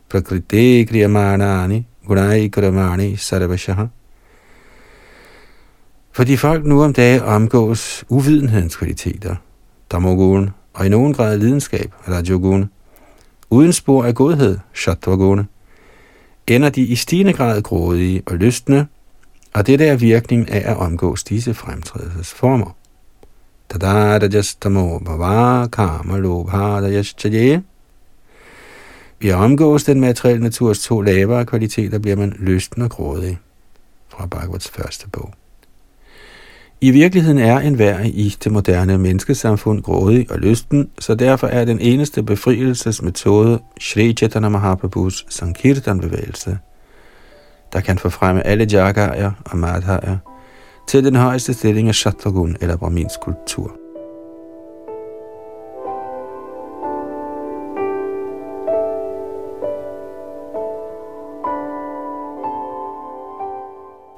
Prakriti 0.09 0.83
kriyamanani 0.83 1.87
gunai 2.07 2.47
kramani 2.47 3.15
sarvashaha. 3.15 3.85
Fordi 6.11 6.37
folk 6.37 6.65
nu 6.65 6.83
om 6.83 6.93
dagen 6.93 7.21
omgås 7.21 8.05
uvidenhedens 8.09 8.75
kvaliteter, 8.75 9.35
damogun, 9.91 10.49
og 10.73 10.85
i 10.85 10.89
nogen 10.89 11.13
grad 11.13 11.37
lidenskab, 11.37 11.93
rajogun, 12.07 12.69
uden 13.49 13.73
spor 13.73 14.05
af 14.05 14.15
godhed, 14.15 14.57
shatvagun, 14.73 15.47
ender 16.47 16.69
de 16.69 16.81
i 16.81 16.95
stigende 16.95 17.33
grad 17.33 17.61
grådige 17.61 18.23
og 18.25 18.35
lystne, 18.35 18.87
og 19.53 19.67
det 19.67 19.81
er 19.81 19.95
virkning 19.95 20.51
af 20.51 20.71
at 20.71 20.77
omgås 20.77 21.23
disse 21.23 21.53
fremtrædelsesformer. 21.53 22.78
Tadarajastamo 23.69 24.99
bhava 24.99 25.67
kama 25.67 26.17
lobhadajastjaye. 26.17 27.63
Vi 29.19 29.31
omgås 29.31 29.83
den 29.83 29.99
materielle 29.99 30.43
naturs 30.43 30.83
to 30.83 31.01
lavere 31.01 31.45
kvaliteter, 31.45 31.99
bliver 31.99 32.15
man 32.15 32.35
lysten 32.39 32.81
og 32.81 32.89
grådig. 32.89 33.37
Fra 34.09 34.25
Bhagavats 34.25 34.69
første 34.69 35.09
bog. 35.09 35.33
I 36.81 36.91
virkeligheden 36.91 37.37
er 37.37 37.59
enhver 37.59 37.99
i 37.99 38.35
det 38.43 38.51
moderne 38.51 38.97
menneskesamfund 38.97 39.83
grådig 39.83 40.31
og 40.31 40.39
lysten, 40.39 40.89
så 40.99 41.15
derfor 41.15 41.47
er 41.47 41.65
den 41.65 41.79
eneste 41.79 42.23
befrielsesmetode 42.23 43.59
Sri 43.81 44.13
Chaitanya 44.13 44.49
Mahaprabhus 44.49 45.25
Sankirtan-bevægelse, 45.29 46.57
der 47.73 47.81
kan 47.81 47.97
forfremme 47.97 48.47
alle 48.47 48.67
jagaer 48.71 49.31
og 49.45 49.57
madhaer 49.57 50.17
til 50.89 51.03
den 51.03 51.15
højeste 51.15 51.53
stilling 51.53 51.87
af 51.87 51.95
Shatragun 51.95 52.57
eller 52.61 52.77
Brahmins 52.77 53.17
kultur. 53.21 53.71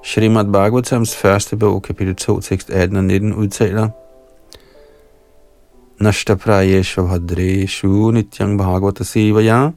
Srimad 0.04 0.46
Bhagavatams 0.46 1.16
første 1.16 1.58
bog, 1.58 1.82
kapitel 1.82 2.16
2, 2.16 2.40
tekst 2.40 2.70
18 2.70 2.98
og 2.98 3.04
19, 3.04 3.34
udtaler, 3.34 3.90
Nashta 6.00 6.36
prayesha 6.36 7.02
bhadreshu 7.02 8.12
nityang 8.12 8.58
bhagavata 8.58 9.04
sevaya 9.04 9.72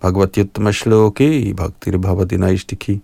bhagavatyuttama 0.00 0.72
Shloki 0.72 1.52
bhaktir 1.52 1.98
bhavati 1.98 2.36
naishtiki 2.36 3.02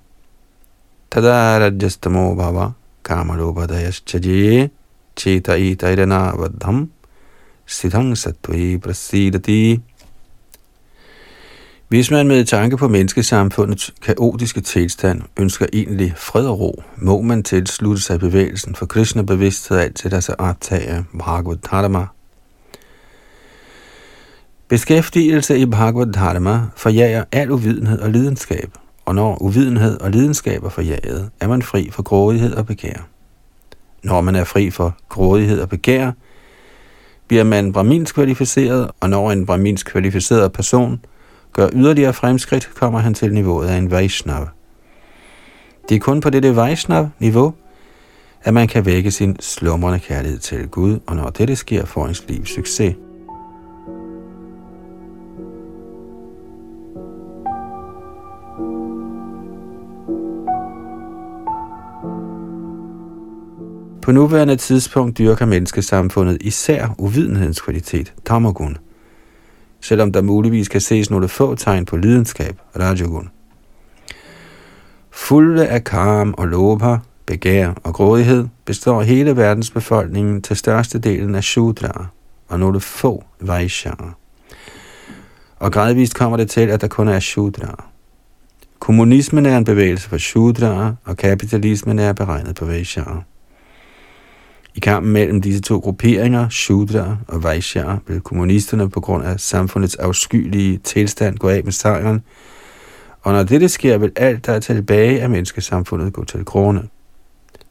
tada 1.10 1.58
rajastamo 1.58 2.34
bhava 2.34 2.70
kamalobhadayaschaje 3.02 4.70
cheta 5.16 5.54
itairana 5.56 6.36
vadham 6.40 6.90
siddhang 7.66 8.16
sattve 8.18 8.78
prasidati 8.78 9.80
hvis 11.88 12.10
man 12.10 12.28
med 12.28 12.44
tanke 12.44 12.76
på 12.76 12.88
menneskesamfundets 12.88 13.94
kaotiske 14.02 14.60
tilstand 14.60 15.22
ønsker 15.36 15.66
egentlig 15.72 16.12
fred 16.16 16.46
og 16.46 16.60
ro, 16.60 16.82
må 16.96 17.20
man 17.20 17.42
tilslutte 17.42 18.02
sig 18.02 18.20
bevægelsen 18.20 18.74
for 18.74 18.86
Krishna 18.86 19.22
bevidsthed 19.22 19.78
altid 19.78 20.10
der 20.10 20.20
sig 20.20 20.40
optage 20.40 21.04
Bhagavad 21.18 21.56
Dharma. 21.56 22.06
Beskæftigelse 24.68 25.58
i 25.58 25.66
Bhagavad 25.66 26.12
Dharma 26.12 26.60
forjager 26.76 27.24
al 27.32 27.50
uvidenhed 27.50 27.98
og 27.98 28.10
lidenskab, 28.10 28.70
og 29.06 29.14
når 29.14 29.42
uvidenhed 29.42 30.00
og 30.00 30.10
lidenskab 30.10 30.64
er 30.64 30.68
forjaget, 30.68 31.30
er 31.40 31.48
man 31.48 31.62
fri 31.62 31.90
for 31.92 32.02
grådighed 32.02 32.54
og 32.54 32.66
begær. 32.66 33.08
Når 34.02 34.20
man 34.20 34.36
er 34.36 34.44
fri 34.44 34.70
for 34.70 34.96
grådighed 35.08 35.60
og 35.60 35.68
begær, 35.68 36.12
bliver 37.28 37.44
man 37.44 37.72
brahminsk 37.72 38.14
kvalificeret, 38.14 38.90
og 39.00 39.10
når 39.10 39.30
en 39.30 39.46
brahminsk 39.46 39.86
kvalificeret 39.86 40.52
person– 40.52 41.00
gør 41.56 41.68
yderligere 41.72 42.12
fremskridt, 42.12 42.70
kommer 42.74 42.98
han 42.98 43.14
til 43.14 43.34
niveauet 43.34 43.68
af 43.68 43.76
en 43.76 43.90
Vaishnav. 43.90 44.48
Det 45.88 45.94
er 45.94 45.98
kun 45.98 46.20
på 46.20 46.30
dette 46.30 46.56
Vaishnav-niveau, 46.56 47.54
at 48.42 48.54
man 48.54 48.68
kan 48.68 48.86
vække 48.86 49.10
sin 49.10 49.36
slumrende 49.40 49.98
kærlighed 49.98 50.38
til 50.38 50.68
Gud, 50.68 50.98
og 51.06 51.16
når 51.16 51.30
dette 51.30 51.56
sker, 51.56 51.84
får 51.84 52.06
ens 52.06 52.24
liv 52.28 52.46
succes. 52.46 52.94
På 64.06 64.12
nuværende 64.12 64.56
tidspunkt 64.56 65.18
dyrker 65.18 65.46
menneskesamfundet 65.46 66.38
især 66.40 66.94
uvidenhedens 66.98 67.60
kvalitet, 67.60 68.14
tamagun, 68.24 68.76
selvom 69.80 70.12
der 70.12 70.22
muligvis 70.22 70.68
kan 70.68 70.80
ses 70.80 71.10
nogle 71.10 71.28
få 71.28 71.54
tegn 71.54 71.84
på 71.84 71.96
lidenskab, 71.96 72.60
Rajagun. 72.78 73.28
Fulde 75.10 75.66
af 75.66 75.84
karm 75.84 76.34
og 76.38 76.48
loba, 76.48 76.98
begær 77.26 77.72
og 77.84 77.94
grådighed, 77.94 78.46
består 78.64 79.02
hele 79.02 79.36
verdens 79.36 79.70
befolkningen 79.70 80.42
til 80.42 80.56
størstedelen 80.56 81.34
af 81.34 81.44
shudraer 81.44 82.06
og 82.48 82.58
nogle 82.58 82.80
få 82.80 83.24
Vaishyaer. 83.40 84.16
Og 85.58 85.72
gradvist 85.72 86.14
kommer 86.14 86.36
det 86.36 86.50
til, 86.50 86.68
at 86.68 86.80
der 86.80 86.88
kun 86.88 87.08
er 87.08 87.20
shudraer. 87.20 87.90
Kommunismen 88.78 89.46
er 89.46 89.58
en 89.58 89.64
bevægelse 89.64 90.08
for 90.08 90.18
shudraer, 90.18 90.94
og 91.04 91.16
kapitalismen 91.16 91.98
er 91.98 92.12
beregnet 92.12 92.54
på 92.54 92.64
Vaishyaer. 92.64 93.22
I 94.76 94.80
kampen 94.80 95.12
mellem 95.12 95.40
disse 95.40 95.60
to 95.60 95.78
grupperinger, 95.78 96.48
Shudra 96.48 97.16
og 97.28 97.42
Vaishya, 97.42 97.96
vil 98.06 98.20
kommunisterne 98.20 98.90
på 98.90 99.00
grund 99.00 99.24
af 99.24 99.40
samfundets 99.40 99.94
afskyelige 99.94 100.78
tilstand 100.78 101.38
gå 101.38 101.48
af 101.48 101.64
med 101.64 101.72
sejren, 101.72 102.22
og 103.22 103.32
når 103.32 103.42
dette 103.42 103.68
sker, 103.68 103.98
vil 103.98 104.12
alt, 104.16 104.46
der 104.46 104.52
er 104.52 104.60
tilbage 104.60 105.22
af 105.22 105.30
menneskesamfundet, 105.30 106.12
gå 106.12 106.24
til 106.24 106.44
grunde. 106.44 106.88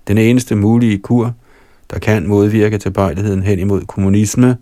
Den 0.07 0.17
eneste 0.17 0.55
mulige 0.55 0.97
kur, 0.97 1.33
der 1.91 1.99
kan 1.99 2.27
modvirke 2.27 2.77
tilbøjeligheden 2.77 3.43
hen 3.43 3.59
imod 3.59 3.81
kommunisme, 3.81 4.57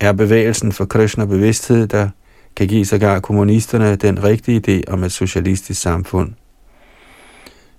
er 0.00 0.12
bevægelsen 0.12 0.72
for 0.72 0.84
Krishna 0.84 1.24
bevidsthed, 1.24 1.86
der 1.86 2.08
kan 2.56 2.68
give 2.68 2.84
sågar 2.84 3.20
kommunisterne 3.20 3.96
den 3.96 4.24
rigtige 4.24 4.62
idé 4.68 4.92
om 4.92 5.04
et 5.04 5.12
socialistisk 5.12 5.80
samfund. 5.80 6.32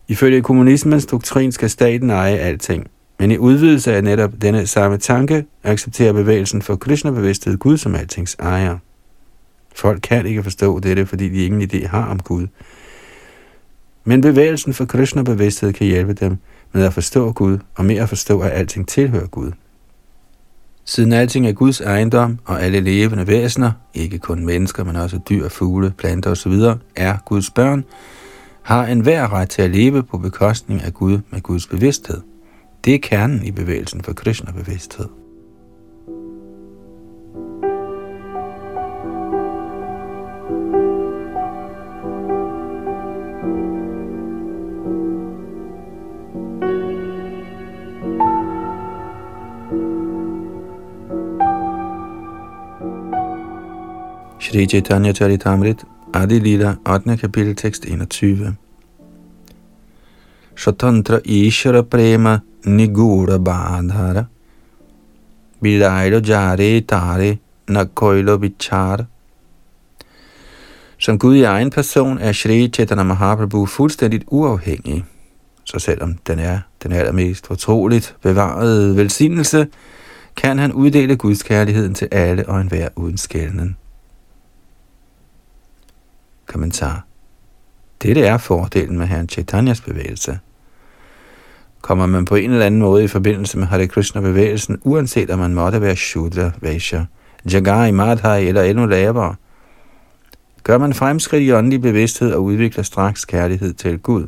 Ifølge 0.08 0.41
kommunismens 0.41 1.05
doktrin 1.05 1.51
skal 1.51 1.69
staten 1.69 2.10
eje 2.10 2.38
alting. 2.38 2.88
Men 3.19 3.32
i 3.32 3.38
udvidelse 3.38 3.95
af 3.95 4.04
netop 4.04 4.32
denne 4.41 4.67
samme 4.67 4.97
tanke, 4.97 5.45
accepterer 5.63 6.13
bevægelsen 6.13 6.62
for 6.62 6.75
Krishna-bevidsthed 6.75 7.58
Gud 7.58 7.78
som 7.78 7.95
altings 7.95 8.36
ejer. 8.39 8.78
Folk 9.75 9.99
kan 10.04 10.25
ikke 10.25 10.43
forstå 10.43 10.80
dette, 10.80 11.06
fordi 11.06 11.30
de 11.30 11.45
ingen 11.45 11.62
idé 11.62 11.88
har 11.88 12.06
om 12.06 12.19
Gud. 12.19 12.47
Men 14.04 14.21
bevægelsen 14.21 14.73
for 14.73 14.86
Krishna-bevidsthed 14.86 15.73
kan 15.73 15.88
hjælpe 15.88 16.13
dem 16.13 16.38
med 16.71 16.84
at 16.84 16.93
forstå 16.93 17.32
Gud, 17.32 17.58
og 17.75 17.86
med 17.86 17.95
at 17.95 18.10
forstå, 18.10 18.39
at 18.39 18.51
alting 18.51 18.88
tilhører 18.88 19.28
Gud. 19.28 19.51
Siden 20.86 21.13
alting 21.13 21.47
er 21.47 21.51
Guds 21.51 21.82
ejendom, 21.82 22.39
og 22.45 22.63
alle 22.63 22.80
levende 22.80 23.28
væsener, 23.28 23.71
ikke 23.93 24.17
kun 24.17 24.45
mennesker, 24.45 24.84
men 24.84 24.95
også 24.95 25.19
dyr, 25.30 25.49
fugle, 25.49 25.93
planter 25.97 26.32
osv., 26.32 26.54
er 26.95 27.17
Guds 27.25 27.49
børn, 27.49 27.84
har 28.62 28.86
enhver 28.86 29.34
ret 29.34 29.49
til 29.49 29.62
at 29.62 29.69
leve 29.69 30.04
på 30.04 30.17
bekostning 30.17 30.82
af 30.82 30.93
Gud 30.93 31.19
med 31.30 31.41
Guds 31.41 31.67
bevidsthed. 31.67 32.21
Det 32.86 32.95
er 32.95 33.00
kernen 33.00 33.45
i 33.45 33.52
bevægelsen 33.52 34.02
for 34.02 34.13
Krishna-bevidsthed. 34.13 35.06
Shri 54.39 54.65
Chaitanya 54.65 55.13
Charitamrit, 55.13 55.86
Adi 56.13 56.39
Lila, 56.39 56.76
8. 56.89 57.17
kapitel, 57.17 57.56
tekst 57.56 57.86
21. 57.86 58.56
Shatantra 60.56 61.20
Ishara 61.26 61.84
Prema 61.84 62.41
Nigura 62.65 63.38
Badhara 63.38 64.26
Bilairo 65.62 66.20
Jare 66.20 66.82
Tare 66.82 67.38
Nakoilo 67.68 68.38
Vichar 68.38 69.06
Som 70.98 71.20
Gud 71.20 71.36
i 71.36 71.44
egen 71.44 71.70
person 71.70 72.18
er 72.18 72.32
Shri 72.32 72.68
Chaitanya 72.68 73.04
Mahaprabhu 73.04 73.65
fuldstændigt 73.65 74.24
uafhængig. 74.28 75.04
Så 75.63 75.80
selvom 75.80 76.18
den 76.28 76.39
er 76.39 76.60
den 76.84 76.91
allermest 76.91 77.48
fortroligt 77.48 78.15
bevarede 78.22 78.98
velsignelse, 78.98 79.68
kan 80.36 80.60
han 80.60 80.74
uddele 80.74 81.15
Guds 81.15 81.44
kærligheden 81.44 81.94
til 81.94 82.08
alle 82.12 82.50
og 82.50 82.62
enhver 82.62 82.89
uden 82.96 83.18
skælden. 83.18 83.78
Kommentar. 86.46 87.06
Dette 88.06 88.22
er 88.22 88.38
fordelen 88.38 88.98
med 88.98 89.08
Herren 89.08 89.30
Chaitanyas 89.30 89.82
bevægelse. 89.82 90.39
Kommer 91.82 92.06
man 92.06 92.26
på 92.26 92.36
en 92.36 92.52
eller 92.52 92.65
anden 92.65 92.80
måde 92.80 93.04
i 93.04 93.08
forbindelse 93.08 93.58
med 93.58 93.68
Hare 93.68 93.88
Krishna-bevægelsen, 93.88 94.80
uanset 94.84 95.30
om 95.30 95.39
man 95.39 95.54
måtte 95.54 95.82
være 95.82 95.96
Shudra, 95.96 96.52
Vaishya, 96.62 97.06
Jagai, 97.52 97.91
Madhai 97.91 98.48
eller 98.48 98.62
endnu 98.62 98.86
lavere, 98.86 99.36
gør 100.63 100.78
man 100.78 100.94
fremskridt 100.94 101.44
i 101.44 101.52
åndelig 101.52 101.82
bevidsthed 101.82 102.34
og 102.34 102.44
udvikler 102.44 102.84
straks 102.84 103.26
kærlighed 103.26 103.74
til 103.74 104.00
Gud. 104.00 104.28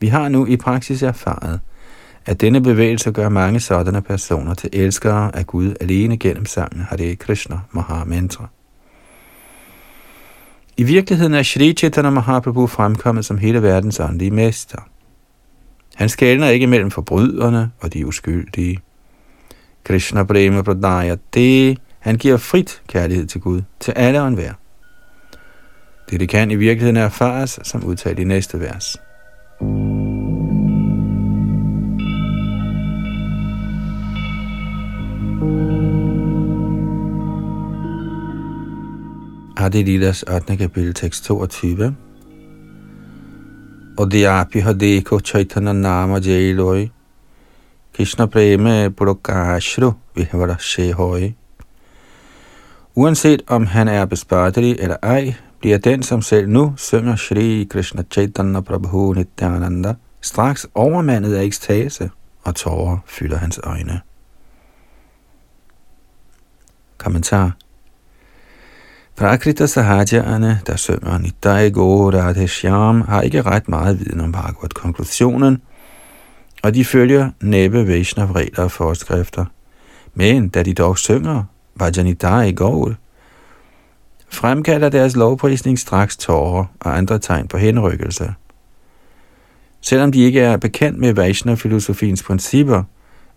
Vi 0.00 0.06
har 0.06 0.28
nu 0.28 0.46
i 0.46 0.56
praksis 0.56 1.02
erfaret, 1.02 1.60
at 2.26 2.40
denne 2.40 2.60
bevægelse 2.60 3.12
gør 3.12 3.28
mange 3.28 3.60
sådanne 3.60 4.02
personer 4.02 4.54
til 4.54 4.70
elskere 4.72 5.36
af 5.36 5.46
Gud 5.46 5.74
alene 5.80 6.16
gennem 6.16 6.46
sangen 6.46 6.80
Hare 6.80 7.14
Krishna 7.14 7.58
Maha 7.72 8.04
Mantra. 8.04 8.48
I 10.78 10.82
virkeligheden 10.82 11.34
er 11.34 11.42
Sri 11.42 11.72
Chaitanya 11.72 12.10
Mahaprabhu 12.10 12.66
fremkommet 12.66 13.24
som 13.24 13.38
hele 13.38 13.62
verdens 13.62 14.00
åndelige 14.00 14.30
mester. 14.30 14.78
Han 15.94 16.08
skældner 16.08 16.48
ikke 16.48 16.66
mellem 16.66 16.90
forbryderne 16.90 17.70
og 17.80 17.94
de 17.94 18.06
uskyldige. 18.06 18.78
Krishna 19.84 20.24
Prema 20.24 20.62
Pradaya, 20.62 21.16
det 21.34 21.78
han 21.98 22.16
giver 22.16 22.36
frit 22.36 22.82
kærlighed 22.88 23.26
til 23.26 23.40
Gud, 23.40 23.62
til 23.80 23.92
alle 23.92 24.22
og 24.22 24.28
enhver. 24.28 24.52
Det 26.10 26.20
det 26.20 26.28
kan 26.28 26.50
i 26.50 26.54
virkeligheden 26.54 26.96
erfares, 26.96 27.60
som 27.62 27.84
udtalt 27.84 28.18
i 28.18 28.24
næste 28.24 28.60
vers. 28.60 28.96
Adi 39.60 39.82
Lilas 39.82 40.22
8. 40.22 40.56
kapitel, 40.56 40.94
tekst 40.94 41.24
22. 41.24 41.96
Og 43.98 44.14
api 44.14 44.60
hadeko 44.60 45.18
chaitana 45.20 45.72
nama 45.72 46.18
jailoi. 46.18 46.90
Krishna 47.96 48.26
preme 48.26 48.90
purokashru 48.90 49.92
vihvara 50.14 50.56
shehoi. 50.58 51.34
Uanset 52.94 53.42
om 53.46 53.66
han 53.66 53.88
er 53.88 54.04
bespartelig 54.04 54.76
eller 54.78 54.96
ej, 55.02 55.34
bliver 55.60 55.78
den, 55.78 56.02
som 56.02 56.22
selv 56.22 56.48
nu 56.48 56.74
synger 56.76 57.16
Shri 57.16 57.66
Krishna 57.70 58.02
Chaitanya 58.10 58.60
Prabhu 58.60 59.12
Nityananda, 59.12 59.94
straks 60.20 60.66
overmandet 60.74 61.34
af 61.34 61.44
ekstase, 61.44 62.10
og 62.44 62.54
tårer 62.54 62.98
fylder 63.06 63.36
hans 63.36 63.60
øjne. 63.64 64.00
Kommentar 66.98 67.56
Prakrita 69.18 69.66
Sahajane, 69.66 70.60
der 70.66 70.76
synger 70.76 71.18
Nidai 71.18 71.70
Go 71.70 72.10
Radheshyam, 72.10 73.00
har 73.00 73.22
ikke 73.22 73.42
ret 73.42 73.68
meget 73.68 74.00
viden 74.00 74.20
om 74.20 74.32
Bhagavad-konklusionen, 74.32 75.62
og 76.62 76.74
de 76.74 76.84
følger 76.84 77.30
næppe 77.40 77.88
Vaishnav 77.88 78.30
regler 78.30 78.64
og 78.64 78.70
forskrifter. 78.70 79.44
Men 80.14 80.48
da 80.48 80.62
de 80.62 80.74
dog 80.74 80.98
synger 80.98 81.44
Vajanidai 81.76 82.52
Gaur, 82.52 82.94
fremkalder 84.28 84.88
deres 84.88 85.16
lovprisning 85.16 85.78
straks 85.78 86.16
tårer 86.16 86.64
og 86.80 86.96
andre 86.96 87.18
tegn 87.18 87.48
på 87.48 87.58
henrykkelse. 87.58 88.34
Selvom 89.80 90.12
de 90.12 90.20
ikke 90.20 90.40
er 90.40 90.56
bekendt 90.56 90.98
med 90.98 91.14
Vaishnav-filosofiens 91.14 92.22
principper 92.22 92.82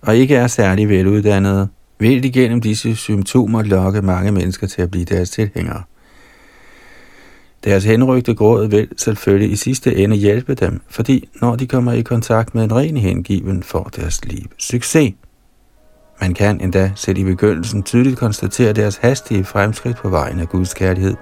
og 0.01 0.15
ikke 0.15 0.35
er 0.35 0.47
særlig 0.47 0.89
veluddannede, 0.89 1.67
vil 2.01 2.25
igennem 2.25 2.33
gennem 2.33 2.61
disse 2.61 2.95
symptomer 2.95 3.61
lokke 3.63 4.01
mange 4.01 4.31
mennesker 4.31 4.67
til 4.67 4.81
at 4.81 4.91
blive 4.91 5.05
deres 5.05 5.29
tilhængere. 5.29 5.83
Deres 7.63 7.83
henrygte 7.83 8.35
gråd 8.35 8.67
vil 8.67 8.87
selvfølgelig 8.97 9.51
i 9.51 9.55
sidste 9.55 9.95
ende 9.95 10.15
hjælpe 10.15 10.55
dem, 10.55 10.81
fordi 10.89 11.29
når 11.41 11.55
de 11.55 11.67
kommer 11.67 11.91
i 11.91 12.01
kontakt 12.01 12.55
med 12.55 12.63
en 12.63 12.75
ren 12.75 12.97
hengiven, 12.97 13.63
får 13.63 13.83
deres 13.95 14.25
liv 14.25 14.45
succes. 14.57 15.13
Man 16.21 16.33
kan 16.33 16.61
endda 16.61 16.91
selv 16.95 17.17
i 17.17 17.23
begyndelsen 17.23 17.83
tydeligt 17.83 18.17
konstatere 18.17 18.73
deres 18.73 18.97
hastige 18.97 19.43
fremskridt 19.43 19.97
på 19.97 20.09
vejen 20.09 20.39
af 20.39 20.49
Guds 20.49 20.73
kærlighed, 20.73 21.15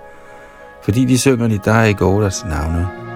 fordi 0.83 1.05
de 1.05 1.17
synger 1.17 1.47
i 1.47 1.59
dig 1.65 1.89
i 1.89 1.93
Gaudas 1.93 2.45
navne. 2.45 3.08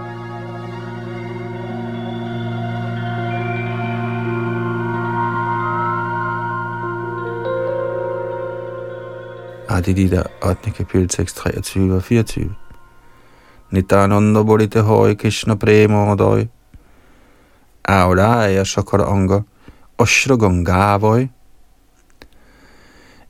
Adilita 9.74 10.24
8. 10.42 10.72
kapitel 10.72 11.08
tekst 11.10 11.38
23 11.38 11.96
og 11.96 12.04
24. 12.04 12.56
Nitananda 13.72 14.44
Bodhite 14.44 14.82
Hoi 14.82 15.16
Krishna 15.16 15.56
Premodoi 15.56 16.48
Auraya 17.84 18.64
Shakara 18.64 19.12
Anga 19.14 19.40
Oshra 19.98 20.36
Gangavoy 20.36 21.28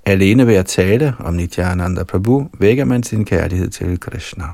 Alene 0.05 0.47
ved 0.47 0.55
at 0.55 0.65
tale 0.65 1.15
om 1.19 1.33
Nityananda 1.33 2.03
Prabhu 2.03 2.49
vækker 2.59 2.85
man 2.85 3.03
sin 3.03 3.25
kærlighed 3.25 3.69
til 3.69 3.99
Krishna. 3.99 4.45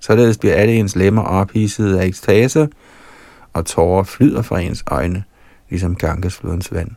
Således 0.00 0.38
bliver 0.38 0.54
alle 0.54 0.74
ens 0.74 0.96
lemmer 0.96 1.22
ophidsede 1.22 2.00
af 2.00 2.06
ekstase, 2.06 2.68
og 3.52 3.66
tårer 3.66 4.02
flyder 4.02 4.42
fra 4.42 4.60
ens 4.60 4.84
øjne, 4.86 5.24
ligesom 5.70 5.96
Gangesflodens 5.96 6.72
vand. 6.72 6.90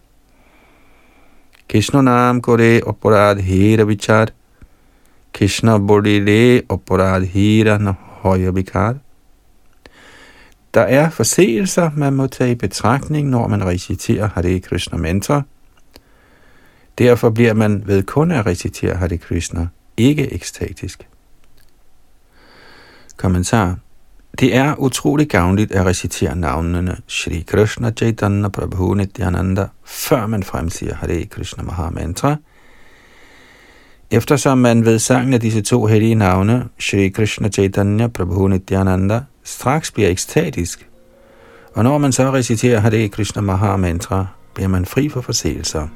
Krishna 1.69 2.01
naam 2.01 2.41
kore 2.41 2.81
hira 3.41 3.83
vichar. 3.83 4.27
Krishna 5.33 5.79
bodile 5.79 6.61
hira 7.25 7.77
na 7.77 7.93
hoya 8.21 8.51
vikar. 8.51 8.95
Der 10.73 10.81
er 10.81 11.09
forseelser, 11.09 11.91
man 11.95 12.13
må 12.13 12.27
tage 12.27 12.51
i 12.51 12.55
betragtning, 12.55 13.29
når 13.29 13.47
man 13.47 13.65
reciterer 13.65 14.27
Hare 14.27 14.59
Krishna 14.59 14.97
mantra. 14.97 15.41
Derfor 16.97 17.29
bliver 17.29 17.53
man 17.53 17.83
ved 17.85 18.03
kun 18.03 18.31
at 18.31 18.45
recitere 18.45 18.95
Hare 18.95 19.17
Krishna 19.17 19.67
ikke 19.97 20.33
ekstatisk. 20.33 21.07
Kommentar 23.17 23.75
det 24.39 24.55
er 24.55 24.75
utrolig 24.75 25.29
gavnligt 25.29 25.71
at 25.71 25.85
recitere 25.85 26.35
navnene 26.35 26.97
Shri 27.07 27.43
Krishna 27.47 27.91
Chaitanya 27.91 28.47
Prabhu 28.47 28.93
Nityananda, 28.93 29.67
før 29.85 30.27
man 30.27 30.43
fremsiger 30.43 30.95
Hare 30.95 31.25
Krishna 31.25 31.63
Maha 31.63 31.89
Mantra. 31.89 32.35
Eftersom 34.11 34.57
man 34.57 34.85
ved 34.85 34.99
sangen 34.99 35.33
af 35.33 35.39
disse 35.39 35.61
to 35.61 35.85
hellige 35.85 36.15
navne, 36.15 36.65
Shri 36.79 37.09
Krishna 37.09 37.49
Chaitanya 37.49 38.07
Prabhu 38.07 38.47
Nityananda, 38.47 39.21
straks 39.43 39.91
bliver 39.91 40.09
ekstatisk. 40.09 40.89
Og 41.73 41.83
når 41.83 41.97
man 41.97 42.11
så 42.11 42.31
reciterer 42.31 42.79
Hare 42.79 43.07
Krishna 43.07 43.41
Maha 43.41 43.75
Mantra, 43.75 44.25
bliver 44.53 44.67
man 44.67 44.85
fri 44.85 45.09
for 45.09 45.21
forseelser. 45.21 45.87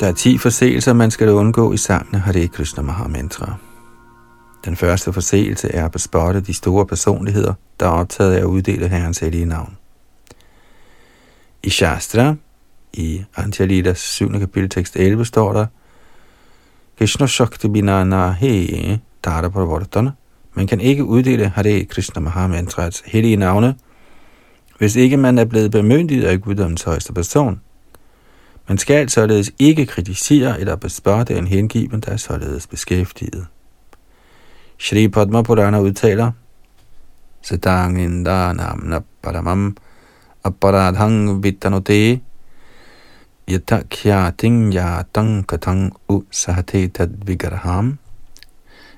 Der 0.00 0.06
er 0.06 0.12
ti 0.12 0.38
forseelser, 0.38 0.92
man 0.92 1.10
skal 1.10 1.28
undgå 1.28 1.72
i 1.72 1.76
sangene 1.76 2.18
Hare 2.18 2.48
Krishna 2.48 2.82
Mahamantra. 2.82 3.54
Den 4.64 4.76
første 4.76 5.12
forseelse 5.12 5.68
er 5.72 5.84
at 5.84 5.92
bespotte 5.92 6.40
de 6.40 6.54
store 6.54 6.86
personligheder, 6.86 7.54
der 7.80 7.86
er 7.86 7.90
optaget 7.90 8.32
af 8.32 8.38
at 8.38 8.44
uddele 8.44 8.88
Herrens 8.88 9.18
hellige 9.18 9.44
navn. 9.44 9.76
I 11.62 11.70
Shastra, 11.70 12.34
i 12.92 13.24
Antialitas 13.36 13.98
7. 13.98 14.38
kapitel 14.38 14.68
tekst 14.68 14.96
11, 14.96 15.24
står 15.24 15.52
der, 15.52 15.66
Krishna 16.98 17.26
Shakti 17.26 17.68
Binana 17.68 18.30
He 18.30 19.00
Dada 19.24 19.48
Pravartana. 19.48 20.10
Man 20.54 20.66
kan 20.66 20.80
ikke 20.80 21.04
uddele 21.04 21.48
Hare 21.48 21.84
Krishna 21.84 22.20
Mahamantrats 22.20 23.02
hellige 23.06 23.36
navne, 23.36 23.74
hvis 24.78 24.96
ikke 24.96 25.16
man 25.16 25.38
er 25.38 25.44
blevet 25.44 25.70
bemyndiget 25.70 26.24
af 26.24 26.40
Guddoms 26.40 26.82
højeste 26.82 27.12
person. 27.12 27.60
Man 28.70 28.78
skal 28.78 29.08
således 29.08 29.50
ikke 29.58 29.86
kritisere 29.86 30.60
eller 30.60 30.76
bespotte 30.76 31.38
en 31.38 31.46
hengiven, 31.46 32.00
der 32.00 32.12
er 32.12 32.16
således 32.16 32.66
beskæftiget. 32.66 33.46
Shri 34.78 35.08
Padma 35.08 35.42
Purana 35.42 35.80
udtaler, 35.80 36.32
Satang 37.42 38.02
inda 38.02 38.52
namna 38.52 39.00
paramam 39.22 39.76
aparadhang 40.44 41.42
vitanote 41.42 42.20
yatakyating 43.50 44.74
yatang 44.74 45.46
katang 45.46 45.96
usahate 46.08 46.88
tadvigarham 46.88 47.98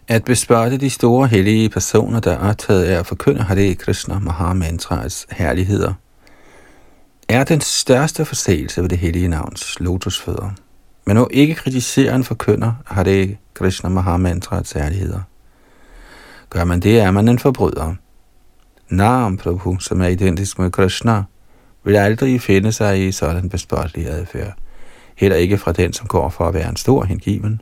at 0.08 0.24
bespotte 0.24 0.76
de 0.76 0.90
store 0.90 1.28
hellige 1.28 1.68
personer, 1.68 2.20
der 2.20 2.32
er 2.32 2.48
optaget 2.50 2.84
af 2.84 2.98
at 2.98 3.06
forkynde 3.06 3.42
Hare 3.42 3.74
Krishna 3.74 4.18
Mahamantraets 4.18 5.26
herligheder, 5.30 5.94
er 7.32 7.44
den 7.44 7.60
største 7.60 8.24
forseelse 8.24 8.82
ved 8.82 8.88
det 8.88 8.98
hellige 8.98 9.28
navns 9.28 9.80
lotusfødder. 9.80 10.50
Men 11.06 11.16
nu 11.16 11.28
ikke 11.30 11.54
kritisere 11.54 12.14
en 12.14 12.24
forkynder 12.24 12.72
det 13.04 13.36
Krishna 13.54 13.88
Mahamantraets 13.88 14.70
særligheder. 14.70 15.20
Gør 16.50 16.64
man 16.64 16.80
det, 16.80 17.00
er 17.00 17.10
man 17.10 17.28
en 17.28 17.38
forbryder. 17.38 17.94
Naam 18.88 19.36
Prabhu, 19.36 19.78
som 19.78 20.00
er 20.00 20.06
identisk 20.06 20.58
med 20.58 20.70
Krishna, 20.70 21.22
vil 21.84 21.96
aldrig 21.96 22.40
finde 22.40 22.72
sig 22.72 23.08
i 23.08 23.12
sådan 23.12 23.48
bespottelig 23.48 24.06
adfærd. 24.06 24.54
Heller 25.16 25.36
ikke 25.36 25.58
fra 25.58 25.72
den, 25.72 25.92
som 25.92 26.06
går 26.06 26.28
for 26.28 26.48
at 26.48 26.54
være 26.54 26.68
en 26.68 26.76
stor 26.76 27.04
hengiven. 27.04 27.60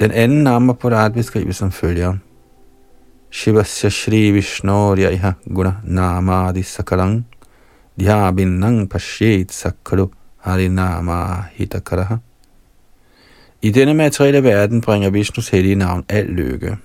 Den 0.00 0.10
anden 0.10 0.42
Nama 0.42 0.72
Purat 0.72 1.12
beskrives 1.12 1.56
som 1.56 1.72
følger. 1.72 2.14
Shivasya 3.30 3.90
Shri 3.90 4.30
Vishnurya 4.30 5.32
Guna 5.54 5.72
Namadi 5.84 6.62
Sakalang 6.62 7.24
Dhyabinang 8.00 8.88
Pashet 8.88 9.52
Sakalu 9.52 10.06
Harinama 10.38 11.44
Hitakaraha. 11.52 12.16
I 13.62 13.70
denne 13.70 13.94
materielle 13.94 14.44
verden 14.44 14.80
bringer 14.80 15.10
Vishnus 15.10 15.48
hellige 15.48 15.74
navn 15.74 16.04
al 16.08 16.26
lykke. 16.26 16.76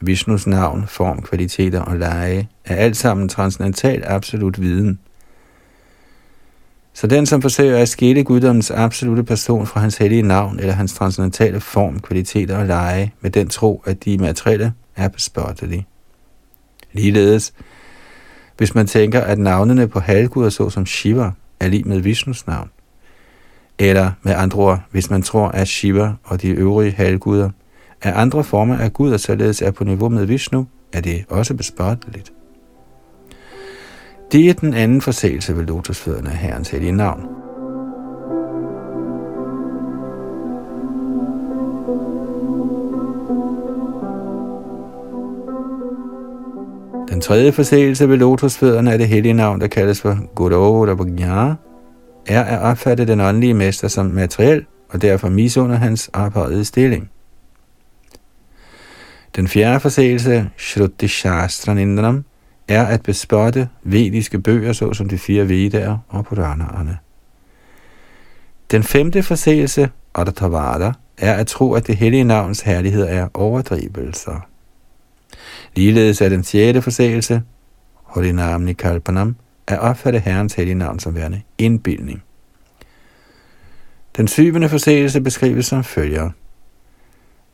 Vishnus 0.00 0.46
navn, 0.46 0.86
form, 0.86 1.22
kvaliteter 1.22 1.80
og 1.80 1.96
leje 1.96 2.48
er 2.64 2.74
alt 2.74 2.96
sammen 2.96 3.28
transcendental 3.28 4.04
absolut 4.04 4.60
viden. 4.60 4.98
Så 6.92 7.06
den, 7.06 7.26
som 7.26 7.42
forsøger 7.42 7.78
at 7.78 7.88
skille 7.88 8.24
guddommens 8.24 8.70
absolute 8.70 9.24
person 9.24 9.66
fra 9.66 9.80
hans 9.80 9.96
hellige 9.96 10.22
navn 10.22 10.58
eller 10.58 10.72
hans 10.72 10.94
transcendentale 10.94 11.60
form, 11.60 12.00
kvaliteter 12.00 12.58
og 12.58 12.66
lege, 12.66 13.14
med 13.20 13.30
den 13.30 13.48
tro, 13.48 13.82
at 13.86 14.04
de 14.04 14.18
materielle 14.18 14.72
er 14.96 15.08
bespottelige. 15.08 15.86
Ligeledes, 16.92 17.52
hvis 18.56 18.74
man 18.74 18.86
tænker, 18.86 19.20
at 19.20 19.38
navnene 19.38 19.88
på 19.88 20.00
halvguder 20.00 20.50
såsom 20.50 20.86
Shiva 20.86 21.30
er 21.60 21.68
lige 21.68 21.84
med 21.84 22.00
Vishnus 22.00 22.46
navn, 22.46 22.70
eller 23.78 24.10
med 24.22 24.34
andre 24.36 24.58
ord, 24.58 24.80
hvis 24.90 25.10
man 25.10 25.22
tror, 25.22 25.48
at 25.48 25.68
Shiva 25.68 26.12
og 26.24 26.42
de 26.42 26.48
øvrige 26.48 26.92
halvguder 26.92 27.50
er 28.02 28.14
andre 28.14 28.44
former 28.44 28.76
af 28.78 28.92
guder, 28.92 29.16
således 29.16 29.62
er 29.62 29.70
på 29.70 29.84
niveau 29.84 30.08
med 30.08 30.26
Vishnu, 30.26 30.66
er 30.92 31.00
det 31.00 31.24
også 31.28 31.54
bespotteligt. 31.54 32.32
Det 34.32 34.50
er 34.50 34.54
den 34.54 34.74
anden 34.74 35.00
forseelse 35.00 35.56
ved 35.56 35.64
lotusfødderne 35.64 36.30
af 36.30 36.36
Herrens 36.36 36.70
hellige 36.70 36.92
navn. 36.92 37.20
Den 47.08 47.20
tredje 47.20 47.52
forseelse 47.52 48.08
ved 48.08 48.16
lotusfødderne 48.16 48.92
af 48.92 48.98
det 48.98 49.08
hellige 49.08 49.32
navn, 49.32 49.60
der 49.60 49.66
kaldes 49.66 50.00
for 50.00 50.34
Guru 50.34 50.86
Rabhagya, 50.86 51.54
er 52.26 52.44
at 52.44 52.60
opfatte 52.60 53.06
den 53.06 53.20
åndelige 53.20 53.54
mester 53.54 53.88
som 53.88 54.06
materiel, 54.06 54.64
og 54.88 55.02
derfor 55.02 55.28
misunder 55.28 55.76
hans 55.76 56.10
ophøjede 56.12 56.64
stilling. 56.64 57.10
Den 59.36 59.48
fjerde 59.48 59.80
forseelse, 59.80 60.50
Shruti 60.56 61.08
Shastra 61.08 61.74
Indram, 61.74 62.24
er 62.70 62.86
at 62.86 63.02
bespotte 63.02 63.68
vediske 63.82 64.38
bøger, 64.38 64.72
såsom 64.72 65.08
de 65.08 65.18
fire 65.18 65.48
Vedaer 65.48 65.98
og 66.08 66.24
Puranaerne. 66.24 66.98
Den 68.70 68.82
femte 68.82 69.22
forseelse, 69.22 69.90
Adhatavada, 70.14 70.92
er 71.18 71.34
at 71.34 71.46
tro, 71.46 71.72
at 71.72 71.86
det 71.86 71.96
hellige 71.96 72.24
navns 72.24 72.60
herlighed 72.60 73.06
er 73.08 73.28
overdrivelser. 73.34 74.46
Ligeledes 75.76 76.20
er 76.20 76.28
den 76.28 76.44
sjette 76.44 76.82
forseelse, 76.82 77.42
Harinamni 78.06 78.66
Nikalpanam, 78.66 79.36
at 79.66 79.78
opfatte 79.78 80.18
Herrens 80.18 80.54
hellige 80.54 80.74
navn 80.74 80.98
som 80.98 81.14
værende 81.14 81.42
indbildning. 81.58 82.22
Den 84.16 84.28
syvende 84.28 84.68
forseelse 84.68 85.20
beskrives 85.20 85.66
som 85.66 85.84
følger. 85.84 86.30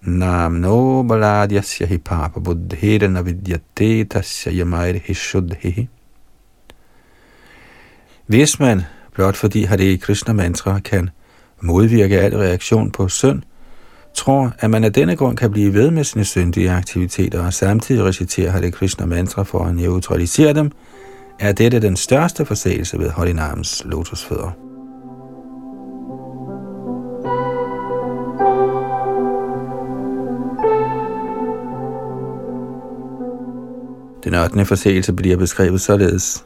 Namno 0.03 1.03
baladyasya 1.03 1.87
hi 1.87 1.99
papa 1.99 2.41
buddhira 2.41 3.23
vidyate 3.23 4.05
tasya 4.05 4.53
yamair 4.53 5.01
hishuddhi. 5.05 5.89
Hvis 8.27 8.61
man, 8.61 8.83
blot 9.15 9.37
fordi 9.37 9.63
har 9.63 9.77
det 9.77 9.85
i 9.85 9.97
Krishna 9.97 10.33
mantra, 10.33 10.81
kan 10.81 11.11
modvirke 11.61 12.21
al 12.21 12.37
reaktion 12.37 12.91
på 12.91 13.09
synd, 13.09 13.43
tror, 14.15 14.53
at 14.59 14.71
man 14.71 14.85
af 14.85 14.93
denne 14.93 15.17
grund 15.17 15.37
kan 15.37 15.51
blive 15.51 15.75
ved 15.75 15.91
med 15.91 16.05
sine 16.05 16.25
syndige 16.25 16.71
aktiviteter 16.71 17.47
og 17.47 17.53
samtidig 17.53 18.05
recitere 18.05 18.51
Hare 18.51 18.71
Krishna 18.71 19.07
mantra 19.07 19.43
for 19.43 19.65
at 19.65 19.75
neutralisere 19.75 20.55
dem, 20.55 20.71
er 21.39 21.53
dette 21.53 21.81
den 21.81 21.97
største 21.97 22.45
forseelse 22.45 22.99
ved 22.99 23.11
Harinams 23.11 23.83
lotusfødder. 23.85 24.66
Den 34.27 34.35
8. 34.35 34.65
forseelse 34.65 35.13
bliver 35.13 35.37
beskrevet 35.37 35.81
således. 35.81 36.45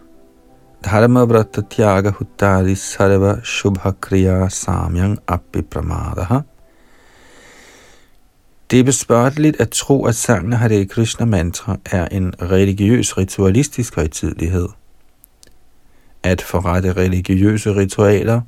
Dharma 0.85 1.25
vrata 1.25 1.61
tyaga 1.71 2.11
huttari 2.11 2.75
sarva 2.75 3.37
shubha 3.45 3.91
kriya 4.01 4.49
samyang 4.49 5.19
api 5.29 5.63
pramadaha. 5.63 6.41
Det 8.71 8.81
er 8.81 8.85
bespørteligt 8.85 9.61
at 9.61 9.71
tro, 9.71 10.07
at 10.07 10.15
sangen 10.15 10.53
Hare 10.53 10.87
Krishna 10.87 11.27
mantra 11.27 11.77
er 11.87 12.09
en 12.09 12.35
religiøs 12.43 13.19
ritualistisk 13.19 13.97
højtidlighed. 13.97 14.69
At 16.23 16.43
forrette 16.43 16.93
religiøse 16.93 17.75
ritualer, 17.75 18.41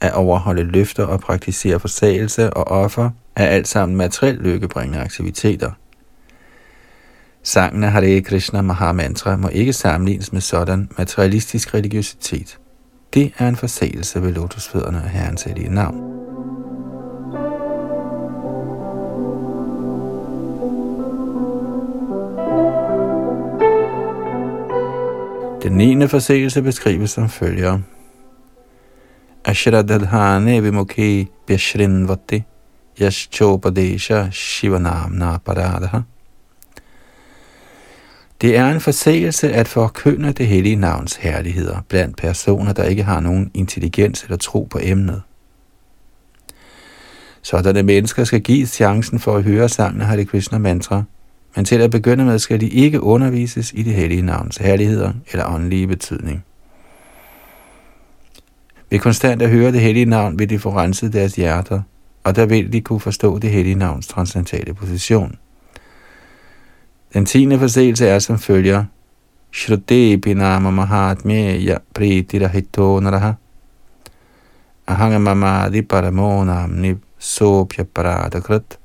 at 0.00 0.12
overholde 0.14 0.62
løfter 0.62 1.04
og 1.04 1.20
praktisere 1.20 1.80
forsagelse 1.80 2.52
og 2.52 2.64
offer, 2.84 3.10
er 3.36 3.46
alt 3.46 3.68
sammen 3.68 3.96
materiel 3.96 4.34
lykkebringende 4.34 4.98
aktiviteter– 4.98 5.70
Sangen 7.46 7.84
af 7.84 7.92
Hare 7.92 8.20
Krishna 8.20 8.62
Mahamantra 8.62 9.36
må 9.36 9.48
ikke 9.48 9.72
sammenlignes 9.72 10.32
med 10.32 10.40
sådan 10.40 10.88
materialistisk 10.98 11.74
religiøsitet. 11.74 12.58
Det 13.14 13.32
er 13.38 13.48
en 13.48 13.56
forsagelse 13.56 14.22
ved 14.22 14.32
lotusfødderne 14.32 15.02
af 15.02 15.10
Herrens 15.10 15.42
hellige 15.42 15.74
navn. 15.74 15.96
Den 25.62 25.72
9. 25.72 26.08
forseelse 26.08 26.62
beskrives 26.62 27.10
som 27.10 27.28
følger. 27.28 27.78
Ashradadhane 29.44 30.62
vimukhi 30.62 31.28
Vati 31.48 32.42
yashchopadesha 33.00 34.30
shivanamna 34.30 35.38
paradaha 35.38 35.98
det 38.44 38.56
er 38.56 38.70
en 38.70 38.80
forseelse 38.80 39.52
at 39.52 39.68
forkynde 39.68 40.32
det 40.32 40.46
hellige 40.46 40.76
navns 40.76 41.16
herligheder 41.16 41.80
blandt 41.88 42.16
personer, 42.16 42.72
der 42.72 42.84
ikke 42.84 43.02
har 43.02 43.20
nogen 43.20 43.50
intelligens 43.54 44.22
eller 44.22 44.36
tro 44.36 44.68
på 44.70 44.78
emnet. 44.82 45.22
Sådanne 47.42 47.82
mennesker 47.82 48.24
skal 48.24 48.40
gives 48.40 48.70
chancen 48.70 49.18
for 49.18 49.36
at 49.36 49.42
høre 49.42 49.68
sangen 49.68 50.00
af 50.00 50.06
Hare 50.06 50.24
Krishna 50.24 50.58
mantra, 50.58 51.02
men 51.56 51.64
til 51.64 51.80
at 51.80 51.90
begynde 51.90 52.24
med 52.24 52.38
skal 52.38 52.60
de 52.60 52.68
ikke 52.68 53.02
undervises 53.02 53.72
i 53.72 53.82
det 53.82 53.94
hellige 53.94 54.22
navns 54.22 54.56
herligheder 54.56 55.12
eller 55.32 55.46
åndelige 55.46 55.86
betydning. 55.86 56.44
Ved 58.90 58.98
konstant 58.98 59.42
at 59.42 59.50
høre 59.50 59.72
det 59.72 59.80
hellige 59.80 60.06
navn 60.06 60.38
vil 60.38 60.50
de 60.50 60.58
få 60.58 60.70
renset 60.70 61.12
deres 61.12 61.36
hjerter, 61.36 61.82
og 62.24 62.36
der 62.36 62.46
vil 62.46 62.72
de 62.72 62.80
kunne 62.80 63.00
forstå 63.00 63.38
det 63.38 63.50
hellige 63.50 63.74
navns 63.74 64.06
transcendentale 64.06 64.74
position. 64.74 65.36
Den 67.14 67.26
tiende 67.26 67.58
forseelse 67.58 68.06
er 68.06 68.18
som 68.18 68.38
følger. 68.38 68.84
Shruti 69.52 70.16
pinama 70.16 70.70
mahatmya 70.70 71.78
priti 71.94 72.38
rahito 72.38 73.00
naraha. 73.00 73.32
Ahanga 74.86 75.18
mamadi 75.18 75.82
paramonam 75.82 76.70
nib 76.70 76.98
sopya 77.18 77.84
paradakrit. 77.84 78.78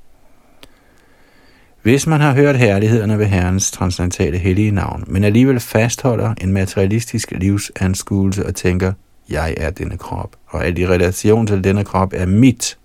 Hvis 1.82 2.08
man 2.08 2.22
har 2.22 2.34
hørt 2.34 2.58
herlighederne 2.58 3.20
ved 3.20 3.26
Herrens 3.26 3.72
transcendentale 3.72 4.38
hellige 4.38 4.72
navn, 4.72 5.04
men 5.08 5.24
alligevel 5.24 5.60
fastholder 5.60 6.34
en 6.42 6.54
materialistisk 6.54 7.32
livsanskuelse 7.32 8.46
og 8.46 8.56
tænker, 8.56 8.94
jeg 9.30 9.54
er 9.58 9.70
denne 9.70 9.98
krop, 9.98 10.36
og 10.48 10.66
alt 10.66 10.80
i 10.80 10.88
relation 10.88 11.48
til 11.48 11.64
denne 11.64 11.84
krop 11.84 12.14
er 12.16 12.26
mit, 12.26 12.78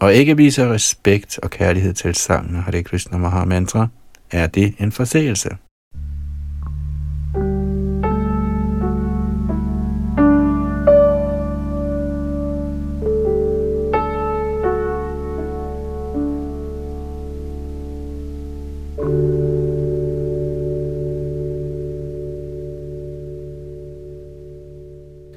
og 0.00 0.14
ikke 0.14 0.36
viser 0.36 0.72
respekt 0.72 1.38
og 1.42 1.50
kærlighed 1.50 1.94
til 1.94 2.14
sangen 2.14 2.56
Hare 2.56 2.82
Krishna 2.82 3.18
Maha 3.18 3.44
Mantra, 3.44 3.88
er 4.30 4.46
det 4.46 4.74
en 4.78 4.92
forseelse. 4.92 5.48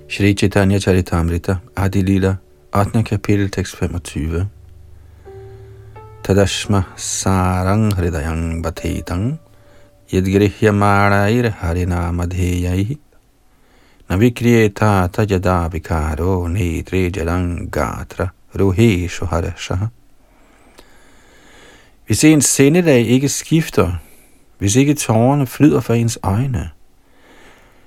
Shri 0.09 0.33
Chaitanya 0.33 0.79
Charitamrita, 0.79 1.55
Adi 1.75 2.01
Lila, 2.01 2.35
8. 2.75 3.03
kapitel, 3.03 3.49
tekst 3.49 3.75
25. 3.75 4.47
Tadashma 6.23 6.83
sarang 6.97 7.93
hridayang 7.93 8.63
batitang 8.63 9.37
yadgrihyamarair 10.09 11.51
harinamadheyai 11.51 12.97
navikriyeta 14.09 15.07
tajada 15.13 15.69
vikaro 15.69 16.47
nedre 16.47 17.11
jalang 17.11 17.69
gatra 17.69 18.31
ruhe 18.55 19.07
shuharashaha. 19.07 19.87
Hvis 22.07 22.23
ens 22.23 22.45
sendedag 22.45 23.05
ikke 23.05 23.29
skifter, 23.29 24.01
hvis 24.57 24.75
ikke 24.75 24.93
tårerne 24.93 25.47
flyder 25.47 25.79
for 25.79 25.93
ens 25.93 26.17
øjne, 26.23 26.69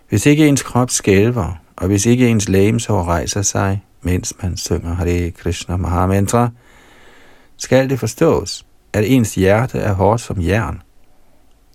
hvis 0.08 0.26
ikke 0.26 0.48
ens 0.48 0.62
krop 0.62 0.90
skælver, 0.90 1.60
og 1.76 1.86
hvis 1.86 2.06
ikke 2.06 2.28
ens 2.28 2.48
lægemsår 2.48 3.04
rejser 3.04 3.42
sig, 3.42 3.82
mens 4.06 4.34
man 4.42 4.56
synger 4.56 4.94
Hare 4.94 5.30
Krishna 5.30 5.76
Mahamantra, 5.76 6.48
skal 7.56 7.90
det 7.90 8.00
forstås, 8.00 8.66
at 8.92 9.04
ens 9.04 9.34
hjerte 9.34 9.78
er 9.78 9.92
hårdt 9.92 10.20
som 10.20 10.42
jern. 10.42 10.82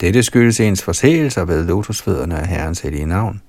Dette 0.02 0.24
skyldes 0.24 0.60
ens 0.60 0.84
forseelser 0.84 1.46
ved 1.46 1.66
lotusfødderne 1.66 2.40
af 2.40 2.48
Herrens 2.48 2.80
hellige 2.80 3.06
navn. 3.06 3.42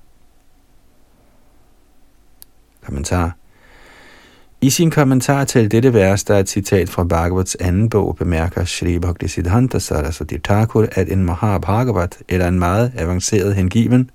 Kommentar 2.84 3.36
i 4.62 4.70
sin 4.70 4.90
kommentar 4.90 5.44
til 5.44 5.70
dette 5.70 5.92
vers, 5.92 6.24
der 6.24 6.34
er 6.34 6.38
et 6.38 6.48
citat 6.48 6.88
fra 6.88 7.04
Bhagavats 7.04 7.54
anden 7.60 7.88
bog, 7.88 8.16
bemærker 8.16 8.64
Shri 8.64 8.98
Bhaktisiddhanta 8.98 9.78
Saraswati 9.78 10.38
Thakur, 10.38 10.86
at 10.92 11.12
en 11.12 11.24
Mahabhagavat, 11.24 12.18
eller 12.28 12.48
en 12.48 12.58
meget 12.58 12.92
avanceret 12.96 13.54
hengiven, 13.54 14.10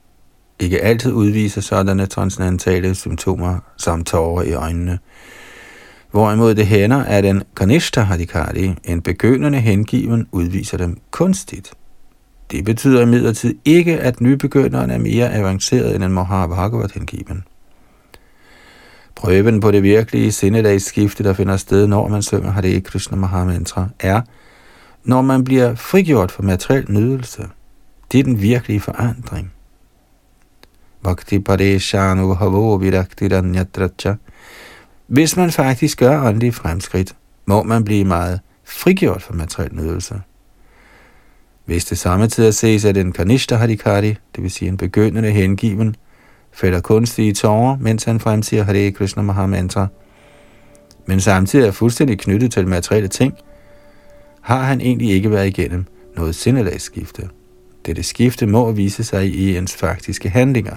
ikke 0.59 0.83
altid 0.83 1.11
udviser 1.11 1.61
sådanne 1.61 2.05
transcendentale 2.05 2.95
symptomer 2.95 3.59
som 3.77 4.03
tårer 4.03 4.43
i 4.43 4.53
øjnene. 4.53 4.99
Hvorimod 6.11 6.55
det 6.55 6.67
hænder, 6.67 7.03
at 7.03 7.25
en 7.25 7.43
Kanishta 7.57 8.01
Hadikari, 8.01 8.75
en 8.83 9.01
begyndende 9.01 9.59
hengiven, 9.59 10.27
udviser 10.31 10.77
dem 10.77 10.97
kunstigt. 11.11 11.71
Det 12.51 12.65
betyder 12.65 13.01
imidlertid 13.01 13.55
ikke, 13.65 13.99
at 13.99 14.21
nybegynderen 14.21 14.91
er 14.91 14.97
mere 14.97 15.33
avanceret 15.33 15.95
end 15.95 16.03
en 16.03 16.11
Mahabhagavat 16.11 16.91
hengiven. 16.91 17.43
Prøven 19.15 19.59
på 19.59 19.71
det 19.71 19.83
virkelige 19.83 20.31
sindedagsskifte, 20.31 21.23
der 21.23 21.33
finder 21.33 21.57
sted, 21.57 21.87
når 21.87 22.07
man 22.07 22.21
synger 22.21 22.51
Hare 22.51 22.81
Krishna 22.81 23.17
Mahamantra, 23.17 23.87
er, 23.99 24.21
når 25.03 25.21
man 25.21 25.43
bliver 25.43 25.75
frigjort 25.75 26.31
fra 26.31 26.43
materiel 26.43 26.85
nydelse. 26.89 27.47
Det 28.11 28.19
er 28.19 28.23
den 28.23 28.41
virkelige 28.41 28.79
forandring. 28.79 29.51
Bhakti 31.03 31.39
Pareshanu 31.39 32.33
Havo 32.33 32.75
Virakti 32.75 33.27
Ranyatracha. 33.27 34.13
Hvis 35.07 35.37
man 35.37 35.51
faktisk 35.51 35.99
gør 35.99 36.27
åndelige 36.27 36.51
fremskridt, 36.51 37.15
må 37.45 37.63
man 37.63 37.83
blive 37.83 38.05
meget 38.05 38.39
frigjort 38.63 39.21
fra 39.21 39.33
materiel 39.33 39.75
nydelse. 39.75 40.21
Hvis 41.65 41.85
det 41.85 41.97
samtidig 41.97 42.53
ses, 42.53 42.85
at 42.85 42.97
en 42.97 43.11
Kanishta 43.11 43.55
Hadikari, 43.55 44.17
det 44.35 44.43
vil 44.43 44.51
sige 44.51 44.69
en 44.69 44.77
begyndende 44.77 45.31
hengiven, 45.31 45.95
fælder 46.51 46.81
kunstige 46.81 47.33
tårer, 47.33 47.77
mens 47.79 48.03
han 48.03 48.19
fremsiger 48.19 48.63
Hare 48.63 48.91
Krishna 48.91 49.21
Mahamantra, 49.21 49.87
men 51.05 51.21
samtidig 51.21 51.67
er 51.67 51.71
fuldstændig 51.71 52.19
knyttet 52.19 52.51
til 52.51 52.67
materielle 52.67 53.07
ting, 53.07 53.33
har 54.41 54.63
han 54.63 54.81
egentlig 54.81 55.09
ikke 55.09 55.31
været 55.31 55.47
igennem 55.47 55.85
noget 56.15 56.35
sindelagsskifte. 56.35 57.29
Dette 57.87 58.03
skifte 58.03 58.45
må 58.45 58.71
vise 58.71 59.03
sig 59.03 59.35
i 59.35 59.57
ens 59.57 59.75
faktiske 59.75 60.29
handlinger. 60.29 60.75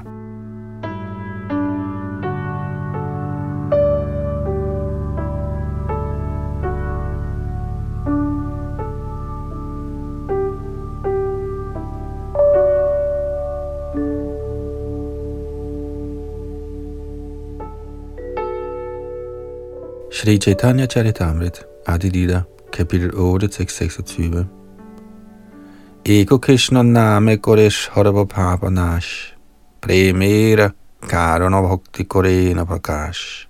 Shri 20.13 20.39
Chaitanya 20.39 20.87
Charitamrit, 20.87 21.63
Adi 21.87 22.09
Lila, 22.09 22.43
kapitel 22.73 23.11
8, 23.15 23.49
tekst 23.49 23.77
26. 23.77 24.60
Eko 26.05 26.39
Krishna 26.39 26.83
name 26.83 27.37
kore 27.37 27.69
Harava 27.69 28.25
Papa 28.27 28.71
Nash, 28.71 29.35
Premera 29.83 30.73
Karana 31.03 31.61
Bhakti 31.61 32.05
Prakash. 32.05 33.47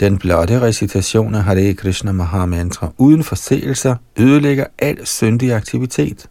Den 0.00 0.18
blotte 0.18 0.60
recitation 0.60 1.34
af 1.34 1.44
Hare 1.44 1.74
Krishna 1.74 2.12
Mahamantra 2.12 2.92
uden 2.98 3.24
forseelser 3.24 3.96
ødelægger 4.18 4.66
al 4.78 5.06
syndig 5.06 5.52
aktivitet. 5.54 6.30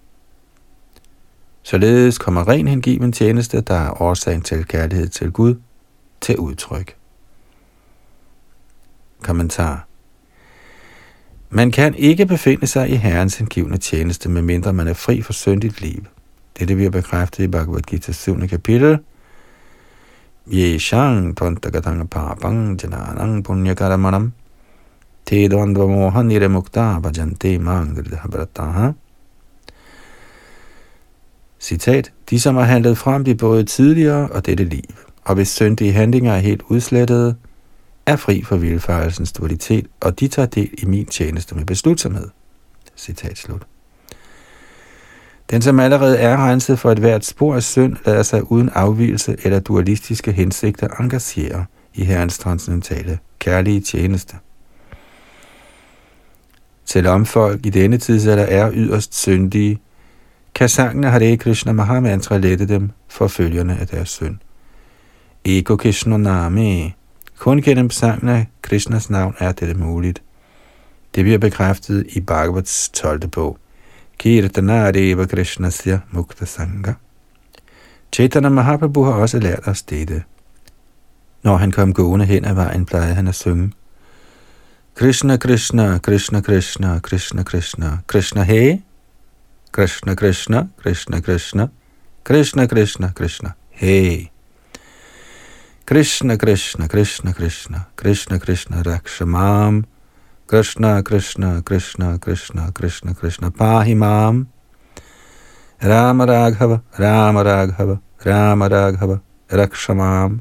Således 1.63 2.17
kommer 2.17 2.47
ren 2.47 2.67
hengiven 2.67 3.11
tjeneste, 3.11 3.61
der 3.61 3.75
er 3.75 4.01
årsagen 4.01 4.41
til 4.41 4.65
kærlighed 4.65 5.07
til 5.07 5.31
Gud, 5.31 5.55
til 6.21 6.37
udtryk. 6.37 6.95
Kommentar 9.23 9.90
man 11.53 11.71
kan 11.71 11.95
ikke 11.95 12.25
befinde 12.25 12.67
sig 12.67 12.89
i 12.89 12.95
Herrens 12.95 13.37
hengivne 13.37 13.77
tjeneste, 13.77 14.29
medmindre 14.29 14.73
man 14.73 14.87
er 14.87 14.93
fri 14.93 15.21
for 15.21 15.33
syndigt 15.33 15.81
liv. 15.81 16.05
Dette 16.59 16.75
bliver 16.75 16.89
bekræftet 16.89 17.43
i 17.43 17.47
Bhagavad 17.47 17.81
Gita 17.81 18.11
7. 18.11 18.47
kapitel. 18.47 18.99
Yeshang 20.53 21.35
pantagatanga 21.35 22.03
papang 22.03 22.83
jananang 22.83 23.43
punyakaramanam 23.43 24.31
te 25.25 25.47
dvandva 25.47 25.87
moha 25.87 26.23
niremukta 26.23 26.99
bhajante 26.99 27.59
mangridhabrataha. 27.59 28.91
Citat. 31.59 32.11
De, 32.29 32.39
som 32.39 32.55
har 32.55 32.63
handlet 32.63 32.97
frem 32.97 33.25
de 33.25 33.35
både 33.35 33.63
tidligere 33.63 34.29
og 34.29 34.45
dette 34.45 34.63
liv, 34.63 34.95
og 35.23 35.35
hvis 35.35 35.47
syndige 35.47 35.91
handlinger 35.91 36.33
er 36.33 36.39
helt 36.39 36.61
udslettede, 36.69 37.35
er 38.05 38.15
fri 38.15 38.43
for 38.43 38.55
vilfarelsens 38.55 39.31
dualitet, 39.31 39.87
og 39.99 40.19
de 40.19 40.27
tager 40.27 40.45
del 40.45 40.69
i 40.77 40.85
min 40.85 41.05
tjeneste 41.05 41.55
med 41.55 41.65
beslutsomhed. 41.65 42.27
Citat 42.97 43.37
slut. 43.37 43.61
Den, 45.49 45.61
som 45.61 45.79
allerede 45.79 46.17
er 46.17 46.37
renset 46.37 46.79
for 46.79 46.91
et 46.91 46.99
hvert 46.99 47.25
spor 47.25 47.55
af 47.55 47.63
synd, 47.63 47.95
lader 48.05 48.23
sig 48.23 48.51
uden 48.51 48.69
afvielse 48.69 49.35
eller 49.43 49.59
dualistiske 49.59 50.31
hensigter 50.31 50.87
engagere 50.99 51.65
i 51.93 52.03
Herrens 52.03 52.37
transcendentale 52.37 53.19
kærlige 53.39 53.81
tjeneste. 53.81 54.35
Selvom 56.85 57.25
folk 57.25 57.65
i 57.65 57.69
denne 57.69 57.97
tidsalder 57.97 58.43
er 58.43 58.71
yderst 58.73 59.15
syndige, 59.15 59.81
kan 60.55 60.69
sangene 60.69 61.09
Hare 61.09 61.37
Krishna 61.37 61.71
Mahamantra 61.71 62.37
lette 62.37 62.67
dem 62.67 62.91
for 63.09 63.27
følgerne 63.27 63.79
af 63.79 63.87
deres 63.87 64.09
synd. 64.09 64.37
Ego 65.45 65.75
Krishna 65.75 66.17
Name 66.17 66.91
kun 67.41 67.61
gennem 67.61 67.89
sangen 67.89 68.29
af 68.29 68.47
Krishnas 68.61 69.09
navn 69.09 69.35
er 69.39 69.51
dette 69.51 69.73
muligt. 69.73 70.21
Det 71.15 71.23
bliver 71.23 71.37
bekræftet 71.37 72.05
i 72.09 72.19
Bhagavats 72.19 72.89
12. 72.89 73.27
bog. 73.27 73.57
Kirtanareva 74.17 75.25
Krishnasya 75.25 75.99
Mukta 76.11 76.45
Sangha. 76.45 76.93
Chaitanya 78.13 78.49
Mahaprabhu 78.49 79.03
har 79.03 79.13
også 79.13 79.39
lært 79.39 79.67
os 79.67 79.81
dette. 79.81 80.23
Når 81.43 81.57
han 81.57 81.71
kom 81.71 81.93
gående 81.93 82.25
hen 82.25 82.45
ad 82.45 82.53
vejen, 82.53 82.85
plejede 82.85 83.15
han 83.15 83.27
at 83.27 83.35
synge. 83.35 83.71
Krishna 84.95 85.37
Krishna, 85.37 85.97
Krishna 85.97 86.41
Krishna, 86.41 86.99
Krishna 86.99 87.43
Krishna, 87.43 87.97
Krishna 88.07 88.43
He, 88.43 88.81
Krishna 89.71 90.15
Krishna, 90.15 90.67
Krishna 90.83 91.21
Krishna, 91.21 91.67
Krishna 92.23 92.67
Krishna, 92.67 93.11
Krishna 93.15 93.51
He. 93.69 94.31
Krishna 95.91 96.37
Krishna, 96.37 96.87
Krishna 96.87 97.33
Krishna, 97.33 97.87
Krishna 97.97 98.39
Krishna 98.39 98.77
Rakshamam, 98.81 99.83
Krishna 100.47 101.03
Krishna, 101.03 101.61
Krishna 101.63 102.17
Krishna, 102.17 102.71
Krishna 102.71 103.13
Krishna 103.13 103.51
Pahimam, 103.51 104.45
Rama 105.83 106.25
Raghava, 106.25 106.81
Rama 106.97 107.43
Raghava, 107.43 107.99
Rama 108.25 108.69
Raghava, 108.69 109.19
Rakshamam, 109.49 110.39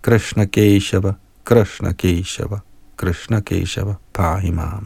Krishna 0.00 0.46
Keshava, 0.46 1.16
Krishna 1.44 1.92
Keshava, 1.92 2.62
Krishna 2.96 3.42
Keshava, 3.42 3.98
Pahimam. 4.14 4.84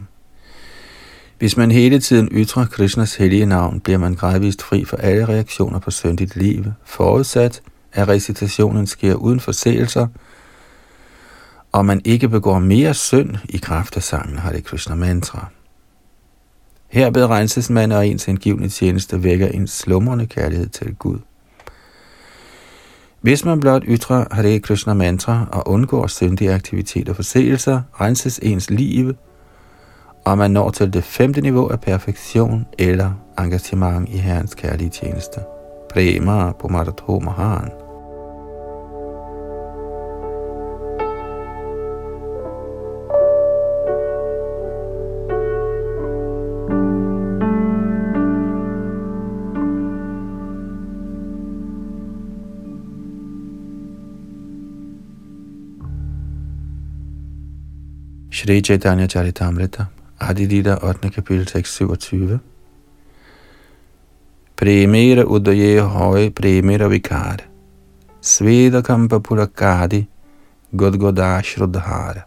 Hvis 1.39 1.57
man 1.57 1.71
hele 1.71 1.99
tiden 1.99 2.29
ytrer 2.31 2.65
Krishnas 2.65 3.15
hellige 3.15 3.45
navn, 3.45 3.79
bliver 3.79 3.97
man 3.97 4.15
gradvist 4.15 4.61
fri 4.61 4.85
for 4.85 4.97
alle 4.97 5.25
reaktioner 5.25 5.79
på 5.79 5.91
syndigt 5.91 6.35
liv, 6.35 6.65
forudsat, 6.85 7.61
at 7.93 8.07
recitationen 8.07 8.87
sker 8.87 9.15
uden 9.15 9.39
forseelser, 9.39 10.07
og 11.71 11.85
man 11.85 12.01
ikke 12.05 12.29
begår 12.29 12.59
mere 12.59 12.93
synd 12.93 13.35
i 13.49 13.57
kraft 13.57 13.95
af 13.95 14.03
sangen 14.03 14.37
Hare 14.37 14.61
Krishna 14.61 14.95
mantra. 14.95 15.47
Her 16.87 17.29
renses 17.29 17.69
man 17.69 17.91
og 17.91 18.07
ens 18.07 18.27
indgivende 18.27 18.69
tjeneste 18.69 19.23
vækker 19.23 19.47
en 19.47 19.67
slumrende 19.67 20.25
kærlighed 20.25 20.67
til 20.67 20.95
Gud. 20.95 21.19
Hvis 23.21 23.45
man 23.45 23.59
blot 23.59 23.83
ytrer 23.85 24.25
Hare 24.31 24.59
Krishna 24.59 24.93
mantra 24.93 25.47
og 25.51 25.67
undgår 25.67 26.07
syndige 26.07 26.53
aktiviteter 26.53 27.11
og 27.11 27.15
forseelser, 27.15 27.81
renses 28.01 28.39
ens 28.43 28.69
liv, 28.69 29.13
og 30.25 30.37
man 30.37 30.51
når 30.51 30.69
til 30.69 30.93
det 30.93 31.03
femte 31.03 31.41
niveau 31.41 31.67
af 31.67 31.81
perfektion 31.81 32.65
eller 32.79 33.11
engagement 33.39 34.09
i 34.09 34.17
Herrens 34.17 34.55
kærlige 34.55 34.89
tjeneste. 34.89 35.39
Prema 35.93 36.51
Pumaratho 36.51 37.19
Mahan. 37.19 37.80
Shri 58.41 58.59
Chaitanya 58.63 59.07
Charitamrita, 59.07 59.85
Adidida 60.19 60.83
8. 60.83 61.11
kapitel, 61.11 61.45
tekst 61.45 61.75
27. 61.75 62.39
Premera 64.55 65.25
udaye 65.25 65.79
hoy 65.79 66.31
premera 66.31 66.87
vikar. 66.89 67.43
Sveda 68.21 68.81
kampa 68.81 69.19
purakadi, 69.19 70.07
godgoda 70.75 71.41
shrodhara. 71.43 72.21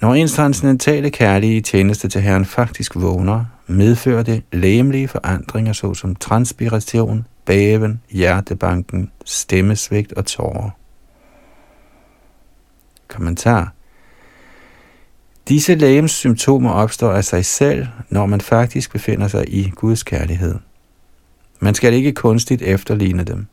Når 0.00 0.14
ens 0.14 0.32
transcendentale 0.32 1.10
kærlige 1.10 1.60
tjeneste 1.60 2.08
til 2.08 2.20
Herren 2.20 2.44
faktisk 2.44 2.96
vågner, 2.96 3.44
medfører 3.66 4.22
det 4.22 4.42
læmelige 4.52 5.08
forandringer 5.08 5.72
såsom 5.72 6.14
transpiration, 6.14 7.26
bæven, 7.44 8.00
hjertebanken, 8.10 9.10
stemmesvigt 9.24 10.12
og 10.12 10.26
tårer. 10.26 10.70
Kommentar 13.08 13.72
Disse 15.50 15.74
lægems 15.74 16.12
symptomer 16.12 16.70
opstår 16.70 17.12
af 17.12 17.24
sig 17.24 17.44
selv, 17.44 17.86
når 18.08 18.26
man 18.26 18.40
faktisk 18.40 18.92
befinder 18.92 19.28
sig 19.28 19.54
i 19.54 19.70
Guds 19.70 20.02
kærlighed. 20.02 20.54
Man 21.60 21.74
skal 21.74 21.94
ikke 21.94 22.12
kunstigt 22.12 22.62
efterligne 22.62 23.24
dem. 23.24 23.46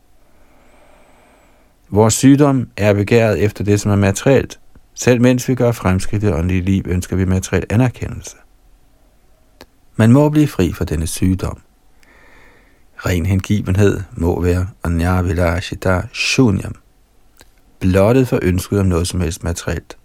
Vores 1.90 2.14
sygdom 2.14 2.70
er 2.78 2.94
begæret 2.94 3.44
efter 3.44 3.64
det, 3.64 3.82
som 3.82 3.92
er 3.92 3.96
materielt. 3.96 4.60
Selv 4.94 5.22
mens 5.22 5.50
vi 5.50 5.56
gør 5.56 5.72
fremskridt 5.72 6.24
i 6.24 6.28
åndelige 6.28 6.62
liv, 6.62 6.84
ønsker 6.86 7.16
vi 7.16 7.26
materiel 7.26 7.66
anerkendelse. 7.70 8.38
Man 9.96 10.12
må 10.12 10.30
blive 10.30 10.48
fri 10.48 10.74
for 10.74 10.86
denne 10.86 11.08
sygdom. 11.08 11.62
Ren 12.98 13.26
hengivenhed 13.26 14.02
må 14.12 14.42
være 14.42 14.68
Anyavila 14.84 15.60
shunyam. 16.14 16.76
Blottet 17.80 18.28
for 18.28 18.40
ønsket 18.42 18.80
om 18.80 18.86
noget 18.86 19.08
som 19.08 19.22
helst 19.22 19.44
materielt. 19.44 19.98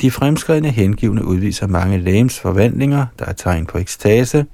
De 0.00 0.10
fremskredne 0.10 0.70
hengivne 0.70 1.24
udviser 1.24 1.66
mange 1.66 1.98
lægens 1.98 2.40
forvandlinger, 2.40 3.06
der 3.18 3.24
er 3.24 3.32
tegn 3.32 3.66
på 3.66 3.78
ekstase, 3.78 4.46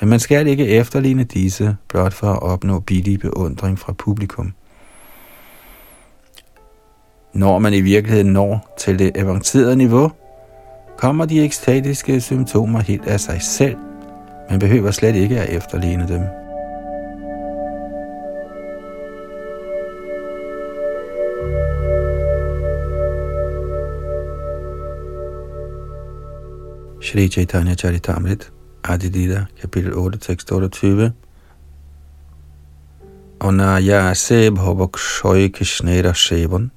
men 0.00 0.08
man 0.08 0.20
skal 0.20 0.46
ikke 0.46 0.68
efterligne 0.68 1.24
disse, 1.24 1.76
blot 1.88 2.12
for 2.12 2.32
at 2.32 2.42
opnå 2.42 2.80
billig 2.80 3.20
beundring 3.20 3.78
fra 3.78 3.92
publikum. 3.92 4.52
Når 7.32 7.58
man 7.58 7.74
i 7.74 7.80
virkeligheden 7.80 8.32
når 8.32 8.74
til 8.78 8.98
det 8.98 9.16
avancerede 9.16 9.76
niveau, 9.76 10.12
kommer 10.98 11.24
de 11.24 11.44
ekstatiske 11.44 12.20
symptomer 12.20 12.80
helt 12.80 13.06
af 13.06 13.20
sig 13.20 13.42
selv. 13.42 13.76
Man 14.50 14.58
behøver 14.58 14.90
slet 14.90 15.16
ikke 15.16 15.40
at 15.40 15.56
efterligne 15.56 16.08
dem. 16.08 16.41
Shri 27.12 27.28
Chaitanya 27.28 27.74
Charitamrit, 27.74 28.50
Adidida, 28.84 29.46
kapitel 29.60 29.92
8, 29.92 30.18
tekst 30.18 30.52
28. 30.52 31.12
Onaya 33.40 34.14
se 34.14 34.50
bhavakshoy 34.50 35.48
krishnera 35.52 36.14
shevan, 36.14 36.70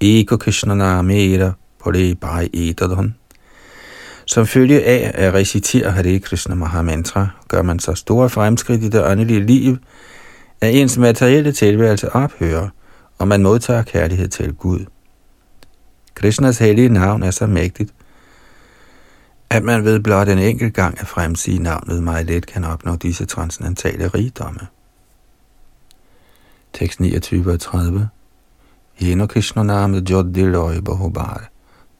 eko 0.00 0.36
krishnana 0.36 1.02
mera 1.02 1.54
det 1.92 2.20
bare 2.20 2.48
etadon. 2.54 3.14
Som 4.24 4.46
følge 4.46 4.84
af 4.84 5.10
at 5.14 5.34
recitere 5.34 5.90
Hare 5.90 6.18
Krishna 6.18 6.54
Mahamantra, 6.54 7.28
gør 7.48 7.62
man 7.62 7.78
så 7.78 7.94
store 7.94 8.30
fremskridt 8.30 8.82
i 8.82 8.88
det 8.88 9.04
åndelige 9.04 9.46
liv, 9.46 9.76
at 10.60 10.74
ens 10.74 10.98
materielle 10.98 11.52
tilværelse 11.52 12.12
ophører, 12.12 12.68
og 13.18 13.28
man 13.28 13.42
modtager 13.42 13.82
kærlighed 13.82 14.28
til 14.28 14.52
Gud. 14.52 14.84
Krishnas 16.14 16.58
hellige 16.58 16.88
navn 16.88 17.22
er 17.22 17.30
så 17.30 17.46
mægtigt, 17.46 17.95
at 19.50 19.64
man 19.64 19.84
ved 19.84 20.00
blot 20.00 20.28
en 20.28 20.38
enkelt 20.38 20.74
gang 20.74 21.00
at 21.00 21.06
fremsige 21.06 21.58
navnet 21.58 22.02
meget 22.02 22.26
let 22.26 22.46
kan 22.46 22.64
opnå 22.64 22.96
disse 22.96 23.26
transcendentale 23.26 24.08
rigdomme. 24.08 24.60
Tekst 26.72 27.00
29 27.00 27.52
og 27.52 27.60
30 27.60 28.08
Heno 28.94 29.26
Krishna 29.26 29.62
namet 29.62 30.10
joddi 30.10 30.40
loy 30.40 30.80
bahubar. 30.84 31.48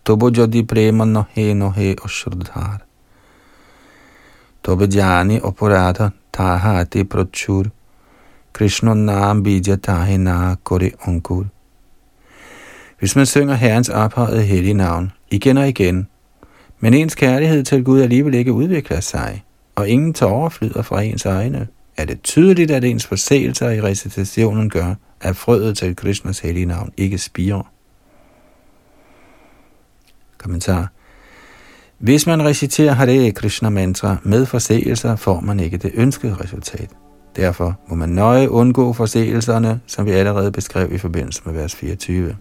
Tobo 0.05 0.31
jodi 0.39 0.63
prema 0.63 1.05
no 1.05 1.23
he 1.31 1.55
no 1.55 1.71
he 1.71 1.97
oshrudhar. 2.05 2.81
Tobe 4.65 4.89
jani 4.95 5.41
oporata 5.41 6.11
taha 6.33 6.79
ati 6.81 7.05
prochur. 7.05 7.65
Krishna 8.53 8.95
nam 8.95 9.43
bija 9.43 9.77
tahe 9.77 10.19
na 10.19 10.57
kore 10.65 10.91
onkur. 11.07 11.45
Hvis 12.99 13.17
man 13.17 13.27
synger 13.27 13.55
Herrens 13.55 13.89
ophøjede 13.89 14.43
hellige 14.43 14.75
navn 14.75 15.13
igen 15.31 15.59
og 15.59 15.69
igen, 15.69 16.09
men 16.87 16.95
ens 16.95 17.14
kærlighed 17.14 17.64
til 17.64 17.84
Gud 17.84 18.01
alligevel 18.01 18.34
ikke 18.34 18.53
udvikler 18.53 19.01
sig, 19.01 19.45
og 19.74 19.89
ingen 19.89 20.14
tårer 20.14 20.49
flyder 20.49 20.82
fra 20.82 21.03
ens 21.03 21.24
egne, 21.24 21.68
er 21.97 22.05
det 22.05 22.22
tydeligt, 22.22 22.70
at 22.70 22.84
ens 22.84 23.07
forseelser 23.07 23.70
i 23.70 23.80
recitationen 23.80 24.70
gør, 24.70 24.95
at 25.20 25.37
frøet 25.37 25.78
til 25.78 25.97
Krishnas 25.97 26.39
hellige 26.39 26.66
navn 26.66 26.93
ikke 26.97 27.18
spirer. 27.18 27.72
Kommentar. 30.39 30.89
Hvis 31.99 32.26
man 32.26 32.45
reciterer 32.45 32.93
Hare 32.93 33.32
Krishna 33.32 33.68
mantra 33.68 34.16
med 34.22 34.47
forseelser, 34.47 35.16
får 35.16 35.41
man 35.41 35.61
ikke 35.61 35.76
det 35.76 35.91
ønskede 35.95 36.34
resultat. 36.34 36.91
Derfor 37.37 37.78
må 37.89 37.95
man 37.97 38.09
nøje 38.09 38.51
undgå 38.51 38.93
forseelserne, 38.93 39.80
som 39.87 40.07
vi 40.07 40.11
allerede 40.11 40.53
beskrev 40.53 40.93
i 40.93 40.99
forbindelse 40.99 41.43
med 41.45 41.53
vers 41.53 41.74
24. 41.74 42.37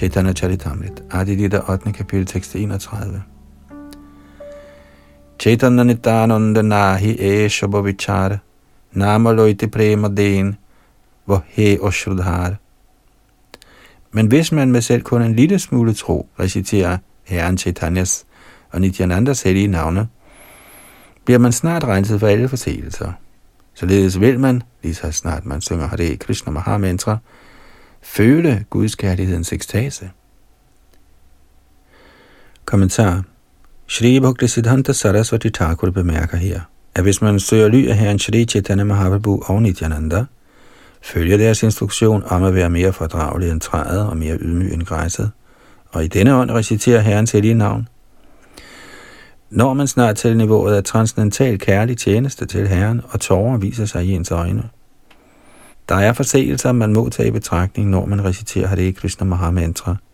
Chaitanya 0.00 0.32
Charitamrit, 0.32 1.02
Adilita 1.10 1.60
8. 1.68 1.92
kapitel, 1.92 2.26
tekst 2.26 2.56
31. 2.56 3.22
Chaitanya 5.38 5.82
Nityananda 5.82 6.62
Nahi 6.62 7.16
Esha 7.18 7.66
Bhavichara, 7.66 8.38
Nama 8.94 9.32
Loiti 9.32 9.66
Prema 9.66 10.08
Den, 10.08 10.56
Vahe 11.26 11.78
Oshrudhara. 11.80 12.54
Men 14.12 14.26
hvis 14.26 14.52
man 14.52 14.72
med 14.72 14.80
selv 14.80 15.02
kun 15.02 15.22
en 15.22 15.36
lille 15.36 15.58
smule 15.58 15.94
tro 15.94 16.28
reciterer 16.40 16.98
Herren 17.24 17.58
Chaitanyas 17.58 18.24
og 18.70 18.80
Nityanandas 18.80 19.42
hellige 19.42 19.66
navne, 19.66 20.08
bliver 21.24 21.38
man 21.38 21.52
snart 21.52 21.84
renset 21.84 22.20
for 22.20 22.26
alle 22.26 22.48
forseelser. 22.48 23.12
Således 23.74 24.20
vil 24.20 24.40
man, 24.40 24.62
lige 24.82 24.94
så 24.94 25.12
snart 25.12 25.46
man 25.46 25.60
synger 25.60 25.86
Hare 25.86 26.16
Krishna 26.16 26.52
Mahamantra, 26.52 27.10
Mantra, 27.10 27.18
føle 28.02 28.64
Guds 28.70 28.94
kærlighedens 28.94 29.52
ekstase. 29.52 30.10
Kommentar 32.64 33.22
Shri 33.86 34.20
Bhakti 34.20 34.46
Siddhanta 34.46 34.92
Saraswati 34.92 35.50
Thakur 35.50 35.90
bemærker 35.90 36.36
her, 36.36 36.60
at 36.94 37.02
hvis 37.02 37.22
man 37.22 37.40
søger 37.40 37.68
ly 37.68 37.88
af 37.88 37.96
herren 37.96 38.18
Shri 38.18 38.44
Chaitanya 38.44 38.84
Mahaprabhu 38.84 39.42
og 39.46 39.62
Nityananda, 39.62 40.24
følger 41.02 41.36
deres 41.36 41.62
instruktion 41.62 42.22
om 42.26 42.42
at 42.42 42.54
være 42.54 42.70
mere 42.70 42.92
fordragelig 42.92 43.50
end 43.50 43.60
træet 43.60 44.06
og 44.06 44.16
mere 44.16 44.36
ydmyg 44.36 44.72
end 44.72 44.82
græsset, 44.82 45.30
og 45.90 46.04
i 46.04 46.08
denne 46.08 46.34
ånd 46.34 46.50
reciterer 46.50 47.00
herrens 47.00 47.32
hellige 47.32 47.54
navn. 47.54 47.88
Når 49.50 49.74
man 49.74 49.86
snart 49.86 50.16
til 50.16 50.36
niveauet 50.36 50.74
af 50.74 50.84
transcendental 50.84 51.58
kærlig 51.58 51.98
tjeneste 51.98 52.46
til 52.46 52.68
Herren, 52.68 53.00
og 53.08 53.20
tårer 53.20 53.56
viser 53.56 53.84
sig 53.84 54.04
i 54.04 54.10
ens 54.10 54.30
øjne. 54.30 54.62
Der 55.90 55.96
er 55.96 56.12
forseelser, 56.12 56.72
man 56.72 56.92
må 56.92 57.08
tage 57.08 57.28
i 57.28 57.30
betragtning, 57.30 57.90
når 57.90 58.06
man 58.06 58.24
reciterer 58.24 58.66
Hare 58.66 58.92
Krishna 58.92 59.24
Mahamantra– 59.24 59.96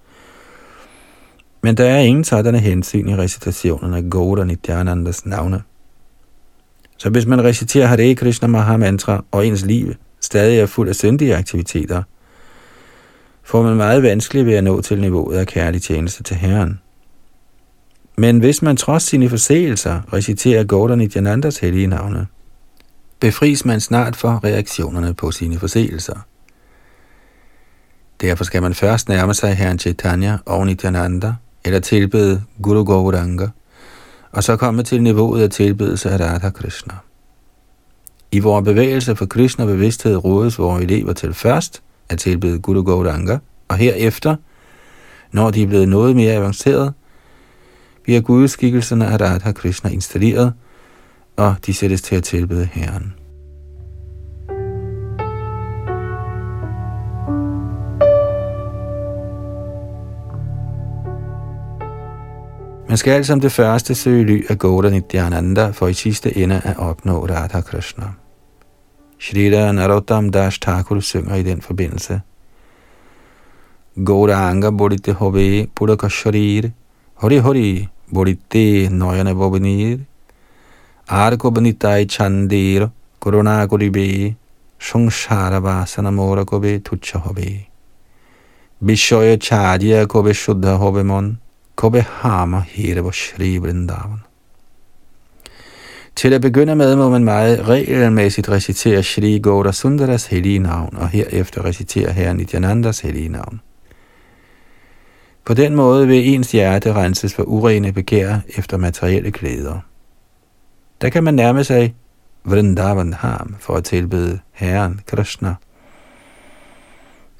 men 1.66 1.76
der 1.76 1.84
er 1.84 1.98
ingen 1.98 2.24
sådanne 2.24 2.58
hensyn 2.58 3.08
i 3.08 3.16
recitationen 3.16 3.94
af 3.94 4.10
Gauda 4.10 4.44
Nityanandas 4.44 5.26
navne. 5.26 5.62
Så 6.96 7.10
hvis 7.10 7.26
man 7.26 7.44
reciterer 7.44 7.86
Hare 7.86 8.14
Krishna 8.14 8.48
Maha 8.48 8.76
Mantra, 8.76 9.24
og 9.30 9.46
ens 9.46 9.64
liv 9.64 9.94
stadig 10.20 10.58
er 10.58 10.66
fuld 10.66 10.88
af 10.88 10.94
syndige 10.94 11.36
aktiviteter, 11.36 12.02
får 13.42 13.62
man 13.62 13.76
meget 13.76 14.02
vanskeligt 14.02 14.46
ved 14.46 14.54
at 14.54 14.64
nå 14.64 14.80
til 14.80 15.00
niveauet 15.00 15.36
af 15.36 15.46
kærlig 15.46 15.82
tjeneste 15.82 16.22
til 16.22 16.36
Herren. 16.36 16.80
Men 18.16 18.38
hvis 18.38 18.62
man 18.62 18.76
trods 18.76 19.02
sine 19.02 19.28
forseelser 19.28 20.00
reciterer 20.12 20.64
Gauda 20.64 20.94
Nityanandas 20.94 21.58
hellige 21.58 21.86
navne, 21.86 22.26
befries 23.20 23.64
man 23.64 23.80
snart 23.80 24.16
for 24.16 24.44
reaktionerne 24.44 25.14
på 25.14 25.30
sine 25.30 25.58
forseelser. 25.58 26.26
Derfor 28.20 28.44
skal 28.44 28.62
man 28.62 28.74
først 28.74 29.08
nærme 29.08 29.34
sig 29.34 29.54
Herren 29.56 29.78
Chaitanya 29.78 30.38
og 30.46 30.66
Nityananda– 30.66 31.34
eller 31.66 31.80
tilbede 31.80 32.42
Guru 32.62 32.84
Gauranga, 32.84 33.48
og 34.32 34.44
så 34.44 34.56
komme 34.56 34.82
til 34.82 35.02
niveauet 35.02 35.42
af 35.42 35.50
tilbedelse 35.50 36.10
af 36.10 36.20
Radha 36.20 36.50
Krishna. 36.50 36.94
I 38.32 38.38
vores 38.38 38.64
bevægelse 38.64 39.16
for 39.16 39.26
Krishna 39.26 39.64
bevidsthed 39.64 40.16
rådes 40.24 40.58
vores 40.58 40.84
elever 40.84 41.12
til 41.12 41.34
først 41.34 41.82
at 42.08 42.18
tilbede 42.18 42.58
Guru 42.58 42.82
Gauranga, 42.82 43.38
og 43.68 43.76
herefter, 43.76 44.36
når 45.32 45.50
de 45.50 45.62
er 45.62 45.66
blevet 45.66 45.88
noget 45.88 46.16
mere 46.16 46.32
avanceret, 46.32 46.92
bliver 48.02 48.20
gudskikkelserne 48.20 49.06
af 49.06 49.20
Radha 49.20 49.52
Krishna 49.52 49.90
installeret, 49.90 50.52
og 51.36 51.54
de 51.66 51.74
sættes 51.74 52.02
til 52.02 52.16
at 52.16 52.24
tilbede 52.24 52.68
Herren. 52.72 53.14
Man 62.88 62.96
skal 62.96 63.10
altså 63.10 63.32
som 63.32 63.40
det 63.40 63.52
første 63.52 63.94
søge 63.94 64.24
ly 64.24 64.46
af 64.48 64.58
Goda 64.58 64.90
Nityananda 64.90 65.70
for 65.70 65.86
i 65.88 65.94
sidste 65.94 66.36
ende 66.36 66.60
at 66.64 66.78
opnå 66.78 67.26
Radha 67.26 67.60
Krishna. 67.60 68.04
Shrita 69.18 69.72
Narottam 69.72 70.30
Das 70.32 70.58
Thakur 70.58 71.00
synger 71.00 71.34
i 71.34 71.42
den 71.42 71.60
forbindelse. 71.60 72.20
Goda 74.04 74.32
Anga 74.32 74.70
Bodhite 74.70 75.12
Hobe 75.12 75.66
Pudaka 75.74 76.08
Sharir 76.08 76.70
Hori 77.14 77.36
Hori 77.36 77.88
Bodhite 78.14 78.88
Noyana 78.88 79.32
Bobinir 79.32 79.98
Arko 81.08 81.52
Banitai 81.52 82.04
Chandir 82.06 82.90
Corona 83.20 83.64
Guribe 83.66 84.34
Shungshara 84.80 85.60
Vasana 85.60 86.12
Mora 86.12 86.44
Kobe 86.44 86.80
Tucha 86.80 87.20
Hobe 87.20 87.66
Bishoya 88.84 89.36
Chadya 89.38 90.08
Kobe 90.08 90.32
Shuddha 90.32 90.76
Hobe 90.76 91.04
Mon 91.04 91.38
Kobehama 91.76 92.64
Hirava 92.64 93.12
Shri 93.12 93.56
Vrindavan. 93.58 94.24
Til 96.16 96.32
at 96.32 96.40
begynde 96.40 96.74
med 96.74 96.96
må 96.96 97.08
man 97.10 97.24
meget 97.24 97.68
regelmæssigt 97.68 98.48
recitere 98.48 99.02
Shri 99.02 99.38
Gaura 99.38 99.72
Sundaras 99.72 100.26
hellige 100.26 100.58
navn, 100.58 100.96
og 100.96 101.08
herefter 101.08 101.64
recitere 101.64 102.12
Herren 102.12 102.36
Nityanandas 102.36 103.00
hellige 103.00 103.28
navn. 103.28 103.60
På 105.44 105.54
den 105.54 105.74
måde 105.74 106.06
vil 106.06 106.34
ens 106.34 106.52
hjerte 106.52 106.94
renses 106.94 107.34
for 107.34 107.42
urene 107.42 107.92
begær 107.92 108.38
efter 108.48 108.76
materielle 108.76 109.30
klæder. 109.30 109.80
Der 111.00 111.08
kan 111.08 111.24
man 111.24 111.34
nærme 111.34 111.64
sig 111.64 111.94
Vrindavan 112.44 113.12
Ham 113.12 113.56
for 113.60 113.74
at 113.74 113.84
tilbede 113.84 114.38
Herren 114.52 115.00
Krishna. 115.06 115.54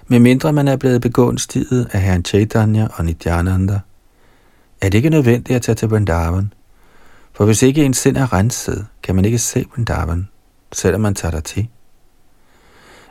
Med 0.09 0.19
mindre 0.19 0.53
man 0.53 0.69
er 0.69 0.77
blevet 0.77 1.01
begunstiget 1.01 1.89
af 1.93 2.01
Herren 2.01 2.25
Chaitanya 2.25 2.89
og 2.95 3.05
Nityananda, 3.05 3.81
er 4.81 4.89
det 4.89 4.95
ikke 4.95 5.11
nødvendigt 5.11 5.57
at 5.57 5.63
tage 5.63 5.77
til 5.77 5.89
Vrindavan. 5.89 6.53
For 7.33 7.45
hvis 7.45 7.63
ikke 7.63 7.85
ens 7.85 7.97
sind 7.97 8.17
er 8.17 8.33
renset, 8.33 8.87
kan 9.03 9.15
man 9.15 9.25
ikke 9.25 9.39
se 9.39 9.65
Vrindavan, 9.75 10.29
selvom 10.73 11.01
man 11.01 11.15
tager 11.15 11.33
der 11.33 11.41
til. 11.41 11.69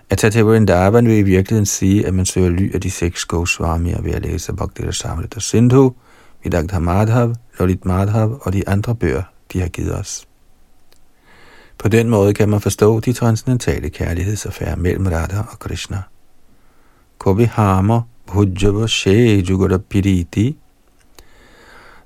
At 0.09 0.17
tage 0.17 0.31
til 0.31 0.43
Vrindavan 0.43 1.07
vil 1.07 1.17
i 1.17 1.21
virkeligheden 1.21 1.65
sige, 1.65 2.07
at 2.07 2.13
man 2.13 2.25
søger 2.25 2.49
ly 2.49 2.73
af 2.73 2.81
de 2.81 2.91
seks 2.91 3.25
Goswamier 3.25 4.01
ved 4.01 4.11
at 4.11 4.21
læse 4.21 4.53
Bhakti 4.53 4.91
Samrita 4.91 5.39
Sindhu, 5.39 5.95
Vidagdha 6.43 6.79
Madhav, 6.79 7.35
Lolit 7.59 7.85
Madhav 7.85 8.39
og 8.41 8.53
de 8.53 8.69
andre 8.69 8.95
bøger, 8.95 9.23
de 9.53 9.59
har 9.61 9.67
givet 9.67 9.95
os. 9.95 10.27
På 11.77 11.87
den 11.87 12.09
måde 12.09 12.33
kan 12.33 12.49
man 12.49 12.61
forstå 12.61 12.99
de 12.99 13.13
transcendentale 13.13 13.89
kærlighedsaffærer 13.89 14.75
mellem 14.75 15.07
Radha 15.07 15.39
og 15.51 15.59
Krishna. 15.59 16.01
Kobi 17.17 17.43
Hama 17.43 17.99
Bhujjava 18.27 18.87
Shejugara 18.87 19.77
Piriti 19.77 20.57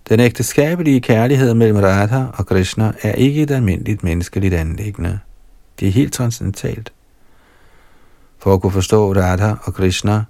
den 0.09 0.20
ægteskabelige 0.20 1.01
kærlighed 1.01 1.53
mellem 1.53 1.78
Radha 1.78 2.24
og 2.34 2.45
Krishna 2.45 2.91
er 3.01 3.11
ikke 3.11 3.41
et 3.41 3.51
almindeligt 3.51 4.03
menneskeligt 4.03 4.53
anlæggende. 4.53 5.20
Det 5.80 5.88
er 5.88 5.91
helt 5.91 6.13
transcendentalt. 6.13 6.93
For 8.39 8.53
at 8.53 8.61
kunne 8.61 8.72
forstå 8.72 9.13
Radha 9.13 9.53
og 9.63 9.74
Krishna, 9.74 10.24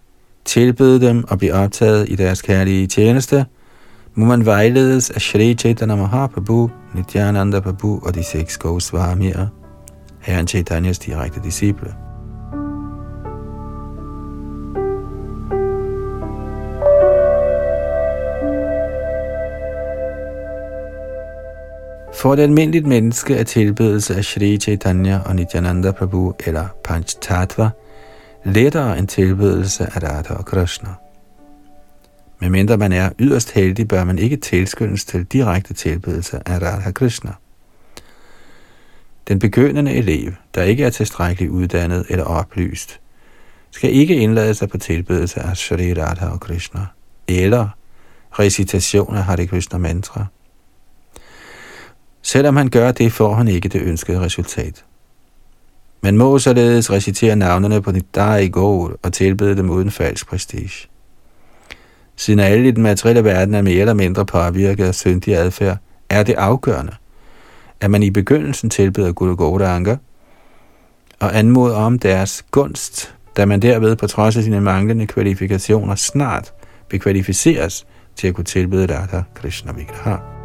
tilbede 0.46 1.02
dem 1.02 1.24
og 1.28 1.38
blive 1.38 1.54
optaget 1.54 2.10
i 2.10 2.16
deres 2.16 2.42
kærlige 2.42 2.88
tjeneste, 2.88 3.46
må 4.16 4.26
man 4.26 4.46
vejledes 4.46 5.10
af 5.10 5.22
Shri 5.22 5.54
Chaitanya 5.54 5.96
Mahaprabhu, 5.96 6.70
Nityananda 6.96 7.60
Prabhu 7.60 8.00
og 8.04 8.16
de 8.16 8.24
seks 8.24 8.58
Goswamier, 8.58 9.48
herren 10.20 10.48
Chaitanyas 10.48 11.00
direkte 11.00 11.40
disciple. 11.44 11.94
For 22.14 22.34
et 22.34 22.40
almindeligt 22.40 22.88
menneske 22.88 23.36
er 23.36 23.44
tilbedelse 23.44 24.16
af 24.16 24.26
Shri 24.26 24.58
Chaitanya 24.58 25.20
og 25.26 25.36
Nityananda 25.36 25.92
Prabhu 25.92 26.34
eller 26.46 26.68
Panch 26.84 27.18
Tattva 27.22 27.70
lettere 28.44 29.00
end 29.00 29.08
tilbedelse 29.08 29.84
af 29.84 30.04
Radha 30.04 30.34
og 30.34 30.46
Krishna. 30.46 30.90
Medmindre 32.40 32.78
man 32.78 32.92
er 32.92 33.10
yderst 33.20 33.52
heldig, 33.52 33.88
bør 33.88 34.04
man 34.04 34.20
ikke 34.20 34.38
tilskyndes 34.38 35.06
til 35.06 35.24
direkte 35.24 35.74
tilbedelse 35.74 36.40
af 36.46 36.62
Radha 36.62 36.92
Krishna. 36.92 37.32
Den 39.28 39.40
begyndende 39.40 39.94
elev, 39.94 40.32
der 40.56 40.64
ikke 40.64 40.84
er 40.84 40.90
tilstrækkeligt 40.90 41.52
uddannet 41.52 42.06
eller 42.10 42.26
oplyst, 42.26 43.00
skal 43.72 43.94
ikke 43.94 44.16
indlade 44.16 44.54
sig 44.54 44.70
på 44.70 44.78
tilbedelse 44.78 45.40
af 45.40 45.58
Shri 45.58 45.94
Radha 45.94 46.28
og 46.28 46.40
Krishna, 46.40 46.86
eller 47.28 47.70
recitation 48.32 49.16
af 49.16 49.24
Hare 49.24 49.48
Krishna 49.48 49.78
mantra– 49.78 50.26
Selvom 52.22 52.56
han 52.56 52.70
gør 52.70 52.92
det, 52.92 53.12
får 53.12 53.34
han 53.34 53.48
ikke 53.48 53.70
det 53.70 53.82
ønskede 53.82 54.20
resultat. 54.20 54.86
Man 56.02 56.18
må 56.18 56.40
således 56.40 56.92
recitere 56.92 57.36
navnene 57.36 57.82
på 57.82 57.92
Nidai 57.92 58.50
går 58.50 58.92
og 59.04 59.14
tilbede 59.14 59.58
dem 59.58 59.70
uden 59.70 59.92
falsk 59.92 60.28
prestige. 60.28 60.88
Siden 62.20 62.40
alle 62.40 62.68
i 62.68 62.72
den 62.72 62.84
materielle 62.84 63.24
verden 63.24 63.54
er 63.54 63.62
mere 63.62 63.80
eller 63.80 63.94
mindre 63.94 64.26
påvirket 64.26 64.86
af 64.86 64.96
syndig 64.96 65.36
adfærd, 65.36 65.78
er 66.10 66.24
det 66.24 66.34
afgørende, 66.34 66.94
at 67.82 67.92
man 67.92 68.04
i 68.04 68.10
begyndelsen 68.10 68.70
tilbeder 68.70 69.12
Guru 69.12 69.64
anker, 69.64 69.98
og 71.20 71.38
anmoder 71.38 71.76
om 71.76 72.00
deres 72.00 72.46
gunst, 72.52 73.16
da 73.38 73.46
man 73.46 73.62
derved 73.62 73.96
på 73.96 74.08
trods 74.08 74.38
af 74.38 74.44
sine 74.44 74.62
manglende 74.62 75.08
kvalifikationer 75.08 75.96
snart 75.96 76.54
bekvalificeres 76.90 77.86
til 78.16 78.28
at 78.28 78.34
kunne 78.34 78.46
tilbede 78.46 78.96
Radha 78.96 79.22
Krishna 79.36 79.72
Vigraha. 79.72 80.39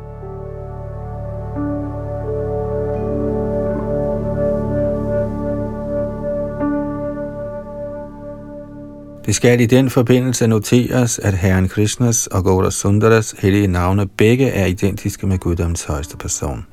Det 9.27 9.35
skal 9.35 9.61
i 9.61 9.67
den 9.67 9.91
forbindelse 9.91 10.47
noteres, 10.47 11.19
at 11.19 11.35
Herren 11.35 11.69
Krishnas 11.69 12.27
og 12.27 12.45
Gaura 12.45 12.71
Sundaras 12.71 13.35
hellige 13.39 13.67
navne 13.67 14.07
begge 14.07 14.49
er 14.49 14.67
identiske 14.67 15.27
med 15.27 15.39
Guddoms 15.39 15.85
højeste 15.85 16.17
person. 16.17 16.67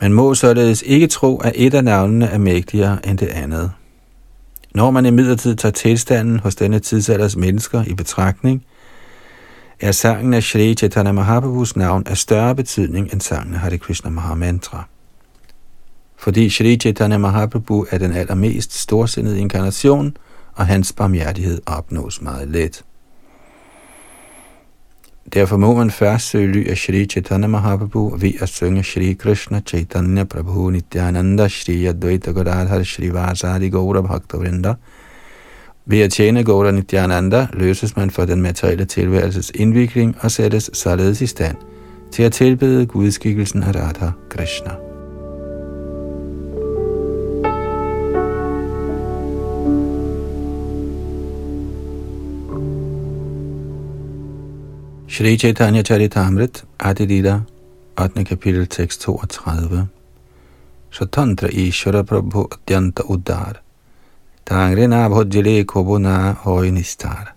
Man 0.00 0.12
må 0.12 0.34
således 0.34 0.82
ikke 0.86 1.06
tro, 1.06 1.36
at 1.38 1.52
et 1.54 1.74
af 1.74 1.84
navnene 1.84 2.26
er 2.26 2.38
mægtigere 2.38 2.98
end 3.08 3.18
det 3.18 3.28
andet. 3.28 3.72
Når 4.74 4.90
man 4.90 5.06
imidlertid 5.06 5.56
tager 5.56 5.72
tilstanden 5.72 6.38
hos 6.38 6.54
denne 6.54 6.78
tidsalders 6.78 7.36
mennesker 7.36 7.84
i 7.86 7.94
betragtning, 7.94 8.64
er 9.80 9.92
sangen 9.92 10.34
af 10.34 10.42
Shri 10.42 10.74
Chaitanya 10.74 11.12
Mahaprabhus 11.12 11.76
navn 11.76 12.02
af 12.06 12.16
større 12.16 12.54
betydning 12.54 13.12
end 13.12 13.20
sangen 13.20 13.54
af 13.54 13.60
Hare 13.60 13.78
Krishna 13.78 14.10
Mahamantra. 14.10 14.88
Fordi 16.16 16.50
Shri 16.50 16.76
Chaitanya 16.76 17.18
Mahaprabhu 17.18 17.86
er 17.90 17.98
den 17.98 18.12
allermest 18.12 18.78
storsindede 18.78 19.38
inkarnation, 19.38 20.16
og 20.54 20.66
hans 20.66 20.92
barmhjertighed 20.92 21.60
opnås 21.66 22.22
meget 22.22 22.48
let. 22.48 22.84
Derfor 25.34 25.56
må 25.56 25.74
man 25.74 25.90
først 25.90 26.28
søge 26.28 26.52
ly 26.52 26.68
af 26.68 26.76
Shri 26.76 27.06
Chaitanya 27.06 27.46
Mahaprabhu 27.46 28.16
ved 28.16 28.32
at 28.40 28.48
synge 28.48 28.82
Shri 28.82 29.12
Krishna 29.12 29.60
Chaitanya 29.66 30.24
Prabhu 30.24 30.70
Nityananda 30.70 31.48
Shri 31.48 31.86
Advaita 31.86 32.30
Gadadhar 32.30 32.82
Shri 32.82 33.12
Vasadi 33.14 33.68
Gaura 33.68 34.00
Bhakta 34.00 34.36
Vrinda. 34.36 34.74
Ved 35.86 36.00
at 36.00 36.12
tjene 36.12 36.44
Gaura 36.44 36.70
Nityananda 36.70 37.46
løses 37.52 37.96
man 37.96 38.10
for 38.10 38.24
den 38.24 38.42
materielle 38.42 38.84
tilværelses 38.84 39.52
indvikling 39.54 40.16
og 40.20 40.30
sættes 40.30 40.70
således 40.72 41.20
i 41.20 41.26
stand 41.26 41.56
til 42.12 42.22
at 42.22 42.32
tilbede 42.32 42.86
gudskikkelsen 42.86 43.62
af 43.62 43.74
Radha 43.74 44.10
Krishna. 44.30 44.89
Shri 55.10 55.36
Chaitanya 55.36 55.82
Charitamrit, 55.82 56.62
Adilita, 56.78 57.44
8. 57.96 58.24
kapitel, 58.24 58.64
tekst 58.66 59.00
32. 59.00 59.88
Swatantra 60.92 61.48
Ishvara 61.48 62.04
Prabhu 62.04 62.46
Atyanta 62.48 63.02
Uddar. 63.02 63.56
Tangre 64.46 64.86
na 64.86 65.08
bhodjile 65.08 65.66
kobo 65.66 65.98
na 65.98 66.34
nistar. 66.70 67.34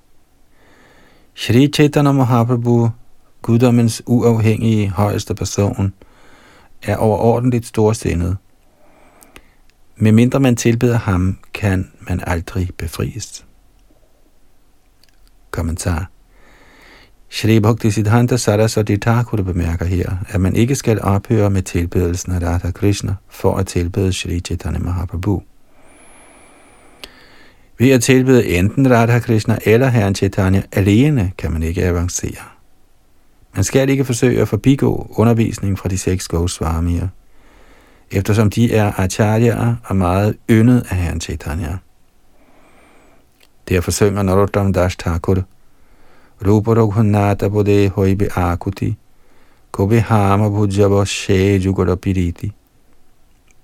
Shri 1.33 1.67
Chaitanya 1.67 2.11
Mahaprabhu, 2.11 2.91
guddommens 3.41 4.03
uafhængige 4.05 4.89
højeste 4.89 5.33
person, 5.35 5.93
er 6.83 6.97
overordentligt 6.97 7.65
storsindet. 7.65 8.37
Med 9.95 10.11
mindre 10.11 10.39
man 10.39 10.55
tilbeder 10.55 10.97
ham, 10.97 11.37
kan 11.53 11.91
man 12.07 12.19
aldrig 12.27 12.69
befries. 12.77 13.45
Kommentar 15.51 16.12
Shri 17.33 17.59
Bhakti 17.59 17.91
Siddhanta 17.91 18.37
Saraswati 18.37 18.97
Thakur 18.97 19.37
bemærker 19.37 19.85
her, 19.85 20.17
at 20.29 20.41
man 20.41 20.55
ikke 20.55 20.75
skal 20.75 21.01
ophøre 21.01 21.49
med 21.49 21.61
tilbedelsen 21.61 22.31
af 22.31 22.41
Radha 22.41 22.71
Krishna 22.71 23.15
for 23.29 23.55
at 23.55 23.67
tilbede 23.67 24.13
Shri 24.13 24.39
Chaitanya 24.39 24.79
Mahaprabhu. 24.79 25.43
Ved 27.77 27.91
at 27.91 28.03
tilbede 28.03 28.47
enten 28.47 28.91
Radha 28.91 29.19
Krishna 29.19 29.57
eller 29.65 29.87
Herren 29.87 30.15
Chaitanya 30.15 30.61
alene, 30.71 31.31
kan 31.37 31.51
man 31.51 31.63
ikke 31.63 31.83
avancere. 31.83 32.43
Man 33.55 33.63
skal 33.63 33.89
ikke 33.89 34.05
forsøge 34.05 34.41
at 34.41 34.47
forbigå 34.47 35.07
undervisning 35.15 35.79
fra 35.79 35.89
de 35.89 35.97
seks 35.97 36.27
Goswamier, 36.27 37.07
eftersom 38.11 38.49
de 38.49 38.73
er 38.73 38.99
acharyaer 38.99 39.75
og 39.83 39.95
meget 39.95 40.37
yndet 40.49 40.85
af 40.89 40.97
Herren 40.97 41.21
Chaitanya. 41.21 41.77
Derfor 43.69 43.91
synger 43.91 44.23
Narottam 44.23 44.73
Das 44.73 44.95
Thakur, 44.95 45.43
Ruparaghunnata 46.45 47.47
Bodhe 47.47 47.89
Hoibe 47.89 48.27
Akuti, 48.35 48.95
Kobe 49.71 49.99
Hama 49.99 50.49
Bhujaba 50.49 51.05
She 51.05 51.57
Jugara 51.57 51.95
Piriti. 51.95 52.51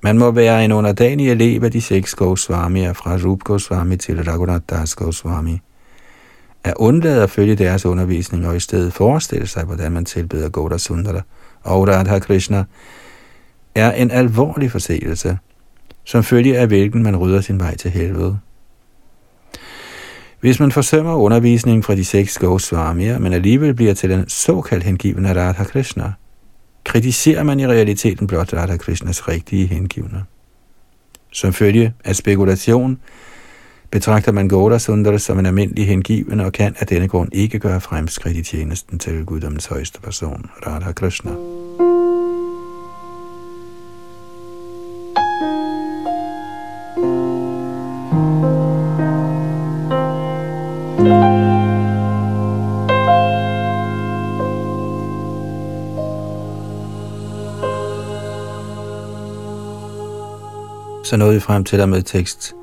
Man 0.02 0.18
må 0.18 0.32
være 0.32 0.66
en 0.66 0.72
underdanig 0.72 1.30
elev 1.32 1.64
af 1.64 1.72
de 1.72 1.82
seks 1.82 2.16
Goswamier 2.16 2.94
fra 2.94 3.18
Rup 3.26 3.44
Goswami 3.44 3.98
til 3.98 4.24
Raghunath 4.24 4.64
Das 4.70 4.96
Goswami. 4.96 5.62
At 6.64 6.74
undlade 6.76 7.24
at 7.24 7.30
følge 7.30 7.56
deres 7.56 7.86
undervisning 7.86 8.48
og 8.48 8.56
i 8.56 8.60
stedet 8.60 8.94
forestille 8.94 9.48
sig, 9.48 9.64
hvordan 9.64 9.92
man 9.92 10.06
tilbeder 10.06 10.50
Goda 10.50 10.78
Sundara 10.78 11.22
og 11.64 11.88
Radha 11.88 12.20
Krishna, 12.20 12.64
er 13.76 13.92
en 13.92 14.12
alvorlig 14.12 14.72
forseelse, 14.72 15.38
som 16.04 16.24
følge 16.24 16.58
af 16.58 16.68
hvilken 16.68 17.04
man 17.04 17.16
rydder 17.16 17.42
sin 17.42 17.60
vej 17.60 17.76
til 17.76 17.92
helvede. 17.92 18.40
Hvis 20.40 20.60
man 20.60 20.72
forsømmer 20.72 21.16
undervisningen 21.16 21.84
fra 21.84 21.96
de 21.96 22.06
seks 22.06 22.38
Goswamier, 22.38 23.20
men 23.20 23.34
alligevel 23.34 23.74
bliver 23.74 23.94
til 23.94 24.10
den 24.10 24.30
såkaldt 24.30 24.84
hengivende 24.84 25.34
Radha 25.36 25.64
Krishna, 25.64 26.14
kritiserer 26.84 27.44
man 27.44 27.60
i 27.60 27.68
realiteten 27.68 28.28
blot 28.28 28.54
Radha 28.54 28.78
Krishnas 28.78 29.28
rigtige 29.28 29.68
hengivne. 29.68 30.24
Som 31.32 31.54
følge 31.54 31.94
af 32.06 32.16
spekulation 32.16 32.98
betragter 33.92 34.32
man 34.32 34.50
Gaudasundar 34.50 35.18
som 35.18 35.40
en 35.40 35.46
almindelig 35.46 35.88
hengivende 35.88 36.46
og 36.46 36.52
kan 36.52 36.76
af 36.80 36.88
denne 36.88 37.08
grund 37.08 37.30
ikke 37.34 37.60
gøre 37.60 37.82
fremskridt 37.82 38.38
i 38.38 38.44
tjenesten 38.44 39.00
til 39.00 39.26
guddommens 39.26 39.66
højeste 39.66 40.02
person, 40.02 40.46
Radha 40.68 40.92
Krishna. 40.92 41.32
Så 61.10 61.18
nåede 61.18 61.34
vi 61.34 61.40
frem 61.40 61.64
til 61.64 61.80
der 61.80 61.86
med 61.86 62.02
tekst 62.02 62.56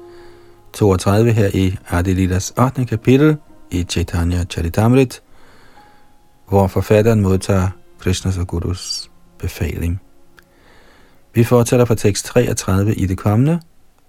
32 0.72 1.32
her 1.32 1.51
i 1.55 1.76
Adilidas 1.88 2.53
8. 2.59 2.84
kapitel 2.84 3.36
i 3.70 3.82
Chaitanya 3.82 4.44
Charitamrit, 4.44 5.22
hvor 6.49 6.66
forfatteren 6.66 7.20
modtager 7.20 7.68
Krishnas 7.99 8.38
og 8.38 8.47
Gurus 8.47 9.11
befaling. 9.38 10.01
Vi 11.34 11.44
fortsætter 11.44 11.84
fra 11.84 11.94
tekst 11.94 12.26
33 12.26 12.94
i 12.94 13.07
det 13.07 13.18
kommende, 13.18 13.61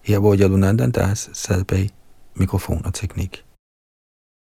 her 0.03 0.19
hvor 0.19 0.35
Yadunandan 0.35 0.91
Das 0.91 1.29
sad 1.33 1.63
bag 1.63 1.89
mikrofon 2.35 2.81
og 2.85 2.93
teknik. 2.93 3.46